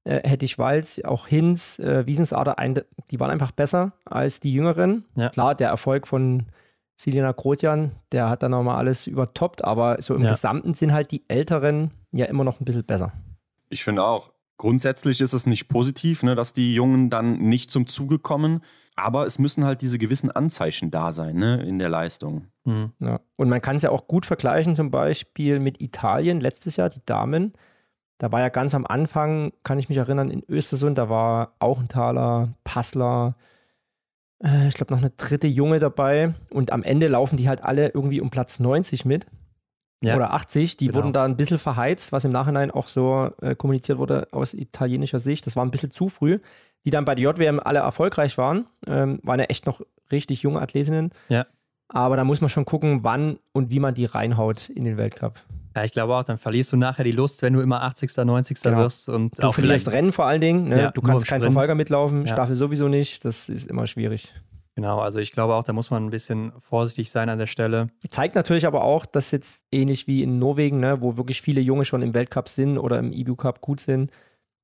[0.04, 2.80] äh, Hettich Walz, auch Hinz, äh, Wiesensader, ein,
[3.10, 5.04] die waren einfach besser als die Jüngeren.
[5.16, 5.30] Ja.
[5.30, 6.46] Klar, der Erfolg von
[6.96, 10.30] Silina Grotjan, der hat dann nochmal alles übertoppt, aber so im Ja.
[10.30, 13.12] Gesamten sind halt die Älteren ja immer noch ein bisschen besser.
[13.70, 17.86] Ich finde auch, grundsätzlich ist es nicht positiv, ne, dass die Jungen dann nicht zum
[17.86, 18.60] Zuge kommen.
[18.94, 22.48] Aber es müssen halt diese gewissen Anzeichen da sein ne, in der Leistung.
[22.66, 22.92] Hm.
[23.00, 23.20] Ja.
[23.36, 27.00] Und man kann es ja auch gut vergleichen, zum Beispiel mit Italien letztes Jahr, die
[27.06, 27.54] Damen.
[28.22, 32.50] Da war ja ganz am Anfang, kann ich mich erinnern, in Östersund, da war Auchenthaler,
[32.62, 33.34] Passler,
[34.44, 36.32] äh, ich glaube noch eine dritte Junge dabei.
[36.50, 39.26] Und am Ende laufen die halt alle irgendwie um Platz 90 mit.
[40.04, 40.14] Ja.
[40.14, 40.76] Oder 80.
[40.76, 40.98] Die Genau.
[40.98, 45.18] wurden da ein bisschen verheizt, was im Nachhinein auch so äh, kommuniziert wurde aus italienischer
[45.18, 45.44] Sicht.
[45.44, 46.38] Das war ein bisschen zu früh.
[46.84, 49.80] Die dann bei der JWM alle erfolgreich waren, ähm, waren ja echt noch
[50.12, 51.10] richtig junge Athletinnen.
[51.28, 51.44] Ja.
[51.88, 55.40] Aber da muss man schon gucken, wann und wie man die reinhaut in den Weltcup.
[55.74, 58.60] Ja, ich glaube auch, dann verlierst du nachher die Lust, wenn du immer 80., 90.
[58.62, 58.78] Genau.
[58.78, 59.08] wirst.
[59.08, 60.68] Und Du auch verlierst vielleicht, Rennen vor allen Dingen.
[60.68, 60.82] Ne?
[60.82, 61.42] Ja, du kannst keinen.
[61.42, 62.32] Verfolger mitlaufen, Ja.
[62.32, 63.24] Staffel sowieso nicht.
[63.24, 64.32] Das ist immer schwierig.
[64.74, 67.88] genau, also ich glaube auch, da muss man ein bisschen vorsichtig sein an der Stelle.
[68.08, 71.84] Zeigt natürlich aber auch, dass jetzt ähnlich wie in Norwegen, ne, wo wirklich viele Junge
[71.84, 74.10] schon im Weltcup sind oder im IBU Cup gut sind,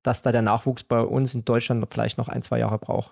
[0.03, 3.11] dass da der Nachwuchs bei uns in Deutschland vielleicht noch ein, zwei Jahre braucht.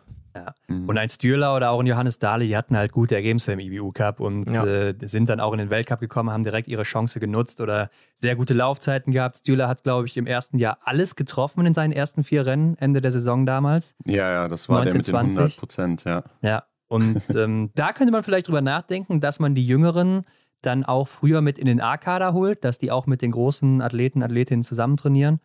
[0.67, 0.88] Mhm.
[0.89, 3.91] Und ein Stürler oder auch ein Johannes Dahle, die hatten halt gute Ergebnisse im IBU
[3.91, 4.65] Cup und Ja.
[4.65, 8.35] äh, sind dann auch in den Weltcup gekommen, haben direkt ihre Chance genutzt oder sehr
[8.35, 9.38] gute Laufzeiten gehabt.
[9.38, 13.01] Stürler hat, glaube ich, im ersten Jahr alles getroffen in seinen ersten vier Rennen, Ende
[13.01, 13.95] der Saison damals.
[14.05, 15.38] ja, ja, das war der mit den 1920.
[15.38, 16.23] 100 Prozent, ja.
[16.41, 20.23] Ja, und ähm, da könnte man vielleicht drüber nachdenken, dass man die Jüngeren
[20.61, 24.23] dann auch früher mit in den A-Kader holt, dass die auch mit den großen Athleten,
[24.23, 25.39] Athletinnen zusammen trainieren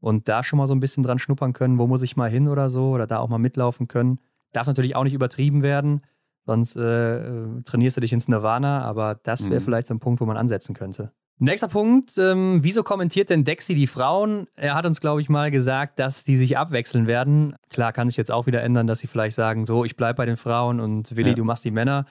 [0.00, 2.48] und da schon mal so ein bisschen dran schnuppern können, wo muss ich mal hin
[2.48, 4.18] oder so oder da auch mal mitlaufen können.
[4.52, 6.02] Darf natürlich auch nicht übertrieben werden,
[6.46, 9.64] sonst äh, äh, trainierst du dich ins Nirvana, aber das wäre Mhm.
[9.64, 11.12] vielleicht so ein Punkt, wo man ansetzen könnte.
[11.40, 14.48] Nächster Punkt, ähm, wieso kommentiert denn Dexy die Frauen?
[14.56, 17.54] Er hat uns, glaube ich, mal gesagt, dass die sich abwechseln werden.
[17.70, 20.26] Klar, kann sich jetzt auch wieder ändern, dass sie vielleicht sagen, so, ich bleibe bei
[20.26, 21.34] den Frauen und Willi, ja.
[21.36, 22.06] du machst die Männer.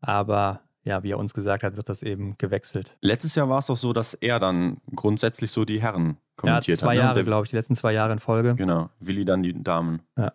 [0.00, 2.96] Aber ja, wie er uns gesagt hat, wird das eben gewechselt.
[3.00, 6.80] Letztes Jahr war es doch so, dass er dann grundsätzlich so die Herren kommentiert ja,
[6.80, 6.92] zwei hat.
[6.92, 7.00] Zwei ne?
[7.00, 8.54] Jahre, glaube ich, die letzten zwei Jahre in Folge.
[8.54, 10.02] Genau, Willi dann die Damen.
[10.16, 10.32] Ja.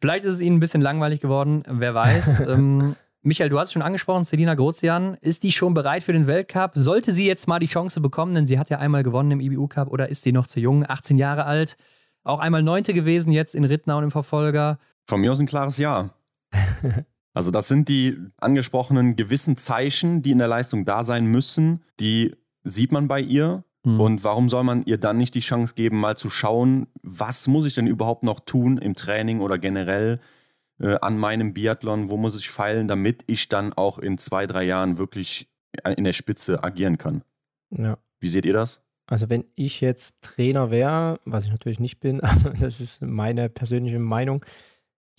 [0.00, 2.40] Vielleicht ist es ihnen ein bisschen langweilig geworden, wer weiß.
[2.48, 5.14] ähm, Michael, du hast es schon angesprochen, Selina Grozian.
[5.20, 6.72] Ist die schon bereit für den Weltcup?
[6.74, 9.66] Sollte sie jetzt mal die Chance bekommen, denn sie hat ja einmal gewonnen im IBU
[9.66, 10.84] Cup oder ist sie noch zu jung?
[10.88, 11.76] 18 Jahre alt,
[12.22, 14.78] auch einmal Neunte gewesen jetzt in Rittnau und im Verfolger.
[15.08, 16.10] Von mir aus ein klares Ja.
[17.34, 21.82] also das sind die angesprochenen gewissen Zeichen, die in der Leistung da sein müssen.
[21.98, 23.64] Die sieht man bei ihr.
[23.84, 24.00] Hm.
[24.00, 27.66] Und warum soll man ihr dann nicht die Chance geben, mal zu schauen, was muss
[27.66, 30.20] ich denn überhaupt noch tun im Training oder generell?
[30.82, 34.64] äh, an meinem Biathlon, wo muss ich feilen, damit ich dann auch in zwei, drei
[34.64, 35.48] Jahren wirklich
[35.96, 37.22] in der Spitze agieren kann.
[37.70, 37.98] Ja.
[38.20, 38.82] Wie seht ihr das?
[39.06, 43.48] Also wenn ich jetzt Trainer wäre, was ich natürlich nicht bin, aber das ist meine
[43.48, 44.44] persönliche Meinung,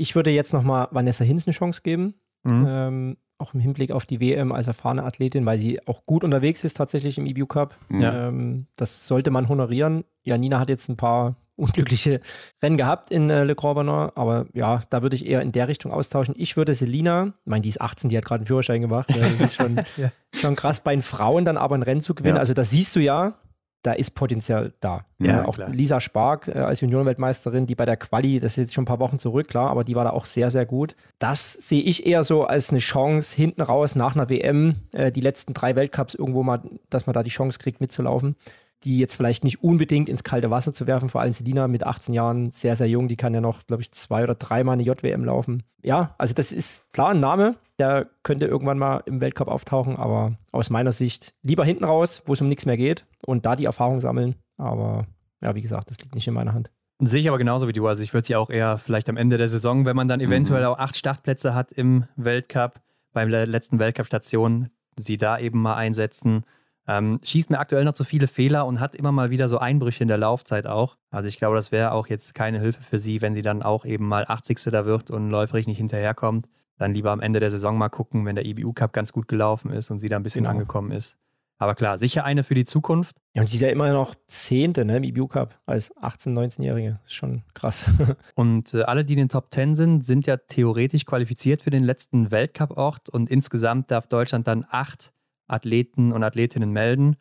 [0.03, 2.15] ich würde jetzt nochmal Vanessa Hinz eine Chance geben.
[2.43, 2.67] Mhm.
[2.67, 6.65] Ähm, auch im Hinblick auf die WM als erfahrene Athletin, weil sie auch gut unterwegs
[6.65, 7.77] ist tatsächlich im EBU Cup.
[7.89, 8.27] Ja.
[8.27, 10.03] Ähm, das sollte man honorieren.
[10.23, 12.19] Janina hat jetzt ein paar unglückliche
[12.61, 15.69] Rennen gehabt in äh, Le Grand Bernard, aber ja, da würde ich eher in der
[15.69, 16.35] Richtung austauschen.
[16.37, 19.39] Ich würde Selina, ich meine, die ist 18, die hat gerade einen Führerschein gemacht, das
[19.39, 20.11] ist schon, ja.
[20.33, 22.35] schon krass, bei den Frauen dann aber ein Rennen zu gewinnen.
[22.35, 22.41] Ja.
[22.41, 23.35] Also das siehst du ja,
[23.83, 25.05] da ist Potenzial da.
[25.19, 25.69] Ja, ja auch klar.
[25.69, 28.99] Lisa Spark äh, als Juniorenweltmeisterin, die bei der Quali, das ist jetzt schon ein paar
[28.99, 30.95] Wochen zurück, klar, aber die war da auch sehr, sehr gut.
[31.19, 35.21] Das sehe ich eher so als eine Chance hinten raus nach einer WM, äh, die
[35.21, 38.35] letzten drei Weltcups irgendwo mal, dass man da die Chance kriegt, mitzulaufen
[38.83, 41.09] die jetzt vielleicht nicht unbedingt ins kalte Wasser zu werfen.
[41.09, 43.91] Vor allem Selina mit 18 Jahren, sehr, sehr jung, die kann ja noch, glaube ich,
[43.91, 45.63] zwei oder dreimal eine JWM laufen.
[45.81, 50.37] Ja, also das ist klar ein Name, der könnte irgendwann mal im Weltcup auftauchen, aber
[50.51, 53.65] aus meiner Sicht lieber hinten raus, wo es um nichts mehr geht und da die
[53.65, 54.35] Erfahrung sammeln.
[54.57, 55.07] Aber
[55.41, 56.71] ja, wie gesagt, das liegt nicht in meiner Hand.
[56.99, 57.87] Sehe ich aber genauso wie du.
[57.87, 60.61] Also ich würde sie auch eher vielleicht am Ende der Saison, wenn man dann eventuell
[60.61, 60.67] mhm.
[60.67, 62.81] auch acht Startplätze hat im Weltcup,
[63.13, 66.45] beim letzten Weltcup-Station, sie da eben mal einsetzen
[66.87, 70.03] ähm, schießt mir aktuell noch zu viele Fehler und hat immer mal wieder so Einbrüche
[70.03, 70.97] in der Laufzeit auch.
[71.11, 73.85] Also ich glaube, das wäre auch jetzt keine Hilfe für sie, wenn sie dann auch
[73.85, 74.59] eben mal 80.
[74.65, 76.47] da wird und läuferig nicht hinterherkommt.
[76.77, 79.71] Dann lieber am Ende der Saison mal gucken, wenn der IBU Cup ganz gut gelaufen
[79.71, 80.51] ist und sie da ein bisschen genau.
[80.51, 81.17] angekommen ist.
[81.63, 83.15] Aber klar, sicher eine für die Zukunft.
[83.33, 86.99] Ja, und sie ist ja immer noch Zehnte ne, im IBU Cup als 18-, 19-Jährige.
[87.05, 87.89] Ist schon krass.
[88.35, 91.83] und äh, alle, die in den Top 10 sind, sind ja theoretisch qualifiziert für den
[91.83, 93.07] letzten Weltcup-Ort.
[93.07, 95.12] Und insgesamt darf Deutschland dann acht
[95.47, 97.15] Athleten und Athletinnen melden.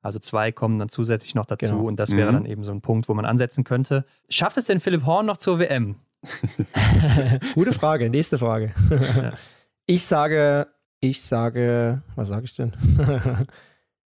[0.00, 1.84] Also zwei kommen dann zusätzlich noch dazu genau.
[1.86, 2.34] und das wäre mhm.
[2.34, 4.04] dann eben so ein Punkt, wo man ansetzen könnte.
[4.28, 5.96] Schafft es denn Philipp Horn noch zur WM?
[7.54, 8.72] Gute Frage, nächste Frage.
[9.16, 9.32] ja.
[9.90, 10.66] Ich sage,
[11.00, 12.74] ich sage, was sage ich denn?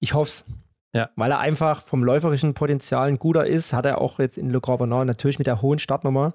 [0.01, 0.45] ich hoffe es.
[0.95, 1.11] Ja.
[1.17, 4.63] Weil er einfach vom läuferischen Potenzial ein guter ist, hat er auch jetzt in Le
[4.63, 6.33] Grand Bernard natürlich mit der hohen Startnummer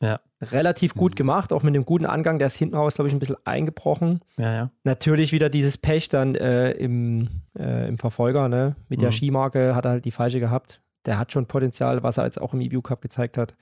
[0.00, 0.20] ja.
[0.52, 1.16] Relativ gut mhm.
[1.16, 2.38] gemacht, auch mit einem guten Angang.
[2.38, 4.20] Der ist hinten raus, glaube ich, ein bisschen eingebrochen.
[4.36, 4.70] Ja, ja.
[4.84, 7.28] Natürlich wieder dieses Pech dann äh, im,
[7.58, 8.76] äh, im Verfolger, ne?
[8.88, 9.04] Mit mhm.
[9.04, 10.80] der Skimarke hat er halt die falsche gehabt.
[11.06, 13.54] Der hat schon Potenzial, was er jetzt auch im EBU Cup gezeigt hat.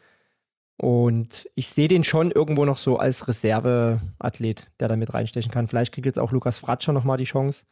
[0.77, 5.69] Und ich sehe den schon irgendwo noch so als Reserveathlet, der da mit reinstechen kann.
[5.69, 7.65] Vielleicht kriegt jetzt auch Lukas Fratscher nochmal die Chance.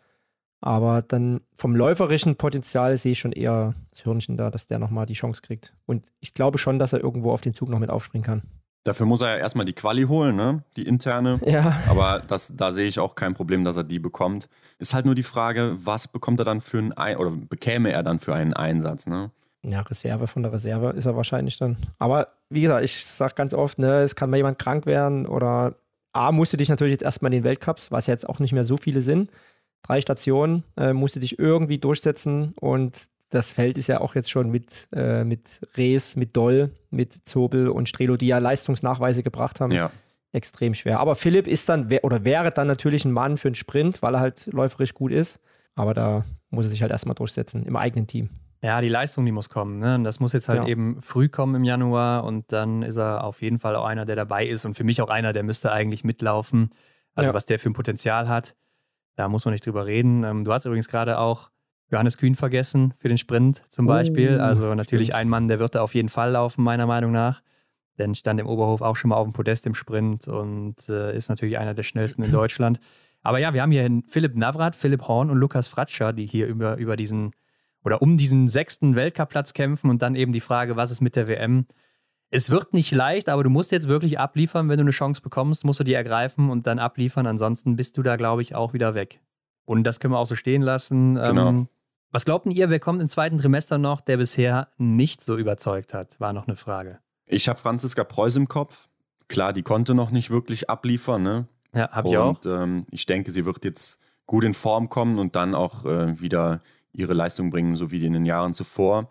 [0.61, 5.07] Aber dann vom läuferischen Potenzial sehe ich schon eher das Hörnchen da, dass der nochmal
[5.07, 5.75] die Chance kriegt.
[5.87, 8.43] Und ich glaube schon, dass er irgendwo auf den Zug noch mit aufspringen kann.
[8.85, 10.63] Dafür muss er ja erstmal die Quali holen, ne?
[10.77, 11.39] Die interne.
[11.45, 11.83] Ja.
[11.89, 14.49] Aber das, da sehe ich auch kein Problem, dass er die bekommt.
[14.79, 18.03] Ist halt nur die Frage, was bekommt er dann für einen Ein oder bekäme er
[18.03, 19.31] dann für einen Einsatz, ne?
[19.63, 21.77] Ja, Reserve von der Reserve ist er wahrscheinlich dann.
[21.99, 25.75] Aber wie gesagt, ich sage ganz oft, ne, es kann mal jemand krank werden oder
[26.13, 28.53] A, musst du dich natürlich jetzt erstmal in den Weltcups, was ja jetzt auch nicht
[28.53, 29.31] mehr so viele sind,
[29.83, 34.31] drei Stationen, äh, musst du dich irgendwie durchsetzen und das Feld ist ja auch jetzt
[34.31, 39.61] schon mit, äh, mit Rees, mit Doll, mit Zobel und Strelo, die ja Leistungsnachweise gebracht
[39.61, 39.73] haben.
[39.73, 39.91] Ja.
[40.33, 41.01] Extrem schwer.
[41.01, 44.21] Aber Philipp ist dann oder wäre dann natürlich ein Mann für einen Sprint, weil er
[44.21, 45.41] halt läuferisch gut ist.
[45.75, 48.31] Aber da muss er sich halt erstmal durchsetzen im eigenen Team.
[48.63, 49.79] Ja, die Leistung, die muss kommen.
[49.79, 49.95] Ne?
[49.95, 50.67] Und das muss jetzt halt ja.
[50.69, 54.17] eben früh kommen im Januar und dann ist er auf jeden Fall auch einer, der
[54.17, 56.71] dabei ist und für mich auch einer, der müsste eigentlich mitlaufen.
[57.15, 57.35] Also ja.
[57.35, 58.55] was der für ein Potenzial hat,
[59.17, 60.25] da muss man nicht drüber reden.
[60.25, 61.51] Ähm, du hast übrigens gerade auch
[61.91, 64.37] Johannes Kühn vergessen für den Sprint zum Beispiel.
[64.39, 65.21] Oh, also natürlich stimmt.
[65.21, 67.43] ein Mann, der wird da auf jeden Fall laufen, meiner Meinung nach.
[67.99, 71.29] Denn stand im Oberhof auch schon mal auf dem Podest im Sprint und äh, ist
[71.29, 72.81] natürlich einer der schnellsten in Deutschland.
[73.23, 76.77] Aber ja, wir haben hier Philipp Navrat, Philipp Horn und Lukas Fratscher, die hier über,
[76.77, 77.33] über diesen
[77.85, 81.29] oder um diesen sechsten Weltcup-Platz kämpfen und dann eben die Frage, was ist mit der
[81.29, 81.67] WM?
[82.31, 85.65] Es wird nicht leicht, aber du musst jetzt wirklich abliefern, wenn du eine Chance bekommst,
[85.65, 87.27] musst du die ergreifen und dann abliefern.
[87.27, 89.21] Ansonsten bist du da, glaube ich, auch wieder weg.
[89.65, 91.17] Und das können wir auch so stehen lassen.
[91.17, 91.49] Genau.
[91.49, 91.69] Ähm,
[92.13, 96.19] Was glaubten ihr, wer kommt im zweiten Trimester noch, der bisher nicht so überzeugt hat?
[96.19, 96.99] War noch eine Frage.
[97.27, 98.89] Ich habe Franziska Preuß im Kopf.
[99.29, 101.47] Klar, die konnte noch nicht wirklich abliefern, ne?
[101.73, 102.31] Ja, habe ich auch.
[102.31, 106.21] Und ähm, ich denke, sie wird jetzt gut in Form kommen und dann auch äh,
[106.21, 106.63] wieder
[106.93, 109.09] ihre Leistung bringen, so wie in den Jahren zuvor.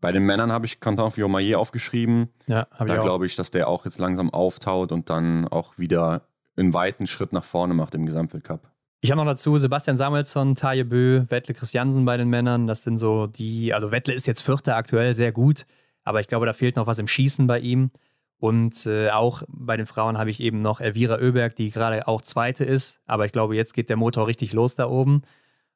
[0.00, 2.30] Bei den Männern habe ich Quentin Fiomayer aufgeschrieben.
[2.48, 3.04] Ja, habe Da ich auch.
[3.04, 6.22] glaube ich, dass der auch jetzt langsam auftaut und dann auch wieder
[6.56, 8.68] einen weiten Schritt nach vorne macht im Gesamtweltcup.
[9.04, 12.66] Ich habe noch dazu Sebastian Samuelsson, Taje Bö, Wettle Christiansen bei den Männern.
[12.66, 15.66] Das sind so die, also Wettle ist jetzt Vierter aktuell, sehr gut,
[16.04, 17.90] aber ich glaube, da fehlt noch was im Schießen bei ihm.
[18.38, 22.22] Und äh, auch bei den Frauen habe ich eben noch Elvira Oeberg, die gerade auch
[22.22, 25.20] Zweite ist, aber ich glaube, jetzt geht der Motor richtig los da oben.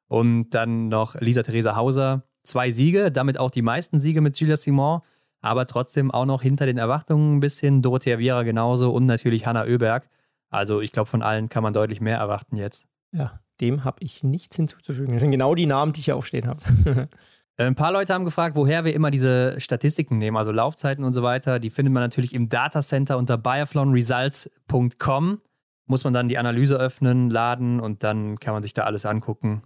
[0.07, 4.57] Und dann noch Lisa Theresa Hauser, zwei Siege, damit auch die meisten Siege mit Julia
[4.57, 5.01] Simon,
[5.41, 7.83] aber trotzdem auch noch hinter den Erwartungen ein bisschen.
[7.83, 10.09] Dorothea Viera genauso und natürlich Hanna Oeberg.
[10.49, 12.87] Also ich glaube, von allen kann man deutlich mehr erwarten jetzt.
[13.11, 15.13] Ja, dem habe ich nichts hinzuzufügen.
[15.13, 16.61] Das sind genau die Namen, die ich hier aufstehen habe.
[17.57, 21.11] Äh, Ein paar Leute haben gefragt, woher wir immer diese Statistiken nehmen, also Laufzeiten und
[21.11, 21.59] so weiter.
[21.59, 25.41] Die findet man natürlich im Datacenter unter biathlonresults.com.
[25.85, 29.63] Muss man dann die Analyse öffnen, laden und dann kann man sich da alles angucken.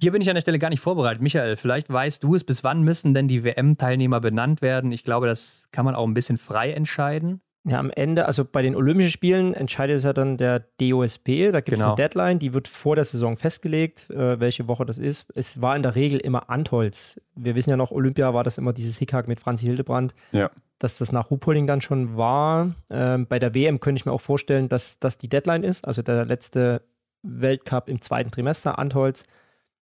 [0.00, 1.22] Hier bin ich an der Stelle gar nicht vorbereitet.
[1.22, 4.90] Michael, vielleicht weißt du es, bis wann müssen denn die WM-Teilnehmer benannt werden?
[4.90, 7.42] Ich glaube, das kann man auch ein bisschen frei entscheiden.
[7.66, 11.50] Ja, am Ende, also bei den Olympischen Spielen entscheidet es ja dann der DOSB.
[11.50, 11.92] Da gibt es Genau.
[11.94, 15.26] eine Deadline, die wird vor der Saison festgelegt, äh, welche Woche das ist.
[15.34, 17.18] Es war in der Regel immer Antholz.
[17.34, 20.50] Wir wissen ja noch, Olympia war das immer dieses Hickhack mit Franzi Hildebrand, Ja.
[20.78, 22.74] dass das nach Ruhpolding dann schon war.
[22.90, 26.02] Ähm, bei der WM könnte ich mir auch vorstellen, dass das die Deadline ist, also
[26.02, 26.82] der letzte
[27.22, 29.24] Weltcup im zweiten Trimester, Antholz,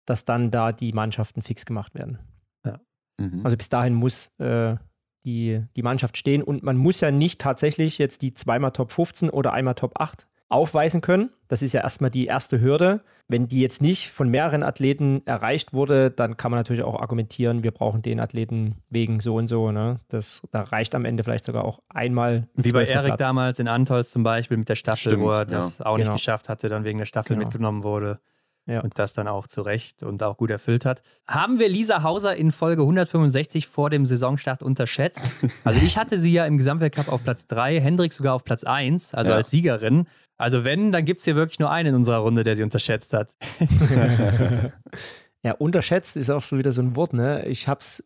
[0.06, 2.20] dass dann da die Mannschaften fix gemacht werden.
[3.18, 3.42] Mhm.
[3.44, 4.76] Also bis dahin muss äh,
[5.26, 9.30] die, die Mannschaft stehen und man muss ja nicht tatsächlich jetzt die zweimal Top 15
[9.30, 11.30] oder einmal Top 8 aufweisen können.
[11.48, 13.02] Das ist ja erstmal die erste Hürde.
[13.30, 17.64] Wenn die jetzt nicht von mehreren Athleten erreicht wurde, dann kann man natürlich auch argumentieren,
[17.64, 19.72] wir brauchen den Athleten wegen so und so.
[19.72, 20.02] Ne?
[20.10, 22.50] Das, da reicht am Ende vielleicht sogar auch einmal.
[22.58, 25.40] ein Wie bei Erik damals in Antolz zum Beispiel mit der Staffel, Stimmt, wo er
[25.40, 25.46] ja.
[25.46, 26.18] das auch nicht Genau.
[26.18, 27.46] geschafft hatte, dann wegen der Staffel Genau.
[27.46, 28.20] mitgenommen wurde.
[28.68, 28.82] Ja.
[28.82, 31.02] Und das dann auch zu Recht und auch gut erfüllt hat.
[31.28, 35.36] Haben wir Lisa Hauser in Folge 165 vor dem Saisonstart unterschätzt?
[35.64, 39.14] Also ich hatte sie ja im Gesamtweltcup auf Platz 3, Hendrik sogar auf Platz 1,
[39.14, 39.38] also Ja.
[39.38, 40.08] als Siegerin.
[40.38, 43.14] Also wenn, dann gibt es hier wirklich nur einen in unserer Runde, der sie unterschätzt
[43.14, 43.30] hat.
[45.44, 47.46] Ja, unterschätzt ist auch so wieder so ein Wort, ne?
[47.48, 48.04] Ich habe es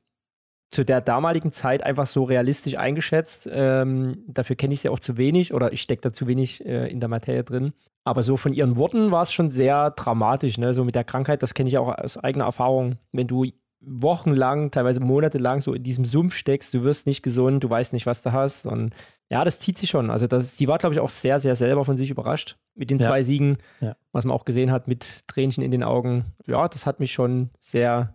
[0.71, 3.47] zu der damaligen Zeit einfach so realistisch eingeschätzt.
[3.51, 6.87] Ähm, dafür kenne ich sie auch zu wenig oder ich stecke da zu wenig äh,
[6.87, 7.73] in der Materie drin.
[8.03, 10.73] Aber so von ihren Worten war es schon sehr dramatisch, ne?
[10.73, 12.97] So mit der Krankheit, das kenne ich auch aus eigener Erfahrung.
[13.11, 13.45] Wenn du
[13.81, 18.05] wochenlang, teilweise monatelang so in diesem Sumpf steckst, du wirst nicht gesund, du weißt nicht,
[18.05, 18.65] was du hast.
[18.65, 18.93] Und
[19.29, 20.09] ja, das zieht sich schon.
[20.09, 22.99] Also das, sie war, glaube ich, auch sehr, sehr selber von sich überrascht mit den
[22.99, 23.07] Ja.
[23.07, 23.95] zwei Siegen, Ja.
[24.11, 26.25] was man auch gesehen hat mit Tränchen in den Augen.
[26.45, 28.13] Ja, das hat mich schon sehr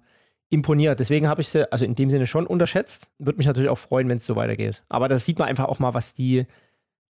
[0.51, 1.01] imponiert.
[1.01, 3.11] Deswegen habe ich sie, also in dem Sinne schon unterschätzt.
[3.19, 4.83] Würde mich natürlich auch freuen, wenn es so weitergeht.
[4.89, 6.47] Aber da sieht man einfach auch mal, was die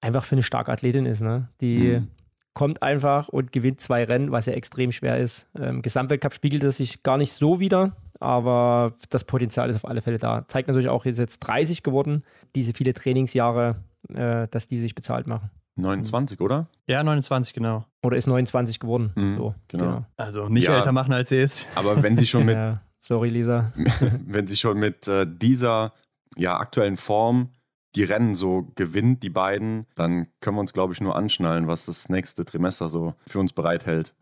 [0.01, 1.21] einfach für eine starke Athletin ist.
[1.21, 1.49] Ne?
[1.61, 2.07] Die Mhm.
[2.53, 5.49] kommt einfach und gewinnt zwei Rennen, was ja extrem schwer ist.
[5.55, 10.01] Im Gesamtweltcup spiegelt es sich gar nicht so wieder, aber das Potenzial ist auf alle
[10.01, 10.45] Fälle da.
[10.47, 12.23] Zeigt natürlich auch, ist jetzt 30 geworden,
[12.55, 13.75] diese viele Trainingsjahre,
[14.13, 15.49] äh, dass die sich bezahlt machen.
[15.77, 16.67] 29, oder?
[16.87, 17.83] Ja, 29, genau.
[18.01, 19.11] Oder ist 29 geworden.
[19.15, 20.05] Mhm, so, genau.
[20.15, 20.77] Also nicht Ja.
[20.77, 21.67] älter machen, als sie ist.
[21.75, 23.71] Aber wenn sie schon mit, Ja, sorry, Lisa.
[24.25, 25.93] wenn sie schon mit äh, dieser
[26.37, 27.49] ja, aktuellen Form
[27.95, 31.85] die Rennen so gewinnt, die beiden, dann können wir uns, glaube ich, nur anschnallen, was
[31.85, 34.13] das nächste Trimester so für uns bereithält.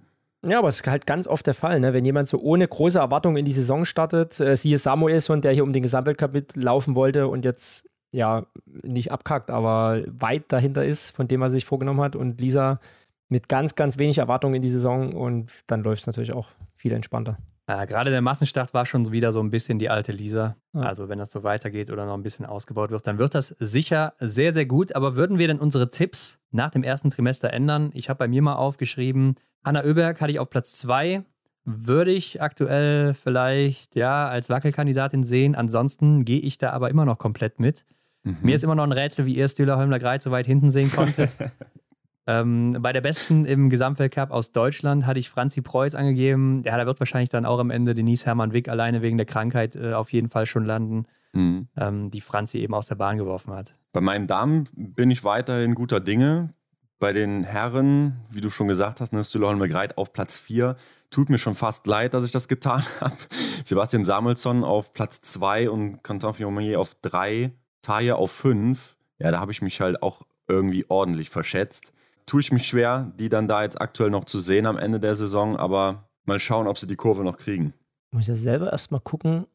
[0.46, 1.94] Ja, aber es ist halt ganz oft der Fall, ne?
[1.94, 5.64] wenn jemand so ohne große Erwartungen in die Saison startet, äh, siehe Samuelson, der hier
[5.64, 8.46] um den Gesamtweltcup mitlaufen wollte und jetzt ja
[8.84, 12.82] nicht abkackt, aber weit dahinter ist, von dem er sich vorgenommen hat und Lisa
[13.30, 16.92] mit ganz, ganz wenig Erwartungen in die Saison und dann läuft es natürlich auch viel
[16.92, 17.38] entspannter.
[17.68, 20.58] Ja, gerade der Massenstart war schon wieder so ein bisschen die alte Lisa.
[20.74, 20.82] Ja.
[20.82, 24.14] Also wenn das so weitergeht oder noch ein bisschen ausgebaut wird, dann wird das sicher
[24.20, 24.96] sehr, sehr gut.
[24.96, 27.92] Aber würden wir denn unsere Tipps nach dem ersten Trimester ändern?
[27.94, 31.24] Ich habe bei mir mal aufgeschrieben, Hanna Oeberg hatte ich auf Platz 2.
[31.64, 35.56] Würde ich aktuell vielleicht ja als Wackelkandidatin sehen.
[35.56, 37.86] Ansonsten gehe ich da aber immer noch komplett mit.
[38.24, 38.40] Mhm.
[38.42, 40.92] Mir ist immer noch ein Rätsel, wie ihr Stühler Holmler Greit so weit hinten sehen
[40.92, 41.30] konnte.
[42.28, 46.64] ähm, bei der Besten im Gesamtweltcup aus Deutschland hatte ich Franzi Preuß angegeben.
[46.66, 49.76] Ja, da wird wahrscheinlich dann auch am Ende Denise Hermann Wick alleine wegen der Krankheit
[49.76, 51.06] äh, auf jeden Fall schon landen,
[51.36, 51.68] Mhm.
[51.78, 53.74] ähm, die Franzi eben aus der Bahn geworfen hat.
[53.92, 56.54] Bei meinen Damen bin ich weiterhin guter Dinge.
[57.00, 60.76] Bei den Herren, wie du schon gesagt hast, ne, Stühle Holmer Greit auf Platz 4.
[61.10, 63.16] Tut mir schon fast leid, dass ich das getan habe.
[63.66, 67.52] Sebastian Samuelsson auf Platz 2 und Quentin Fillon auf 3.
[67.82, 68.96] Taya auf 5.
[69.20, 71.94] Ja, da habe ich mich halt auch irgendwie ordentlich verschätzt.
[72.26, 75.16] Tue ich mich schwer, die dann da jetzt aktuell noch zu sehen am Ende der
[75.16, 77.74] Saison, aber mal schauen, ob sie die Kurve noch kriegen.
[78.12, 79.46] muss ja selber erstmal gucken,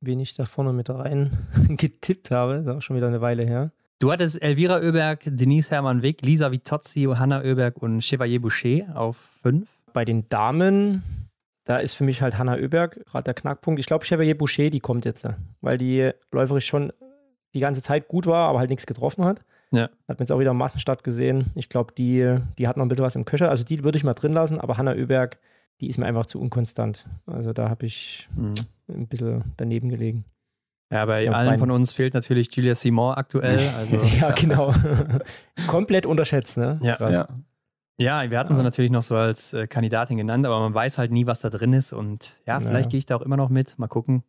[0.00, 1.30] wen ich da vorne mit rein
[1.68, 2.54] getippt habe.
[2.54, 3.72] Das ist auch schon wieder eine Weile her.
[3.98, 9.16] Du hattest Elvira Oeberg, Denise Hermann Wick, Lisa Vitozzi, Hanna Oeberg und Chevalier Boucher auf
[9.42, 9.68] fünf.
[9.92, 11.02] Bei den Damen,
[11.64, 13.80] da ist für mich halt Hanna Oeberg gerade der Knackpunkt.
[13.80, 15.26] Ich glaube, Chevalier Boucher, die kommt jetzt,
[15.60, 16.92] weil die läuferisch schon
[17.54, 19.40] die ganze Zeit gut war, aber halt nichts getroffen hat.
[19.74, 19.84] Ja.
[20.08, 21.46] Hat man jetzt auch wieder im Massenstart gesehen.
[21.54, 23.50] Ich glaube, die, die hat noch ein bisschen was im Köcher.
[23.50, 25.38] Also die würde ich mal drin lassen, aber Hanna Oeberg,
[25.80, 27.06] die ist mir einfach zu unkonstant.
[27.26, 28.54] Also da habe ich mhm.
[28.88, 30.24] ein bisschen daneben gelegen.
[30.90, 33.58] Ja, bei ja, allen von uns fehlt natürlich Julia Simon aktuell.
[33.76, 34.72] Also, ja, genau.
[35.66, 36.78] Komplett unterschätzt, ne?
[36.82, 36.96] Ja.
[36.96, 37.12] Krass.
[37.12, 37.28] ja.
[37.96, 41.12] Ja, wir hatten sie natürlich noch so als äh, Kandidatin genannt, aber man weiß halt
[41.12, 41.92] nie, was da drin ist.
[41.92, 42.90] Und ja, vielleicht ja.
[42.90, 43.78] gehe ich da auch immer noch mit.
[43.78, 44.24] Mal gucken.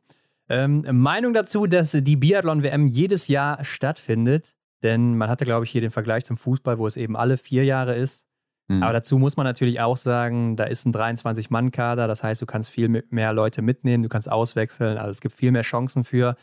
[0.50, 4.56] Ähm, Meinung dazu, dass die Biathlon-WM jedes Jahr stattfindet.
[4.86, 7.66] Denn man hatte, glaube ich, hier den Vergleich zum Fußball, wo es eben alle vier
[7.66, 8.28] Jahre ist.
[8.68, 8.84] Mhm.
[8.84, 12.08] Aber dazu muss man natürlich auch sagen, da ist ein 23-Mann-Kader.
[12.08, 15.00] Das heißt, du kannst viel mehr Leute mitnehmen, du kannst auswechseln.
[15.00, 16.36] Also es gibt viel mehr Chancen für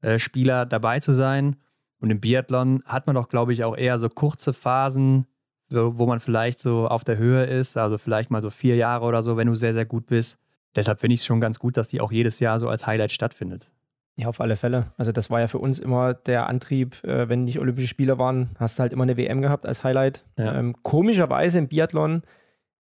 [0.00, 1.54] äh, Spieler dabei zu sein.
[2.00, 5.28] Und im Biathlon hat man doch, glaube ich, auch eher so kurze Phasen,
[5.70, 7.76] wo man vielleicht so auf der Höhe ist.
[7.76, 10.40] Also vielleicht mal so vier Jahre oder so, wenn du sehr, sehr gut bist.
[10.74, 13.12] Deshalb finde ich es schon ganz gut, dass die auch jedes Jahr so als Highlight
[13.12, 13.70] stattfindet.
[14.18, 14.86] Ja, auf alle Fälle.
[14.96, 18.50] Also das war ja für uns immer der Antrieb, äh, wenn nicht Olympische Spiele waren,
[18.58, 20.24] hast du halt immer eine WM gehabt als Highlight.
[20.38, 20.58] Ja.
[20.58, 22.22] Ähm, komischerweise im Biathlon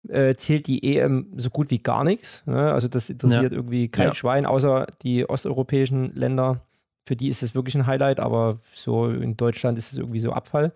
[0.08, 2.44] äh, zählt die EM so gut wie gar nichts.
[2.46, 2.72] Ne?
[2.72, 3.58] Also das interessiert ja.
[3.58, 4.14] irgendwie kein ja.
[4.14, 6.60] Schwein, außer die osteuropäischen Länder.
[7.04, 10.32] Für die ist es wirklich ein Highlight, aber so in Deutschland ist es irgendwie so
[10.32, 10.72] Abfall.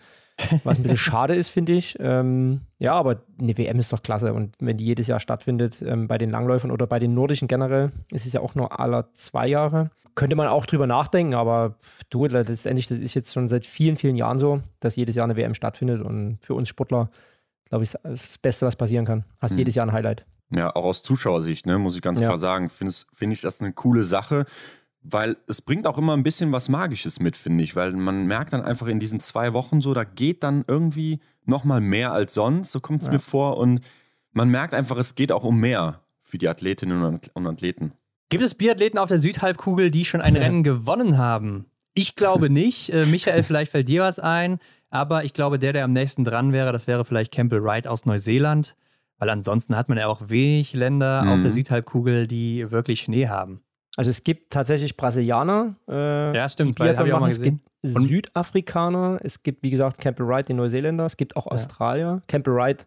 [0.65, 1.97] Was ein bisschen schade ist, finde ich.
[2.01, 4.33] Ähm, ja, aber eine WM ist doch klasse.
[4.33, 7.93] Und wenn die jedes Jahr stattfindet, ähm, bei den Langläufern oder bei den Nordischen generell,
[8.11, 9.91] ist es ja auch nur aller zwei Jahre.
[10.19, 11.77] Könnte man auch drüber nachdenken, aber
[12.11, 15.36] du, letztendlich, das ist jetzt schon seit vielen, vielen Jahren so, dass jedes Jahr eine
[15.36, 16.03] WM stattfindet.
[16.03, 17.11] Und für uns Sportler,
[17.69, 19.24] glaube ich, das Beste, was passieren kann.
[19.39, 19.59] Hast mhm.
[19.59, 20.27] jedes Jahr ein Highlight.
[20.55, 22.27] Ja, auch aus Zuschauersicht, ne, muss ich ganz ja.
[22.27, 24.45] klar sagen, finde find ich das eine coole Sache
[25.03, 28.53] weil es bringt auch immer ein bisschen was Magisches mit, finde ich, weil man merkt
[28.53, 32.73] dann einfach in diesen zwei Wochen so, da geht dann irgendwie nochmal mehr als sonst,
[32.73, 33.15] so kommt es ja.
[33.15, 33.81] mir vor und
[34.32, 37.93] man merkt einfach, es geht auch um mehr für die Athletinnen und Athleten.
[38.31, 40.43] Gibt es Biathleten auf der Südhalbkugel, die schon ein ja.
[40.43, 41.67] Rennen gewonnen haben?
[41.95, 42.93] Ich glaube nicht.
[42.93, 44.59] Äh, Michael, vielleicht fällt dir was ein,
[44.91, 48.05] aber ich glaube, der, der am nächsten dran wäre, das wäre vielleicht Campbell Wright aus
[48.05, 48.77] Neuseeland,
[49.19, 51.29] weil ansonsten hat man ja auch wenig Länder mhm.
[51.31, 53.63] auf der Südhalbkugel, die wirklich Schnee haben.
[53.97, 55.75] Also es gibt tatsächlich Brasilianer.
[55.89, 57.61] Äh, ja, stimmt, weil habe ich auch mal gesehen.
[57.83, 61.53] Es gibt Südafrikaner, es gibt, wie gesagt, Campbell Wright, den Neuseeländer, es gibt auch ja.
[61.53, 62.23] Australier.
[62.29, 62.87] Campbell Wright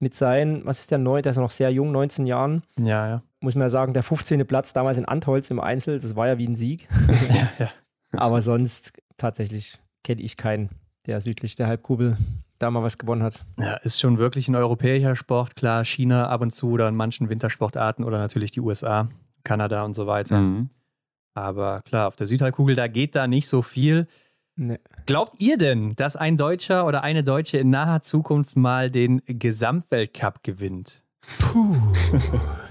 [0.00, 2.62] mit seinen, was ist der neu, der ist noch sehr jung, 19 Jahren.
[2.78, 3.22] Ja, ja.
[3.40, 4.46] Muss man ja sagen, der 15.
[4.46, 6.88] Platz damals in Antholz im Einzel, das war ja wie ein Sieg.
[7.30, 7.70] ja, ja.
[8.12, 10.70] Aber sonst tatsächlich kenne ich keinen,
[11.06, 12.16] der südlich der Halbkugel
[12.58, 13.44] da mal was gewonnen hat.
[13.58, 15.54] Ja, ist schon wirklich ein europäischer Sport.
[15.54, 19.08] Klar, China ab und zu oder in manchen Wintersportarten oder natürlich die USA.
[19.44, 20.38] Kanada und so weiter.
[20.38, 20.70] Mhm.
[21.34, 24.06] Aber klar, auf der Südhalbkugel, da geht da nicht so viel.
[24.62, 24.78] Nee.
[25.06, 30.42] Glaubt ihr denn, dass ein Deutscher oder eine Deutsche in naher Zukunft mal den Gesamtweltcup
[30.42, 31.02] gewinnt?
[31.38, 31.78] Puh.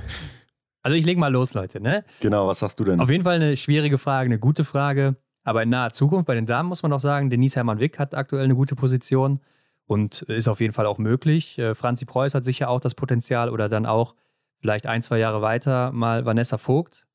[0.83, 1.81] also ich lege mal los, Leute.
[1.81, 2.05] Ne?
[2.19, 2.99] Genau, was sagst du denn?
[2.99, 5.15] Auf jeden Fall eine schwierige Frage, eine gute Frage.
[5.43, 8.43] Aber in naher Zukunft, bei den Damen muss man auch sagen, Denise Hermann-Wick hat aktuell
[8.43, 9.39] eine gute Position
[9.87, 11.57] und ist auf jeden Fall auch möglich.
[11.57, 14.13] Äh, Franzi Preuß hat sicher auch das Potenzial oder dann auch
[14.59, 17.07] vielleicht ein, zwei Jahre weiter mal Vanessa Vogt.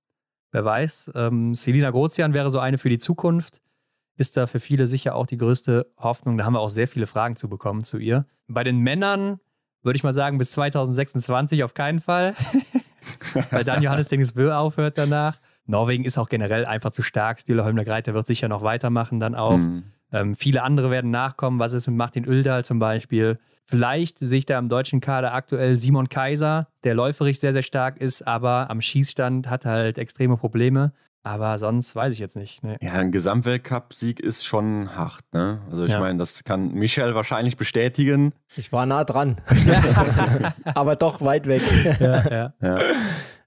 [0.51, 1.13] Wer weiß.
[1.15, 3.61] Ähm, Selina Grozian wäre so eine für die Zukunft.
[4.17, 6.39] Ist da für viele sicher auch die größte Hoffnung.
[6.39, 8.25] Da haben wir auch sehr viele Fragen zu bekommen zu ihr.
[8.47, 9.41] Bei den Männern
[9.83, 12.35] würde ich mal sagen, bis 2026 auf keinen Fall.
[13.51, 15.39] Weil dann Johannes Dingesbö aufhört danach.
[15.67, 17.41] Norwegen ist auch generell einfach zu stark.
[17.41, 19.57] Stühle Holmler Greiter wird sicher noch weitermachen, dann auch.
[19.57, 19.85] Mhm.
[20.13, 21.59] Ähm, viele andere werden nachkommen.
[21.59, 23.39] Was ist mit Martin Öldal zum Beispiel?
[23.67, 27.97] Vielleicht sehe ich da im deutschen Kader aktuell Simon Kaiser, der läuferig sehr, sehr stark
[27.97, 30.93] ist, aber am Schießstand hat halt extreme Probleme.
[31.25, 32.63] Aber sonst weiß ich jetzt nicht.
[32.63, 32.77] Nee.
[32.83, 35.63] Ja, ein Gesamtweltcup-Sieg ist schon hart, ne?
[35.71, 35.99] Also ich ja.
[35.99, 38.35] meine, das kann Michel wahrscheinlich bestätigen.
[38.57, 39.41] Ich war nah dran.
[40.75, 41.63] aber doch weit weg.
[41.99, 42.53] ja, ja.
[42.61, 42.79] ja.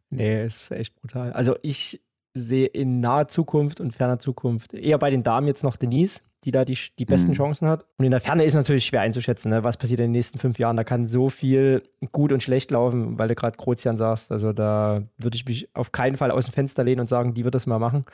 [0.10, 1.32] Nee, ist echt brutal.
[1.34, 5.78] Also ich sehe in naher Zukunft und ferner Zukunft eher bei den Damen jetzt noch
[5.78, 7.36] Denise, die da die, die besten mhm.
[7.36, 7.86] Chancen hat.
[7.98, 9.66] Und in der Ferne ist natürlich schwer einzuschätzen, ne?
[9.66, 10.78] was passiert in den nächsten fünf Jahren.
[10.78, 11.84] Da kann so viel
[12.14, 14.32] gut und schlecht laufen, weil du gerade Grozian sagst.
[14.32, 17.44] Also da würde ich mich auf keinen Fall aus dem Fenster lehnen und sagen, die
[17.44, 18.06] wird das mal machen.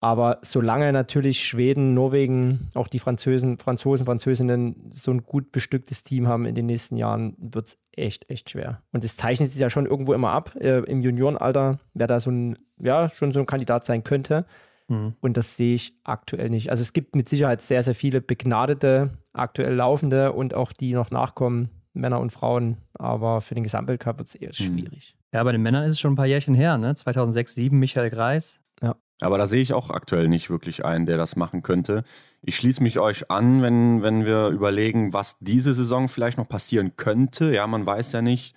[0.00, 6.26] Aber solange natürlich Schweden, Norwegen, auch die Französen, Franzosen, Französinnen so ein gut bestücktes Team
[6.26, 8.82] haben in den nächsten Jahren, wird es echt, echt schwer.
[8.90, 10.56] Und es zeichnet sich ja schon irgendwo immer ab.
[10.56, 14.46] Äh, Im Juniorenalter, wer da so ein, ja, schon so ein Kandidat sein könnte.
[14.88, 15.14] Mhm.
[15.20, 16.70] Und das sehe ich aktuell nicht.
[16.70, 21.10] Also es gibt mit Sicherheit sehr, sehr viele begnadete, aktuell laufende und auch die noch
[21.10, 22.78] nachkommen, Männer und Frauen.
[22.94, 24.78] Aber für den Gesamtweltcup wird es eher mhm.
[24.78, 25.16] schwierig.
[25.32, 26.94] Ja, bei den Männern ist es schon ein paar Jährchen her, ne?
[26.94, 28.60] 2006, 2007 Michael Greis.
[28.82, 28.96] Ja.
[29.20, 32.04] Aber da sehe ich auch aktuell nicht wirklich einen, der das machen könnte.
[32.42, 36.96] Ich schließe mich euch an, wenn, wenn wir überlegen, was diese Saison vielleicht noch passieren
[36.96, 37.54] könnte.
[37.54, 38.54] Ja, man weiß ja nicht,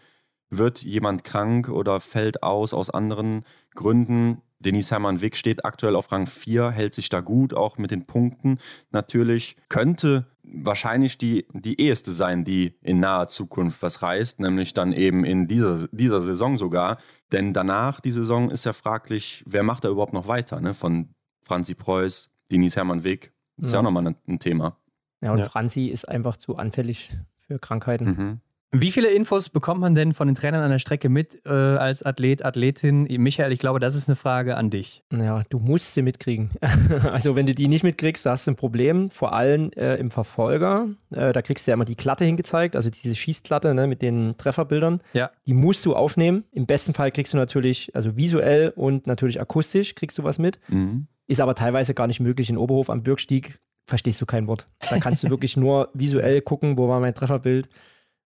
[0.50, 3.44] wird jemand krank oder fällt aus aus anderen
[3.74, 4.42] Gründen.
[4.66, 8.06] Denis Hermann Wick steht aktuell auf Rang 4, hält sich da gut, auch mit den
[8.06, 8.58] Punkten
[8.92, 9.56] natürlich.
[9.70, 15.24] Könnte wahrscheinlich die, die eheste sein, die in naher Zukunft was reißt, nämlich dann eben
[15.24, 16.98] in dieser, dieser Saison sogar.
[17.32, 20.60] Denn danach, die Saison, ist ja fraglich, wer macht da überhaupt noch weiter?
[20.60, 20.74] Ne?
[20.74, 21.10] Von
[21.42, 23.34] Franzi Preuß, Denis Hermann Wick.
[23.58, 24.78] Ist ja, ja auch nochmal ein, ein Thema.
[25.22, 25.50] Ja, und ja.
[25.50, 27.12] Franzi ist einfach zu anfällig
[27.48, 28.06] für Krankheiten.
[28.06, 28.42] Mhm.
[28.82, 32.04] Wie viele Infos bekommt man denn von den Trainern an der Strecke mit äh, als
[32.04, 33.04] Athlet, Athletin?
[33.04, 35.04] Michael, ich glaube, das ist eine Frage an dich.
[35.14, 36.52] Ja, du musst sie mitkriegen.
[37.12, 39.10] also wenn du die nicht mitkriegst, hast du ein Problem.
[39.10, 40.90] Vor allem äh, im Verfolger.
[41.12, 44.36] Äh, da kriegst du ja immer die Klatte hingezeigt, also diese Schießklatte ne, mit den
[44.38, 45.02] Trefferbildern.
[45.14, 45.32] Ja.
[45.48, 46.44] Die musst du aufnehmen.
[46.52, 50.60] Im besten Fall kriegst du natürlich, also visuell und natürlich akustisch kriegst du was mit.
[50.68, 51.08] Mhm.
[51.28, 52.50] Ist aber teilweise gar nicht möglich.
[52.50, 54.68] In Oberhof am Bürgstieg verstehst du kein Wort.
[54.90, 57.70] Da kannst du wirklich nur visuell gucken, wo war mein Trefferbild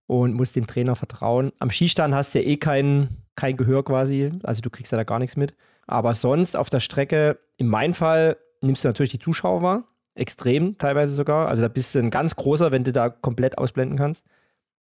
[0.08, 1.52] und musst dem Trainer vertrauen.
[1.60, 5.04] Am Skistand hast du ja eh kein, kein Gehör quasi, also du kriegst ja da
[5.04, 5.54] gar nichts mit.
[5.86, 10.78] Aber sonst auf der Strecke, in meinem Fall, nimmst du natürlich die Zuschauer wahr, extrem
[10.78, 11.48] teilweise sogar.
[11.48, 14.26] Also da bist du ein ganz großer, wenn du da komplett ausblenden kannst.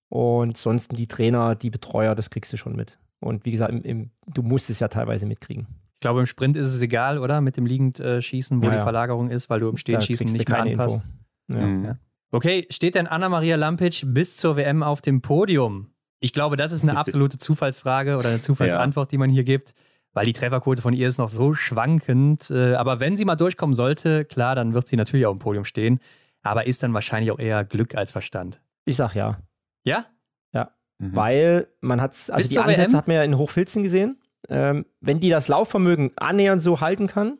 [0.09, 2.99] Und sonst die Trainer, die Betreuer, das kriegst du schon mit.
[3.19, 5.65] Und wie gesagt, im, im, du musst es ja teilweise mitkriegen.
[5.95, 7.41] Ich glaube, im Sprint ist es egal, oder?
[7.41, 10.31] Mit dem liegend äh, Schießen, wo ja, die Verlagerung ist, weil du im Stehen schießen
[10.31, 11.07] nicht mehr anpasst.
[11.47, 11.65] Ja.
[11.65, 11.97] Mhm.
[12.31, 15.91] Okay, steht denn Anna-Maria Lampic bis zur WM auf dem Podium?
[16.19, 19.11] Ich glaube, das ist eine absolute Zufallsfrage oder eine Zufallsantwort, ja.
[19.11, 19.73] die man hier gibt,
[20.13, 22.49] weil die Trefferquote von ihr ist noch so schwankend.
[22.49, 25.65] Äh, aber wenn sie mal durchkommen sollte, klar, dann wird sie natürlich auf dem Podium
[25.65, 25.99] stehen.
[26.41, 28.61] Aber ist dann wahrscheinlich auch eher Glück als Verstand.
[28.85, 29.39] Ich sag ja.
[29.83, 30.05] Ja?
[30.53, 30.71] Ja.
[30.99, 31.15] Mhm.
[31.15, 32.97] Weil man hat also bis die Ansätze WM?
[32.97, 34.19] hat man ja in Hochfilzen gesehen.
[34.47, 37.39] Ähm, wenn die das Laufvermögen annähernd so halten kann,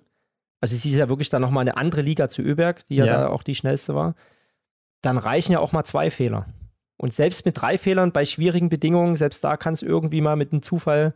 [0.60, 3.18] also sie ist ja wirklich dann nochmal eine andere Liga zu Öberg, die ja, ja.
[3.18, 4.16] da auch die schnellste war
[5.02, 6.48] dann reichen ja auch mal zwei Fehler.
[6.98, 10.52] Und selbst mit drei Fehlern bei schwierigen Bedingungen, selbst da kann es irgendwie mal mit
[10.52, 11.14] einem Zufall,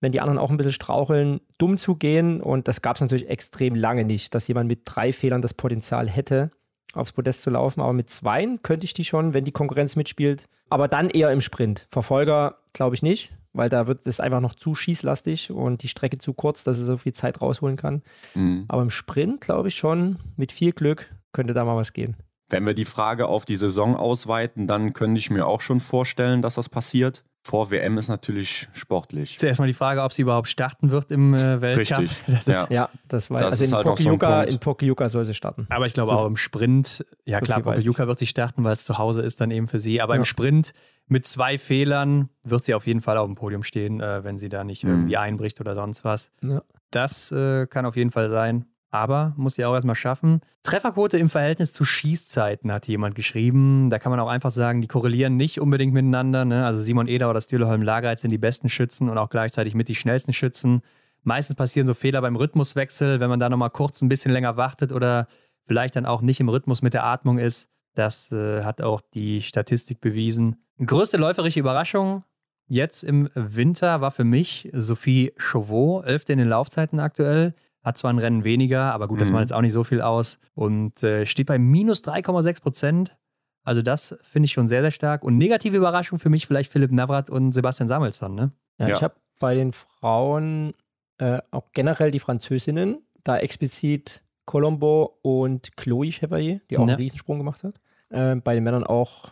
[0.00, 2.40] wenn die anderen auch ein bisschen straucheln, dumm zugehen.
[2.40, 6.08] Und das gab es natürlich extrem lange nicht, dass jemand mit drei Fehlern das Potenzial
[6.08, 6.50] hätte,
[6.94, 7.80] aufs Podest zu laufen.
[7.80, 10.48] Aber mit zweien könnte ich die schon, wenn die Konkurrenz mitspielt.
[10.68, 11.88] Aber dann eher im Sprint.
[11.90, 16.18] Verfolger glaube ich nicht, weil da wird es einfach noch zu schießlastig und die Strecke
[16.18, 18.02] zu kurz, dass es so viel Zeit rausholen kann.
[18.34, 18.66] Mhm.
[18.68, 22.16] Aber im Sprint glaube ich schon, mit viel Glück könnte da mal was gehen.
[22.48, 26.42] Wenn wir die Frage auf die Saison ausweiten, dann könnte ich mir auch schon vorstellen,
[26.42, 27.24] dass das passiert.
[27.42, 29.38] Vor WM ist natürlich sportlich.
[29.38, 31.98] Zuerst mal die Frage, ob sie überhaupt starten wird im äh, Weltcup.
[32.00, 32.18] Richtig.
[32.26, 32.66] Das ist, ja.
[32.70, 35.66] ja, das war das also in Pokljuka, so Pokljuka soll sie starten.
[35.70, 38.98] Aber ich glaube auch im Sprint, ja klar, Pokljuka wird sie starten, weil es zu
[38.98, 40.00] Hause ist dann eben für sie.
[40.00, 40.18] Aber ja.
[40.18, 40.72] im Sprint
[41.06, 44.48] mit zwei Fehlern wird sie auf jeden Fall auf dem Podium stehen, äh, wenn sie
[44.48, 44.90] da nicht mhm.
[44.90, 46.32] irgendwie einbricht oder sonst was.
[46.42, 46.62] Ja.
[46.90, 48.66] Das äh, kann auf jeden Fall sein.
[48.90, 50.40] Aber muss sie auch erstmal schaffen.
[50.62, 53.90] Trefferquote im Verhältnis zu Schießzeiten hat jemand geschrieben.
[53.90, 56.44] Da kann man auch einfach sagen, die korrelieren nicht unbedingt miteinander.
[56.44, 56.64] Ne?
[56.64, 59.94] Also Simon Eder oder Stühleholm Lagereiz sind die besten Schützen und auch gleichzeitig mit die
[59.94, 60.82] schnellsten Schützen.
[61.22, 64.92] Meistens passieren so Fehler beim Rhythmuswechsel, wenn man da nochmal kurz ein bisschen länger wartet
[64.92, 65.26] oder
[65.66, 67.68] vielleicht dann auch nicht im Rhythmus mit der Atmung ist.
[67.94, 70.62] Das äh, hat auch die Statistik bewiesen.
[70.84, 72.22] Größte läuferische Überraschung
[72.68, 77.54] jetzt im Winter war für mich Sophie Chauveau, elfte in den Laufzeiten aktuell.
[77.86, 79.34] Hat zwar ein Rennen weniger, aber gut, das mhm.
[79.34, 80.40] macht jetzt auch nicht so viel aus.
[80.54, 83.16] Und äh, steht bei minus 3,6 Prozent.
[83.62, 85.22] Also das finde ich schon sehr, sehr stark.
[85.22, 88.50] Und negative Überraschung für mich vielleicht Philipp Navrat und Sebastian Samuelsson, ne?
[88.78, 88.96] Ja, ja.
[88.96, 90.74] ich habe bei den Frauen
[91.18, 96.94] äh, auch generell die Französinnen, da explizit Colombo und Chloe Chevalier, die auch ja.
[96.94, 97.80] einen Riesensprung gemacht hat.
[98.10, 99.30] Äh, bei den Männern auch,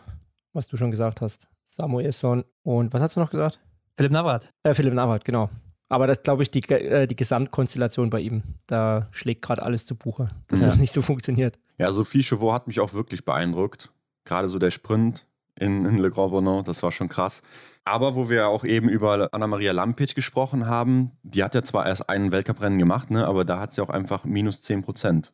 [0.53, 3.59] was du schon gesagt hast, Samuelsson und was hast du noch gesagt?
[3.97, 4.53] Philipp Navrat.
[4.63, 5.49] Äh, Philipp Navrat, genau.
[5.95, 8.43] Aber das glaube ich, die, äh, die Gesamtkonstellation bei ihm.
[8.67, 10.65] Da schlägt gerade alles zu Buche, dass ja.
[10.65, 11.57] das nicht so funktioniert.
[11.77, 13.91] Ja, Sophie Chauveau hat mich auch wirklich beeindruckt.
[14.25, 15.25] Gerade so der Sprint
[15.57, 17.43] in, in Le Grand Bonon, das war schon krass.
[17.85, 22.09] Aber wo wir auch eben über Anna-Maria Lampic gesprochen haben, die hat ja zwar erst
[22.09, 25.31] ein Weltcuprennen gemacht, ne, aber da hat sie auch einfach minus 10 Prozent.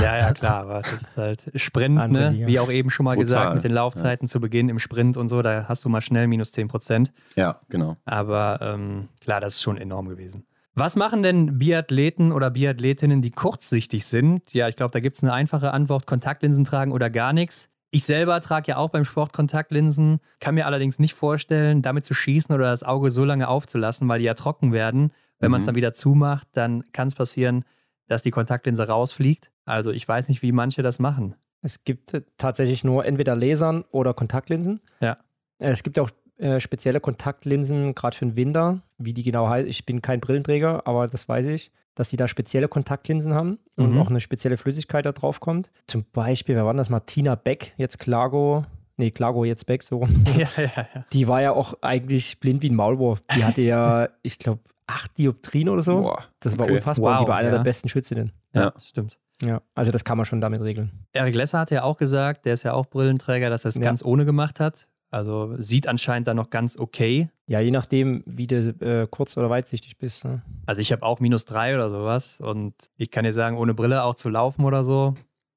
[0.00, 2.34] Ja, ja, klar, aber das ist halt Sprint, ne?
[2.46, 3.24] wie auch eben schon mal Brutal.
[3.24, 4.30] gesagt, mit den Laufzeiten ja.
[4.30, 7.12] zu Beginn im Sprint und so, da hast du mal schnell minus 10 Prozent.
[7.36, 7.96] Ja, genau.
[8.04, 10.46] Aber ähm, klar, das ist schon enorm gewesen.
[10.74, 14.52] Was machen denn Biathleten oder Biathletinnen, die kurzsichtig sind?
[14.52, 17.70] Ja, ich glaube, da gibt es eine einfache Antwort: Kontaktlinsen tragen oder gar nichts.
[17.92, 22.12] Ich selber trage ja auch beim Sport Kontaktlinsen, kann mir allerdings nicht vorstellen, damit zu
[22.12, 25.12] schießen oder das Auge so lange aufzulassen, weil die ja trocken werden.
[25.38, 25.52] Wenn mhm.
[25.52, 27.64] man es dann wieder zumacht, dann kann es passieren,
[28.08, 29.52] dass die Kontaktlinse rausfliegt.
[29.64, 31.34] Also ich weiß nicht, wie manche das machen.
[31.62, 34.80] Es gibt tatsächlich nur entweder Lasern oder Kontaktlinsen.
[35.00, 35.16] Ja.
[35.58, 38.82] Es gibt auch äh, spezielle Kontaktlinsen, gerade für den Winter.
[38.98, 42.28] Wie die genau heißen, ich bin kein Brillenträger, aber das weiß ich, dass sie da
[42.28, 44.00] spezielle Kontaktlinsen haben und Mhm.
[44.00, 45.70] auch eine spezielle Flüssigkeit da drauf kommt.
[45.86, 46.90] Zum Beispiel, wer war denn das?
[46.90, 48.64] Martina Beck, jetzt Clago.
[48.96, 50.24] Nee, Clago jetzt Beck, so rum.
[50.36, 51.04] Ja, ja, ja.
[51.12, 53.22] Die war ja auch eigentlich blind wie ein Maulwurf.
[53.36, 56.02] Die hatte ja, ich glaube, acht Dioptrien oder so.
[56.02, 56.74] Boah, Das war okay.
[56.76, 57.12] unfassbar.
[57.12, 57.56] und die Wow, war einer ja.
[57.56, 58.32] der besten Schützinnen.
[58.52, 58.70] ja, Ja.
[58.70, 59.18] das stimmt.
[59.42, 60.90] Ja, also das kann man schon damit regeln.
[61.12, 63.82] Eric Lesser hat ja auch gesagt, der ist ja auch Brillenträger, dass er es Ja.
[63.82, 64.88] ganz ohne gemacht hat.
[65.10, 67.28] Also sieht anscheinend dann noch ganz okay.
[67.46, 70.24] Ja, je nachdem, wie du äh, kurz- oder weitsichtig bist.
[70.24, 70.42] Ne?
[70.66, 74.02] Also ich habe auch minus drei oder sowas und ich kann dir sagen, ohne Brille
[74.02, 75.14] auch zu laufen oder so,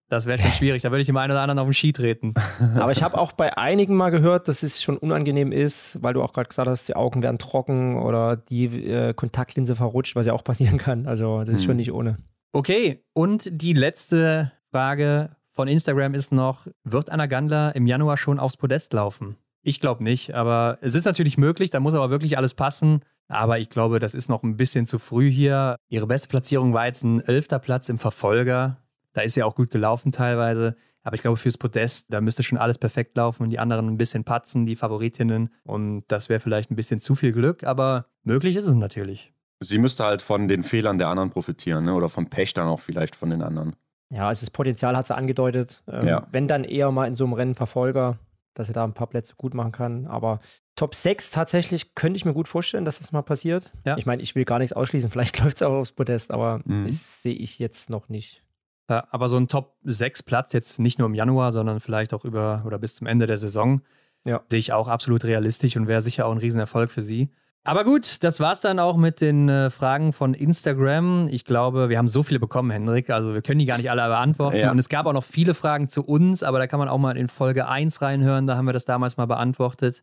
[0.09, 0.81] das wäre schon schwierig.
[0.83, 2.33] Da würde ich dem einen oder anderen auf den Ski treten.
[2.75, 6.21] Aber ich habe auch bei einigen mal gehört, dass es schon unangenehm ist, weil du
[6.21, 10.33] auch gerade gesagt hast, die Augen werden trocken oder die äh, Kontaktlinse verrutscht, was ja
[10.33, 11.07] auch passieren kann.
[11.07, 11.77] Also das ist schon Hm.
[11.77, 12.17] nicht ohne.
[12.51, 18.39] Okay, und die letzte Frage von Instagram ist noch, wird Anna Gandler im Januar schon
[18.39, 19.37] aufs Podest laufen?
[19.63, 23.01] Ich glaube nicht, aber es ist natürlich möglich, da muss aber wirklich alles passen.
[23.27, 25.75] Aber ich glaube, das ist noch ein bisschen zu früh hier.
[25.89, 28.77] Ihre beste Platzierung war jetzt ein elfter Platz im Verfolger.
[29.13, 30.75] Da ist sie auch gut gelaufen teilweise.
[31.03, 33.97] Aber ich glaube, fürs Podest, da müsste schon alles perfekt laufen und die anderen ein
[33.97, 35.49] bisschen patzen, die Favoritinnen.
[35.63, 39.33] Und das wäre vielleicht ein bisschen zu viel Glück, aber möglich ist es natürlich.
[39.59, 41.93] Sie müsste halt von den Fehlern der anderen profitieren, ne?
[41.95, 43.75] oder vom Pech dann auch vielleicht von den anderen.
[44.09, 45.83] Ja, also das Potenzial hat sie angedeutet.
[45.87, 46.27] Ähm, Ja.
[46.31, 48.17] Wenn dann eher mal in so einem Rennen Verfolger,
[48.53, 50.07] dass er da ein paar Plätze gut machen kann.
[50.07, 50.39] Aber
[50.75, 53.71] Top 6 tatsächlich könnte ich mir gut vorstellen, dass das mal passiert.
[53.85, 53.97] Ja.
[53.97, 55.09] Ich meine, ich will gar nichts ausschließen.
[55.11, 56.85] Vielleicht läuft es auch aufs Podest, aber Mhm.
[56.85, 58.43] das sehe ich jetzt noch nicht.
[58.89, 62.79] Ja, aber so ein Top-6-Platz jetzt nicht nur im Januar, sondern vielleicht auch über oder
[62.79, 63.81] bis zum Ende der Saison,
[64.25, 64.41] Ja.
[64.49, 67.29] sehe ich auch absolut realistisch und wäre sicher auch ein Riesenerfolg für sie.
[67.67, 71.27] Aber gut, das war's dann auch mit den äh, Fragen von Instagram.
[71.29, 73.09] Ich glaube, wir haben so viele bekommen, Hendrik.
[73.09, 74.57] Also wir können die gar nicht alle beantworten.
[74.57, 74.71] Ja.
[74.71, 77.17] Und es gab auch noch viele Fragen zu uns, aber da kann man auch mal
[77.17, 78.47] in Folge 1 reinhören.
[78.47, 80.01] Da haben wir das damals mal beantwortet.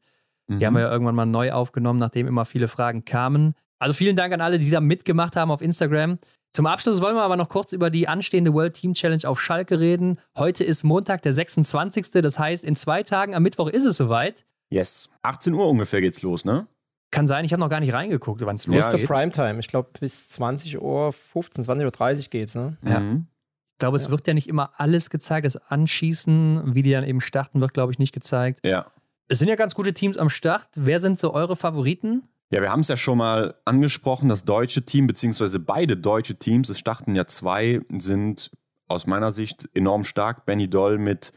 [0.49, 0.65] Die Mhm.
[0.67, 3.55] haben wir ja irgendwann mal neu aufgenommen, nachdem immer viele Fragen kamen.
[3.79, 6.19] Also vielen Dank an alle, die da mitgemacht haben auf Instagram.
[6.53, 9.81] Zum Abschluss wollen wir aber noch kurz über die anstehende World Team Challenge auf Schalke
[9.81, 10.19] reden.
[10.37, 12.11] Heute ist Montag, der 26.
[12.23, 14.45] Das heißt, in zwei Tagen am Mittwoch ist es soweit.
[14.69, 15.09] Yes.
[15.23, 16.67] 18 Uhr ungefähr geht's los, ne?
[17.15, 19.09] Kann sein, ich habe noch gar nicht reingeguckt, wann es Ja, Bis zur losgeht.
[19.09, 19.61] Primetime.
[19.61, 22.77] Ich glaube, bis 20 Uhr 15, 20 Uhr 30 geht's, ne?
[22.85, 23.01] Ja.
[23.01, 23.27] Mhm.
[23.73, 24.11] Ich glaube, es Ja.
[24.11, 25.45] wird ja nicht immer alles gezeigt.
[25.47, 28.61] Das Anschießen, wie die dann eben starten, wird, glaube ich, nicht gezeigt.
[28.65, 28.87] Ja.
[29.29, 30.69] Es sind ja ganz gute Teams am Start.
[30.75, 32.23] Wer sind so eure Favoriten?
[32.51, 36.69] Ja, wir haben es ja schon mal angesprochen, das deutsche Team, beziehungsweise beide deutsche Teams,
[36.69, 38.51] es starten ja zwei, sind
[38.87, 40.45] aus meiner Sicht enorm stark.
[40.45, 41.33] Benny Doll mit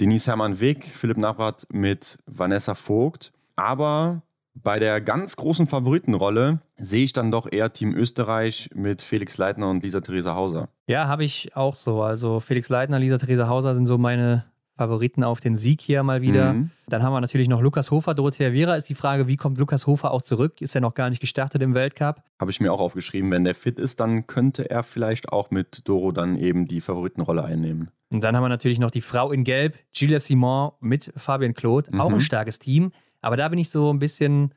[0.00, 3.32] Denise Hermann-Wick, Philipp Navrat mit Vanessa Vogt.
[3.56, 4.22] Aber
[4.54, 9.70] bei der ganz großen Favoritenrolle sehe ich dann doch eher Team Österreich mit Felix Leitner
[9.70, 10.68] und Lisa Theresa Hauser.
[10.86, 12.02] Ja, habe ich auch so.
[12.02, 14.44] Also Felix Leitner, Lisa Theresa Hauser sind so meine
[14.76, 16.54] Favoriten auf den Sieg hier mal wieder.
[16.54, 16.70] Mhm.
[16.88, 18.76] Dann haben wir natürlich noch Lukas Hofer, Dorothea Viera.
[18.76, 20.60] Ist die Frage, wie kommt Lukas Hofer auch zurück?
[20.62, 22.22] Ist er noch gar nicht gestartet im Weltcup?
[22.40, 25.86] Habe ich mir auch aufgeschrieben, wenn der fit ist, dann könnte er vielleicht auch mit
[25.86, 27.90] Doro dann eben die Favoritenrolle einnehmen.
[28.10, 31.90] Und dann haben wir natürlich noch die Frau in Gelb, Julia Simon mit Fabian Claude.
[32.00, 32.14] Auch Mhm.
[32.16, 32.90] ein starkes Team.
[33.20, 34.54] Aber da bin ich so ein bisschen,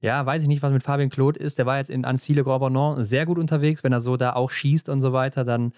[0.00, 1.58] ja, weiß ich nicht, was mit Fabian Claude ist.
[1.58, 3.84] Der war jetzt in Grand Bornand sehr gut unterwegs.
[3.84, 5.72] Wenn er so da auch schießt und so weiter, dann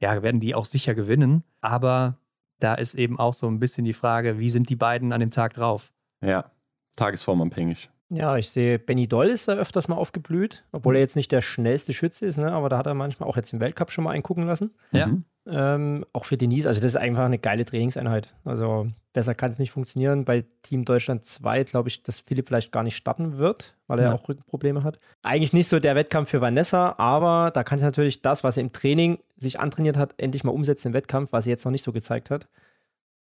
[0.00, 1.44] ja, werden die auch sicher gewinnen.
[1.60, 2.18] Aber
[2.60, 5.30] da ist eben auch so ein bisschen die Frage, wie sind die beiden an dem
[5.30, 5.92] Tag drauf?
[6.20, 6.50] Ja,
[6.96, 7.90] tagesformabhängig.
[8.10, 11.42] Ja, ich sehe, Benny Doll ist da öfters mal aufgeblüht, obwohl er jetzt nicht der
[11.42, 12.50] schnellste Schütze ist, ne?
[12.52, 14.74] aber da hat er manchmal auch jetzt im Weltcup schon mal eingucken lassen.
[14.92, 15.08] Ja.
[15.08, 15.24] Mhm.
[15.50, 18.34] Ähm, auch für Denise, also das ist einfach eine geile Trainingseinheit.
[18.44, 20.24] Also besser kann es nicht funktionieren.
[20.26, 24.04] Bei Team Deutschland 2 glaube ich, dass Philipp vielleicht gar nicht starten wird, weil er
[24.06, 24.10] Ja.
[24.10, 24.98] ja auch Rückenprobleme hat.
[25.22, 28.60] Eigentlich nicht so der Wettkampf für Vanessa, aber da kann sie natürlich das, was sie
[28.62, 31.84] im Training sich antrainiert hat, endlich mal umsetzen im Wettkampf, was sie jetzt noch nicht
[31.84, 32.48] so gezeigt hat.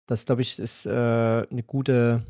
[0.06, 2.20] Das, glaube ich, ist äh, eine, gute,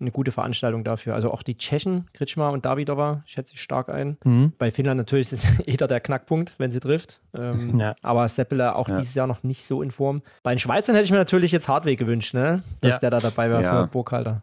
[0.00, 1.14] eine gute Veranstaltung dafür.
[1.14, 4.16] Also auch die Tschechen, Kritschma und Davidova, schätze ich stark ein.
[4.24, 4.52] Mhm.
[4.58, 7.20] Bei Finnland natürlich ist es eher der Knackpunkt, wenn sie trifft.
[7.32, 7.94] Ähm, Ja.
[8.02, 8.96] Aber Seppele auch Ja.
[8.96, 10.22] dieses Jahr noch nicht so in Form.
[10.42, 12.62] Bei den Schweizern hätte ich mir natürlich jetzt Hartweg gewünscht, ne?
[12.80, 13.00] dass Ja.
[13.00, 13.82] der da dabei war Ja.
[13.84, 14.42] für Burkhalter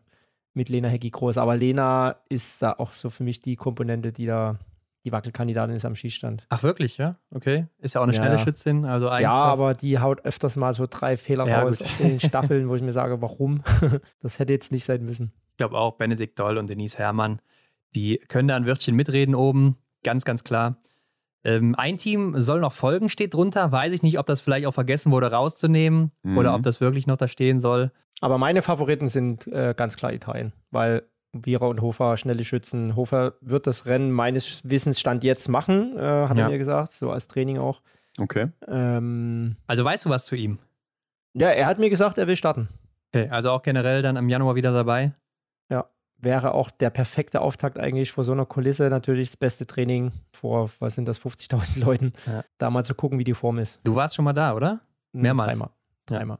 [0.53, 1.37] mit Lena Hecki Groß.
[1.37, 4.57] Aber Lena ist da auch so für mich die Komponente, die da
[5.03, 6.45] die Wackelkandidatin ist am Schießstand.
[6.49, 7.15] Ach, wirklich, ja?
[7.31, 7.67] Okay.
[7.79, 8.21] Ist ja auch eine Ja.
[8.21, 8.85] schnelle Schützin.
[8.85, 11.87] Also eigentlich Ja, aber die haut öfters mal so drei Fehler Ja, raus gut.
[11.87, 13.63] auf den Staffeln, wo ich mir sage, warum?
[14.21, 15.31] das hätte jetzt nicht sein müssen.
[15.51, 17.41] Ich glaube auch Benedikt Doll und Denise Herrmann,
[17.95, 19.77] die können da ein Wörtchen mitreden oben.
[20.03, 20.77] Ganz, ganz klar.
[21.43, 23.71] Ähm, ein Team soll noch folgen, steht drunter.
[23.71, 26.37] Weiß ich nicht, ob das vielleicht auch vergessen wurde rauszunehmen Mhm.
[26.37, 27.91] oder ob das wirklich noch da stehen soll.
[28.21, 31.01] Aber meine Favoriten sind äh, ganz klar Italien, weil
[31.33, 32.95] Vira und Hofer schnelle Schützen.
[32.95, 36.45] Hofer wird das Rennen meines Wissens Stand jetzt machen, äh, hat Ja.
[36.45, 37.81] er mir gesagt, so als Training auch.
[38.19, 38.49] Okay.
[38.67, 40.59] Ähm, Also weißt du was zu ihm?
[41.33, 42.67] ja, er hat mir gesagt, er will starten.
[43.13, 45.13] Okay, also auch generell dann im Januar wieder dabei.
[46.23, 50.69] wäre auch der perfekte Auftakt eigentlich vor so einer Kulisse natürlich das beste Training vor,
[50.77, 52.43] was sind das, 50.000 Leuten, Ja.
[52.59, 53.79] da mal zu gucken, wie die Form ist.
[53.83, 54.81] Du warst schon mal da, oder?
[55.13, 55.57] Mehrmals.
[55.57, 55.69] Dreimal.
[56.11, 56.17] Ja.
[56.17, 56.37] Dreimal.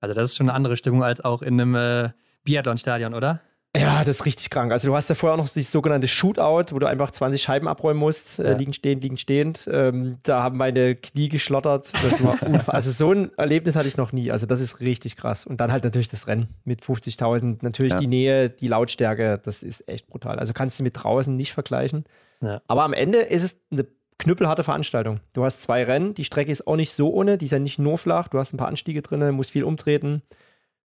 [0.00, 2.10] Also das ist schon eine andere Stimmung als auch in einem äh,
[2.42, 3.40] Biathlon-Stadion, oder?
[3.74, 4.70] Ja, das ist richtig krank.
[4.70, 7.66] Also du hast ja vorher auch noch dieses sogenannte Shootout, wo du einfach 20 Scheiben
[7.68, 8.56] abräumen musst, äh, Ja.
[8.58, 9.66] liegen stehend, liegen stehend.
[9.72, 11.90] Ähm, da haben meine Knie geschlottert.
[12.02, 12.36] Das war.
[12.68, 14.30] Also so ein Erlebnis hatte ich noch nie.
[14.30, 15.46] Also das ist richtig krass.
[15.46, 17.58] Und dann halt natürlich das Rennen mit 50.000.
[17.62, 17.98] Natürlich Ja.
[17.98, 20.38] die Nähe, die Lautstärke, das ist echt brutal.
[20.38, 22.04] Also kannst du mit draußen nicht vergleichen.
[22.42, 22.60] Ja.
[22.66, 23.86] Aber am Ende ist es eine
[24.18, 25.18] knüppelharte Veranstaltung.
[25.32, 27.78] Du hast zwei Rennen, die Strecke ist auch nicht so ohne, die ist ja nicht
[27.78, 30.22] nur flach, du hast ein paar Anstiege drin, musst viel umtreten.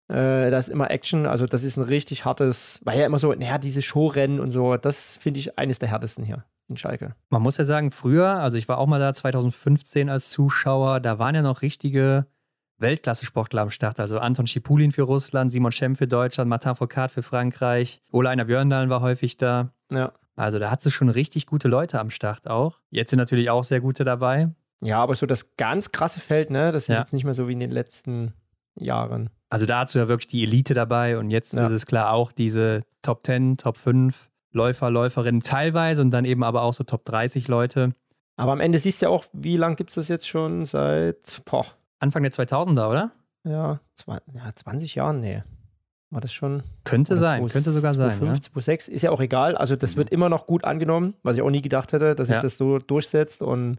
[0.09, 3.33] Äh, da ist immer Action, also das ist ein richtig hartes, war ja immer so,
[3.33, 7.13] naja, diese Showrennen und so, das finde ich eines der härtesten hier in Schalke.
[7.29, 11.19] Man muss ja sagen, früher, also ich war auch mal da 2015 als Zuschauer, da
[11.19, 12.25] waren ja noch richtige
[12.79, 13.99] Weltklasse-Sportler am Start.
[13.99, 18.45] Also Anton Schipulin für Russland, Simon Schem für Deutschland, Martin Foucault für Frankreich, Ola Einer
[18.45, 19.71] Björndalen war häufig da.
[19.91, 20.13] Ja.
[20.35, 22.79] Also da hat sie schon richtig gute Leute am Start auch.
[22.91, 24.49] Jetzt sind natürlich auch sehr gute dabei.
[24.81, 26.99] Ja, aber so das ganz krasse Feld, ne, das ist Ja.
[26.99, 28.33] jetzt nicht mehr so wie in den letzten
[28.77, 29.29] Jahren.
[29.49, 31.65] Also da hast du ja wirklich die Elite dabei und jetzt Ja.
[31.65, 36.43] ist es klar auch diese Top 10, Top 5 Läufer, Läuferinnen teilweise und dann eben
[36.43, 37.93] aber auch so Top 30 Leute.
[38.37, 40.65] Aber am Ende siehst du ja auch, wie lang gibt es das jetzt schon?
[40.65, 41.65] Seit, boah,
[41.99, 43.11] Anfang der 2000er, oder?
[43.43, 45.41] ja, zwa- ja 20 Jahren, nee.
[46.09, 46.63] War das schon?
[46.85, 48.11] Könnte sein, 2- könnte sogar sein.
[48.19, 48.33] 2,5, Ja?
[48.39, 49.55] 2,6, ist ja auch egal.
[49.57, 52.35] Also das wird immer noch gut angenommen, was ich auch nie gedacht hätte, dass Ja.
[52.35, 53.41] sich das so durchsetzt.
[53.41, 53.77] Und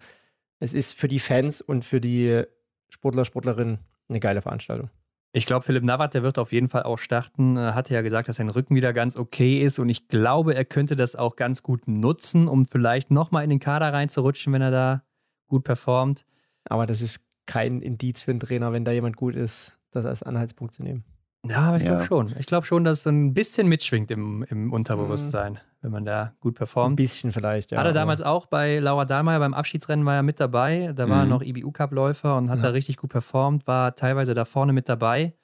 [0.60, 2.42] es ist für die Fans und für die
[2.90, 3.78] Sportler, Sportlerinnen
[4.08, 4.90] eine geile Veranstaltung.
[5.32, 7.56] Ich glaube, Philipp Navrat, der wird auf jeden Fall auch starten.
[7.56, 10.64] Er hatte ja gesagt, dass sein Rücken wieder ganz okay ist und ich glaube, er
[10.64, 14.70] könnte das auch ganz gut nutzen, um vielleicht nochmal in den Kader reinzurutschen, wenn er
[14.70, 15.02] da
[15.46, 16.24] gut performt.
[16.64, 20.22] Aber das ist kein Indiz für einen Trainer, wenn da jemand gut ist, das als
[20.22, 21.04] Anhaltspunkt zu nehmen.
[21.46, 22.06] Ja, aber ich glaube Ja.
[22.06, 22.34] schon.
[22.38, 26.32] Ich glaube schon, dass es so ein bisschen mitschwingt im, im Unterbewusstsein, wenn man da
[26.40, 26.96] gut Ein performt.
[26.96, 27.78] bisschen vielleicht, ja.
[27.78, 30.92] Hat er damals auch bei Laura Dahlmeier beim Abschiedsrennen war er mit dabei.
[30.94, 31.30] Da war er Mhm.
[31.30, 32.64] noch IBU-Cup-Läufer und hat Ja.
[32.64, 35.34] da richtig gut performt, war teilweise da vorne mit dabei.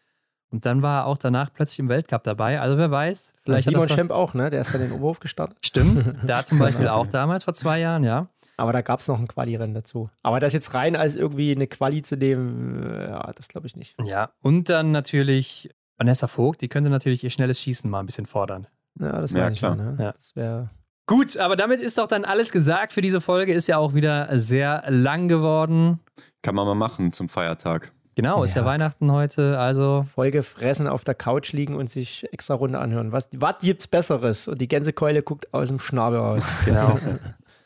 [0.50, 2.60] Und dann war er auch danach plötzlich im Weltcup dabei.
[2.60, 4.50] Also wer weiß, Vielleicht vielleicht Simon Schemp auch, ne?
[4.50, 5.58] Der ist dann in den Oberhof gestartet.
[5.64, 8.28] Stimmt, da zum Beispiel auch damals vor zwei Jahren, ja.
[8.56, 10.10] Aber da gab es noch ein Quali-Rennen dazu.
[10.22, 13.74] Aber das jetzt rein als irgendwie eine Quali zu nehmen, äh, ja, das glaube ich
[13.74, 13.96] nicht.
[14.04, 18.26] Ja, und dann natürlich Vanessa Vogt, die könnte natürlich ihr schnelles Schießen mal ein bisschen
[18.26, 18.66] fordern.
[18.98, 19.74] Ja, das Ja, wäre klar.
[19.76, 19.96] Ne?
[19.98, 20.12] Ja.
[20.12, 20.70] Das wäre
[21.06, 23.52] Gut, aber damit ist doch dann alles gesagt für diese Folge.
[23.52, 26.00] Ist ja auch wieder sehr lang geworden.
[26.42, 27.92] Kann man mal machen zum Feiertag.
[28.14, 28.66] Genau, ist ja, Ja.
[28.66, 33.12] Weihnachten heute, also voll gefressen auf der Couch liegen und sich extra Runde anhören.
[33.12, 34.48] Was, was gibt's Besseres?
[34.48, 36.46] Und die Gänsekeule guckt aus dem Schnabel raus.
[36.64, 36.98] Genau.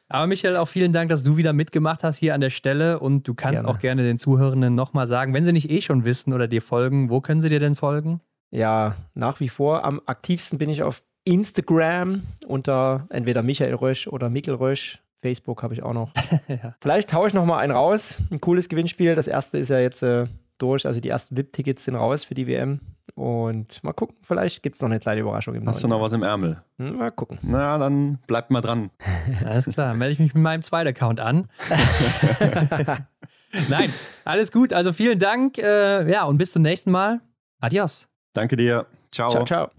[0.09, 3.29] Aber Michael, auch vielen Dank, dass du wieder mitgemacht hast hier an der Stelle und
[3.29, 3.69] du kannst Gerne.
[3.69, 7.11] auch gerne den Zuhörenden nochmal sagen, wenn sie nicht eh schon wissen oder dir folgen,
[7.11, 8.21] wo können sie dir denn folgen?
[8.51, 9.85] Ja, nach wie vor.
[9.85, 15.03] Am aktivsten bin ich auf Instagram unter entweder Michael Rösch oder Mikkel Rösch.
[15.21, 16.13] Facebook habe ich auch noch.
[16.49, 16.75] ja.
[16.81, 18.23] Vielleicht haue ich noch mal einen raus.
[18.31, 19.15] Ein cooles Gewinnspiel.
[19.15, 20.27] Das erste ist ja jetzt äh,
[20.59, 20.87] durch.
[20.87, 22.81] Also die ersten VIP-Tickets sind raus für die WM.
[23.15, 26.13] Und mal gucken, vielleicht gibt es noch eine kleine Überraschung im Hast du noch was
[26.13, 26.63] im Ärmel?
[26.79, 27.39] Hm, Mal gucken.
[27.43, 28.91] Na, dann bleibt mal dran.
[29.45, 31.49] Alles klar, melde ich mich mit meinem zweiten Account an.
[33.69, 33.93] Nein,
[34.25, 34.73] alles gut.
[34.73, 35.59] Also vielen Dank.
[35.59, 37.21] Äh, ja, und bis zum nächsten Mal.
[37.61, 38.09] Adios.
[38.35, 38.87] Danke dir.
[39.11, 39.31] Ciao.
[39.31, 39.71] Ciao, ciao.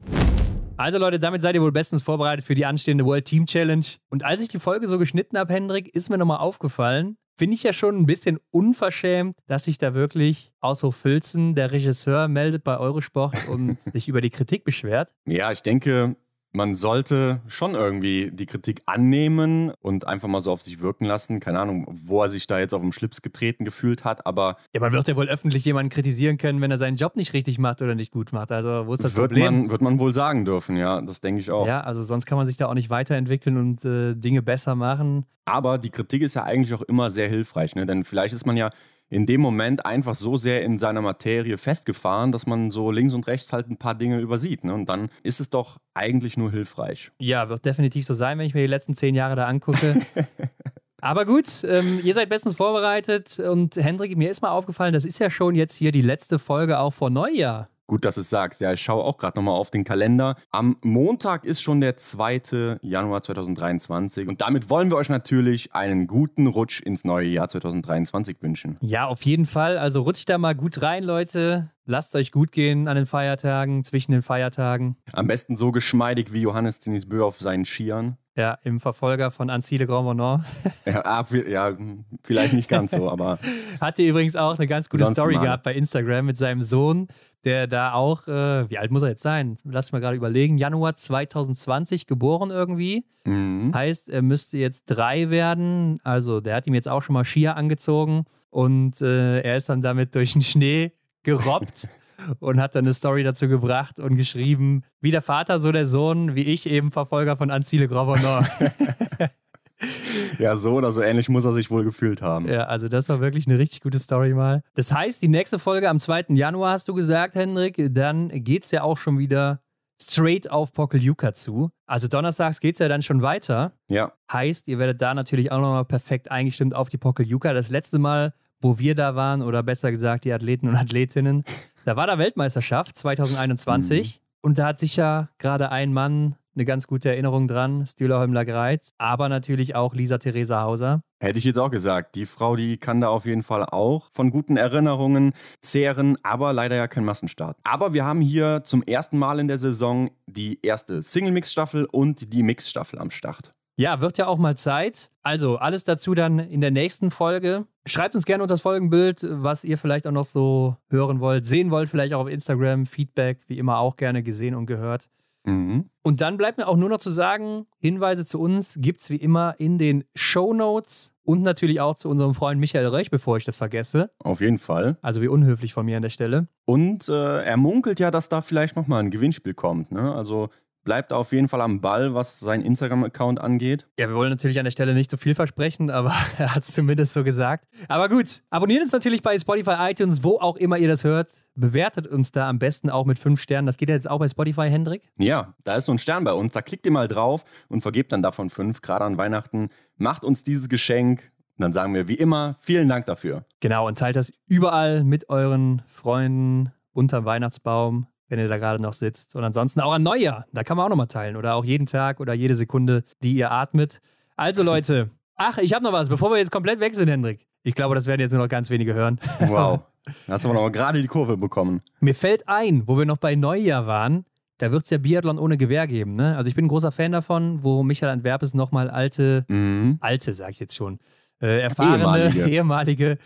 [0.76, 3.85] Also Leute, damit seid ihr wohl bestens vorbereitet für die anstehende World Team Challenge.
[4.10, 7.64] Und als ich die Folge so geschnitten habe, Hendrik, ist mir nochmal aufgefallen, finde ich
[7.64, 12.78] ja schon ein bisschen unverschämt, dass sich da wirklich Ausruf Filzen, der Regisseur, meldet bei
[12.78, 15.14] Eurosport und sich über die Kritik beschwert.
[15.26, 16.18] Ja, ich denke,
[16.51, 21.39] man sollte schon irgendwie die Kritik annehmen und einfach mal so auf sich wirken lassen.
[21.39, 24.80] Keine Ahnung, wo er sich da jetzt auf den Schlips getreten gefühlt hat, aber Ja,
[24.81, 27.81] man wird ja wohl öffentlich jemanden kritisieren können, wenn er seinen Job nicht richtig macht
[27.81, 28.51] oder nicht gut macht.
[28.51, 29.61] Also, wo ist das wird Problem?
[29.61, 31.67] man, wird man wohl sagen dürfen, ja, das denke ich auch.
[31.67, 35.26] Ja, also sonst kann man sich da auch nicht weiterentwickeln und äh, Dinge besser machen.
[35.45, 37.85] Aber die Kritik ist ja eigentlich auch immer sehr hilfreich, ne?
[37.85, 38.69] denn vielleicht ist man ja
[39.10, 43.27] in dem Moment einfach so sehr in seiner Materie festgefahren, dass man so links und
[43.27, 44.64] rechts halt ein paar Dinge übersieht.
[44.64, 44.73] Ne?
[44.73, 47.11] Und dann ist es doch eigentlich nur hilfreich.
[47.19, 50.02] Ja, wird definitiv so sein, wenn ich mir die letzten zehn Jahre da angucke.
[51.02, 55.19] Aber gut, ähm, ihr seid bestens vorbereitet und Hendrik, mir ist mal aufgefallen, das ist
[55.19, 57.69] ja schon jetzt hier die letzte Folge auch vor Neujahr.
[57.90, 58.61] Gut, dass du es sagst.
[58.61, 60.36] Ja, ich schaue auch gerade nochmal auf den Kalender.
[60.52, 62.78] Am Montag ist schon der 2.
[62.84, 68.38] Januar 2023 und damit wollen wir euch natürlich einen guten Rutsch ins neue Jahr 2023
[68.41, 68.78] wünschen.
[68.82, 69.80] Ja, auf jeden Fall.
[69.80, 71.72] Also rutscht da mal gut rein, Leute.
[71.88, 74.95] Lasst euch gut gehen an den Feiertagen, zwischen den Feiertagen.
[75.11, 78.18] Am besten so geschmeidig wie Johannes Denis Bö auf seinen Skiern.
[78.40, 80.45] Ja, im Verfolger von de Grand Monon.
[80.86, 81.76] Ja, ah, ja,
[82.24, 83.38] vielleicht nicht ganz so, aber.
[83.82, 85.41] Hat ihr übrigens auch eine ganz gute Story mal.
[85.41, 87.10] gehabt bei Instagram mit seinem Sohn,
[87.44, 89.57] der da auch, äh, wie alt muss er jetzt sein?
[89.66, 90.57] Lass mal gerade überlegen.
[90.57, 93.03] Januar 2020 geboren irgendwie.
[93.26, 93.74] Mhm.
[93.76, 95.99] Heißt, er müsste jetzt drei werden.
[96.06, 99.82] Also, der hat ihm jetzt auch schon mal Skier angezogen und äh, er ist dann
[99.82, 100.94] damit durch den Schnee
[101.24, 101.90] gerobbt.
[102.40, 106.36] und hat dann eine Story dazu gebracht und geschrieben, wie der Vater, so der Sohn,
[106.36, 108.46] wie ich eben Verfolger von Anzile Grobonor.
[110.40, 112.48] ja, so oder so ähnlich muss er sich wohl gefühlt haben.
[112.48, 114.64] Ja, also das war wirklich eine richtig gute Story mal.
[114.76, 116.26] Das heißt, die nächste Folge am 2.
[116.30, 119.62] Januar hast du gesagt, Hendrik, dann geht es ja auch schon wieder
[120.02, 121.72] straight auf Pokeljuka zu.
[121.86, 123.74] Also donnerstags geht es ja dann schon weiter.
[123.90, 124.14] Ja.
[124.32, 127.54] Heißt, ihr werdet da natürlich auch nochmal perfekt eingestimmt auf die Pokeljuka.
[127.54, 131.44] Das letzte Mal, wo wir da waren, oder besser gesagt die Athleten und Athletinnen,
[131.85, 134.39] da war da Weltmeisterschaft 2021 mhm.
[134.41, 138.91] und da hat sicher gerade ein Mann eine ganz gute Erinnerung dran, Stühler Holmler Greiz,
[138.97, 141.01] aber natürlich auch Lisa Theresa Hauser.
[141.22, 142.15] Hätte ich jetzt auch gesagt.
[142.15, 146.76] Die Frau, die kann da auf jeden Fall auch von guten Erinnerungen zehren, aber leider
[146.76, 147.57] ja kein Massenstart.
[147.64, 152.43] Aber wir haben hier zum ersten Mal in der Saison die erste Single-Mix-Staffel und die
[152.43, 153.51] Mix-Staffel am Start.
[153.80, 155.10] Ja, wird ja auch mal Zeit.
[155.23, 157.65] Also alles dazu dann in der nächsten Folge.
[157.85, 161.72] Schreibt uns gerne unter das Folgenbild, was ihr vielleicht auch noch so hören wollt, sehen
[161.72, 162.85] wollt, vielleicht auch auf Instagram.
[162.88, 165.07] Feedback, wie immer auch gerne gesehen und gehört.
[165.45, 165.89] Mhm.
[166.03, 169.15] Und dann bleibt mir auch nur noch zu sagen, Hinweise zu uns gibt es wie
[169.15, 173.45] immer in den Show Notes und natürlich auch zu unserem Freund Michael Röch, bevor ich
[173.45, 174.11] das vergesse.
[174.19, 174.97] Auf jeden Fall.
[175.01, 176.49] Also wie unhöflich von mir an der Stelle.
[176.65, 179.93] Und äh, er munkelt ja, dass da vielleicht nochmal ein Gewinnspiel kommt.
[179.93, 180.14] Ne?
[180.14, 180.49] Also
[180.90, 183.86] bleibt auf jeden Fall am Ball, was sein Instagram-Account angeht.
[183.99, 186.74] Ja, wir wollen natürlich an der Stelle nicht so viel versprechen, aber er hat es
[186.74, 187.68] zumindest so gesagt.
[187.88, 191.30] Aber gut, abonniert uns natürlich bei Spotify, iTunes, wo auch immer ihr das hört.
[191.53, 193.68] Bewertet uns da am besten auch mit fünf Sternen.
[193.68, 195.03] Das geht ja jetzt auch bei Spotify, Hendrik?
[195.20, 196.53] Ja, da ist so ein Stern bei uns.
[196.53, 199.70] Da klickt ihr mal drauf und vergebt dann davon fünf, gerade an Weihnachten.
[199.95, 201.32] Macht uns dieses Geschenk.
[201.60, 203.45] Und dann sagen wir wie immer vielen Dank dafür.
[203.60, 208.93] Genau, und teilt das überall mit euren Freunden unterm Weihnachtsbaum wenn ihr da gerade noch
[208.93, 209.35] sitzt.
[209.35, 211.35] Und ansonsten auch an Neujahr, da kann man auch nochmal teilen.
[211.35, 214.01] Oder auch jeden Tag oder jede Sekunde, die ihr atmet.
[214.38, 217.45] Also Leute, ach, ich habe noch was, bevor wir jetzt komplett weg sind, Hendrik.
[217.64, 219.19] Ich glaube, das werden jetzt nur noch ganz wenige hören.
[219.41, 219.81] Wow.
[220.26, 221.81] Da hast du aber noch gerade die Kurve bekommen.
[221.99, 224.26] Mir fällt ein, wo wir noch bei Neujahr waren,
[224.57, 226.15] da wird es ja Biathlon ohne Gewehr geben.
[226.15, 226.35] Ne?
[226.35, 229.97] Also ich bin ein großer Fan davon, wo Michael Antwerpes nochmal alte, mhm.
[230.01, 230.99] alte, sag ich jetzt schon,
[231.41, 232.45] äh, erfahrene ehemalige.
[232.49, 233.18] ehemalige.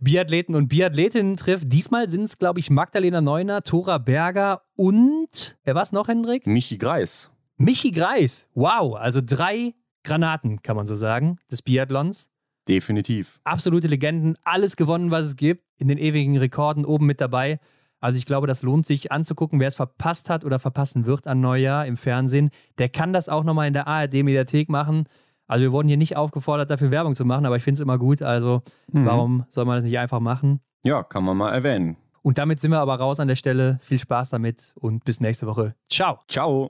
[0.00, 1.64] Biathleten und Biathletinnen trifft.
[1.66, 6.46] Diesmal sind es, glaube ich, Magdalena Neuner, Tora Berger und wer war es noch, Hendrik?
[6.46, 7.30] Michi Greis.
[7.56, 8.46] Michi Greis.
[8.54, 9.74] Wow, also drei
[10.04, 12.30] Granaten, kann man so sagen, des Biathlons.
[12.68, 13.40] Definitiv.
[13.44, 17.60] Absolute Legenden, alles gewonnen, was es gibt, in den ewigen Rekorden oben mit dabei.
[18.00, 21.40] Also ich glaube, das lohnt sich anzugucken, wer es verpasst hat oder verpassen wird an
[21.40, 22.50] Neujahr im Fernsehen.
[22.78, 25.08] Der kann das auch nochmal in der ARD-Mediathek machen.
[25.48, 27.98] Also wir wurden hier nicht aufgefordert, dafür Werbung zu machen, aber ich finde es immer
[27.98, 28.22] gut.
[28.22, 28.62] Also
[28.92, 29.06] mhm.
[29.06, 30.60] warum soll man das nicht einfach machen?
[30.84, 31.96] Ja, kann man mal erwähnen.
[32.22, 33.80] Und damit sind wir aber raus an der Stelle.
[33.82, 35.74] Viel Spaß damit und bis nächste Woche.
[35.88, 36.18] Ciao.
[36.28, 36.68] Ciao.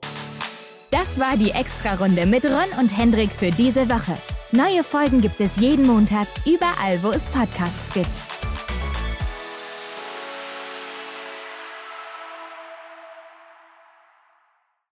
[0.91, 4.17] Das war die Extra-Runde mit Ron und Hendrik für diese Woche.
[4.51, 8.28] Neue Folgen gibt es jeden Montag, überall, wo es Podcasts gibt.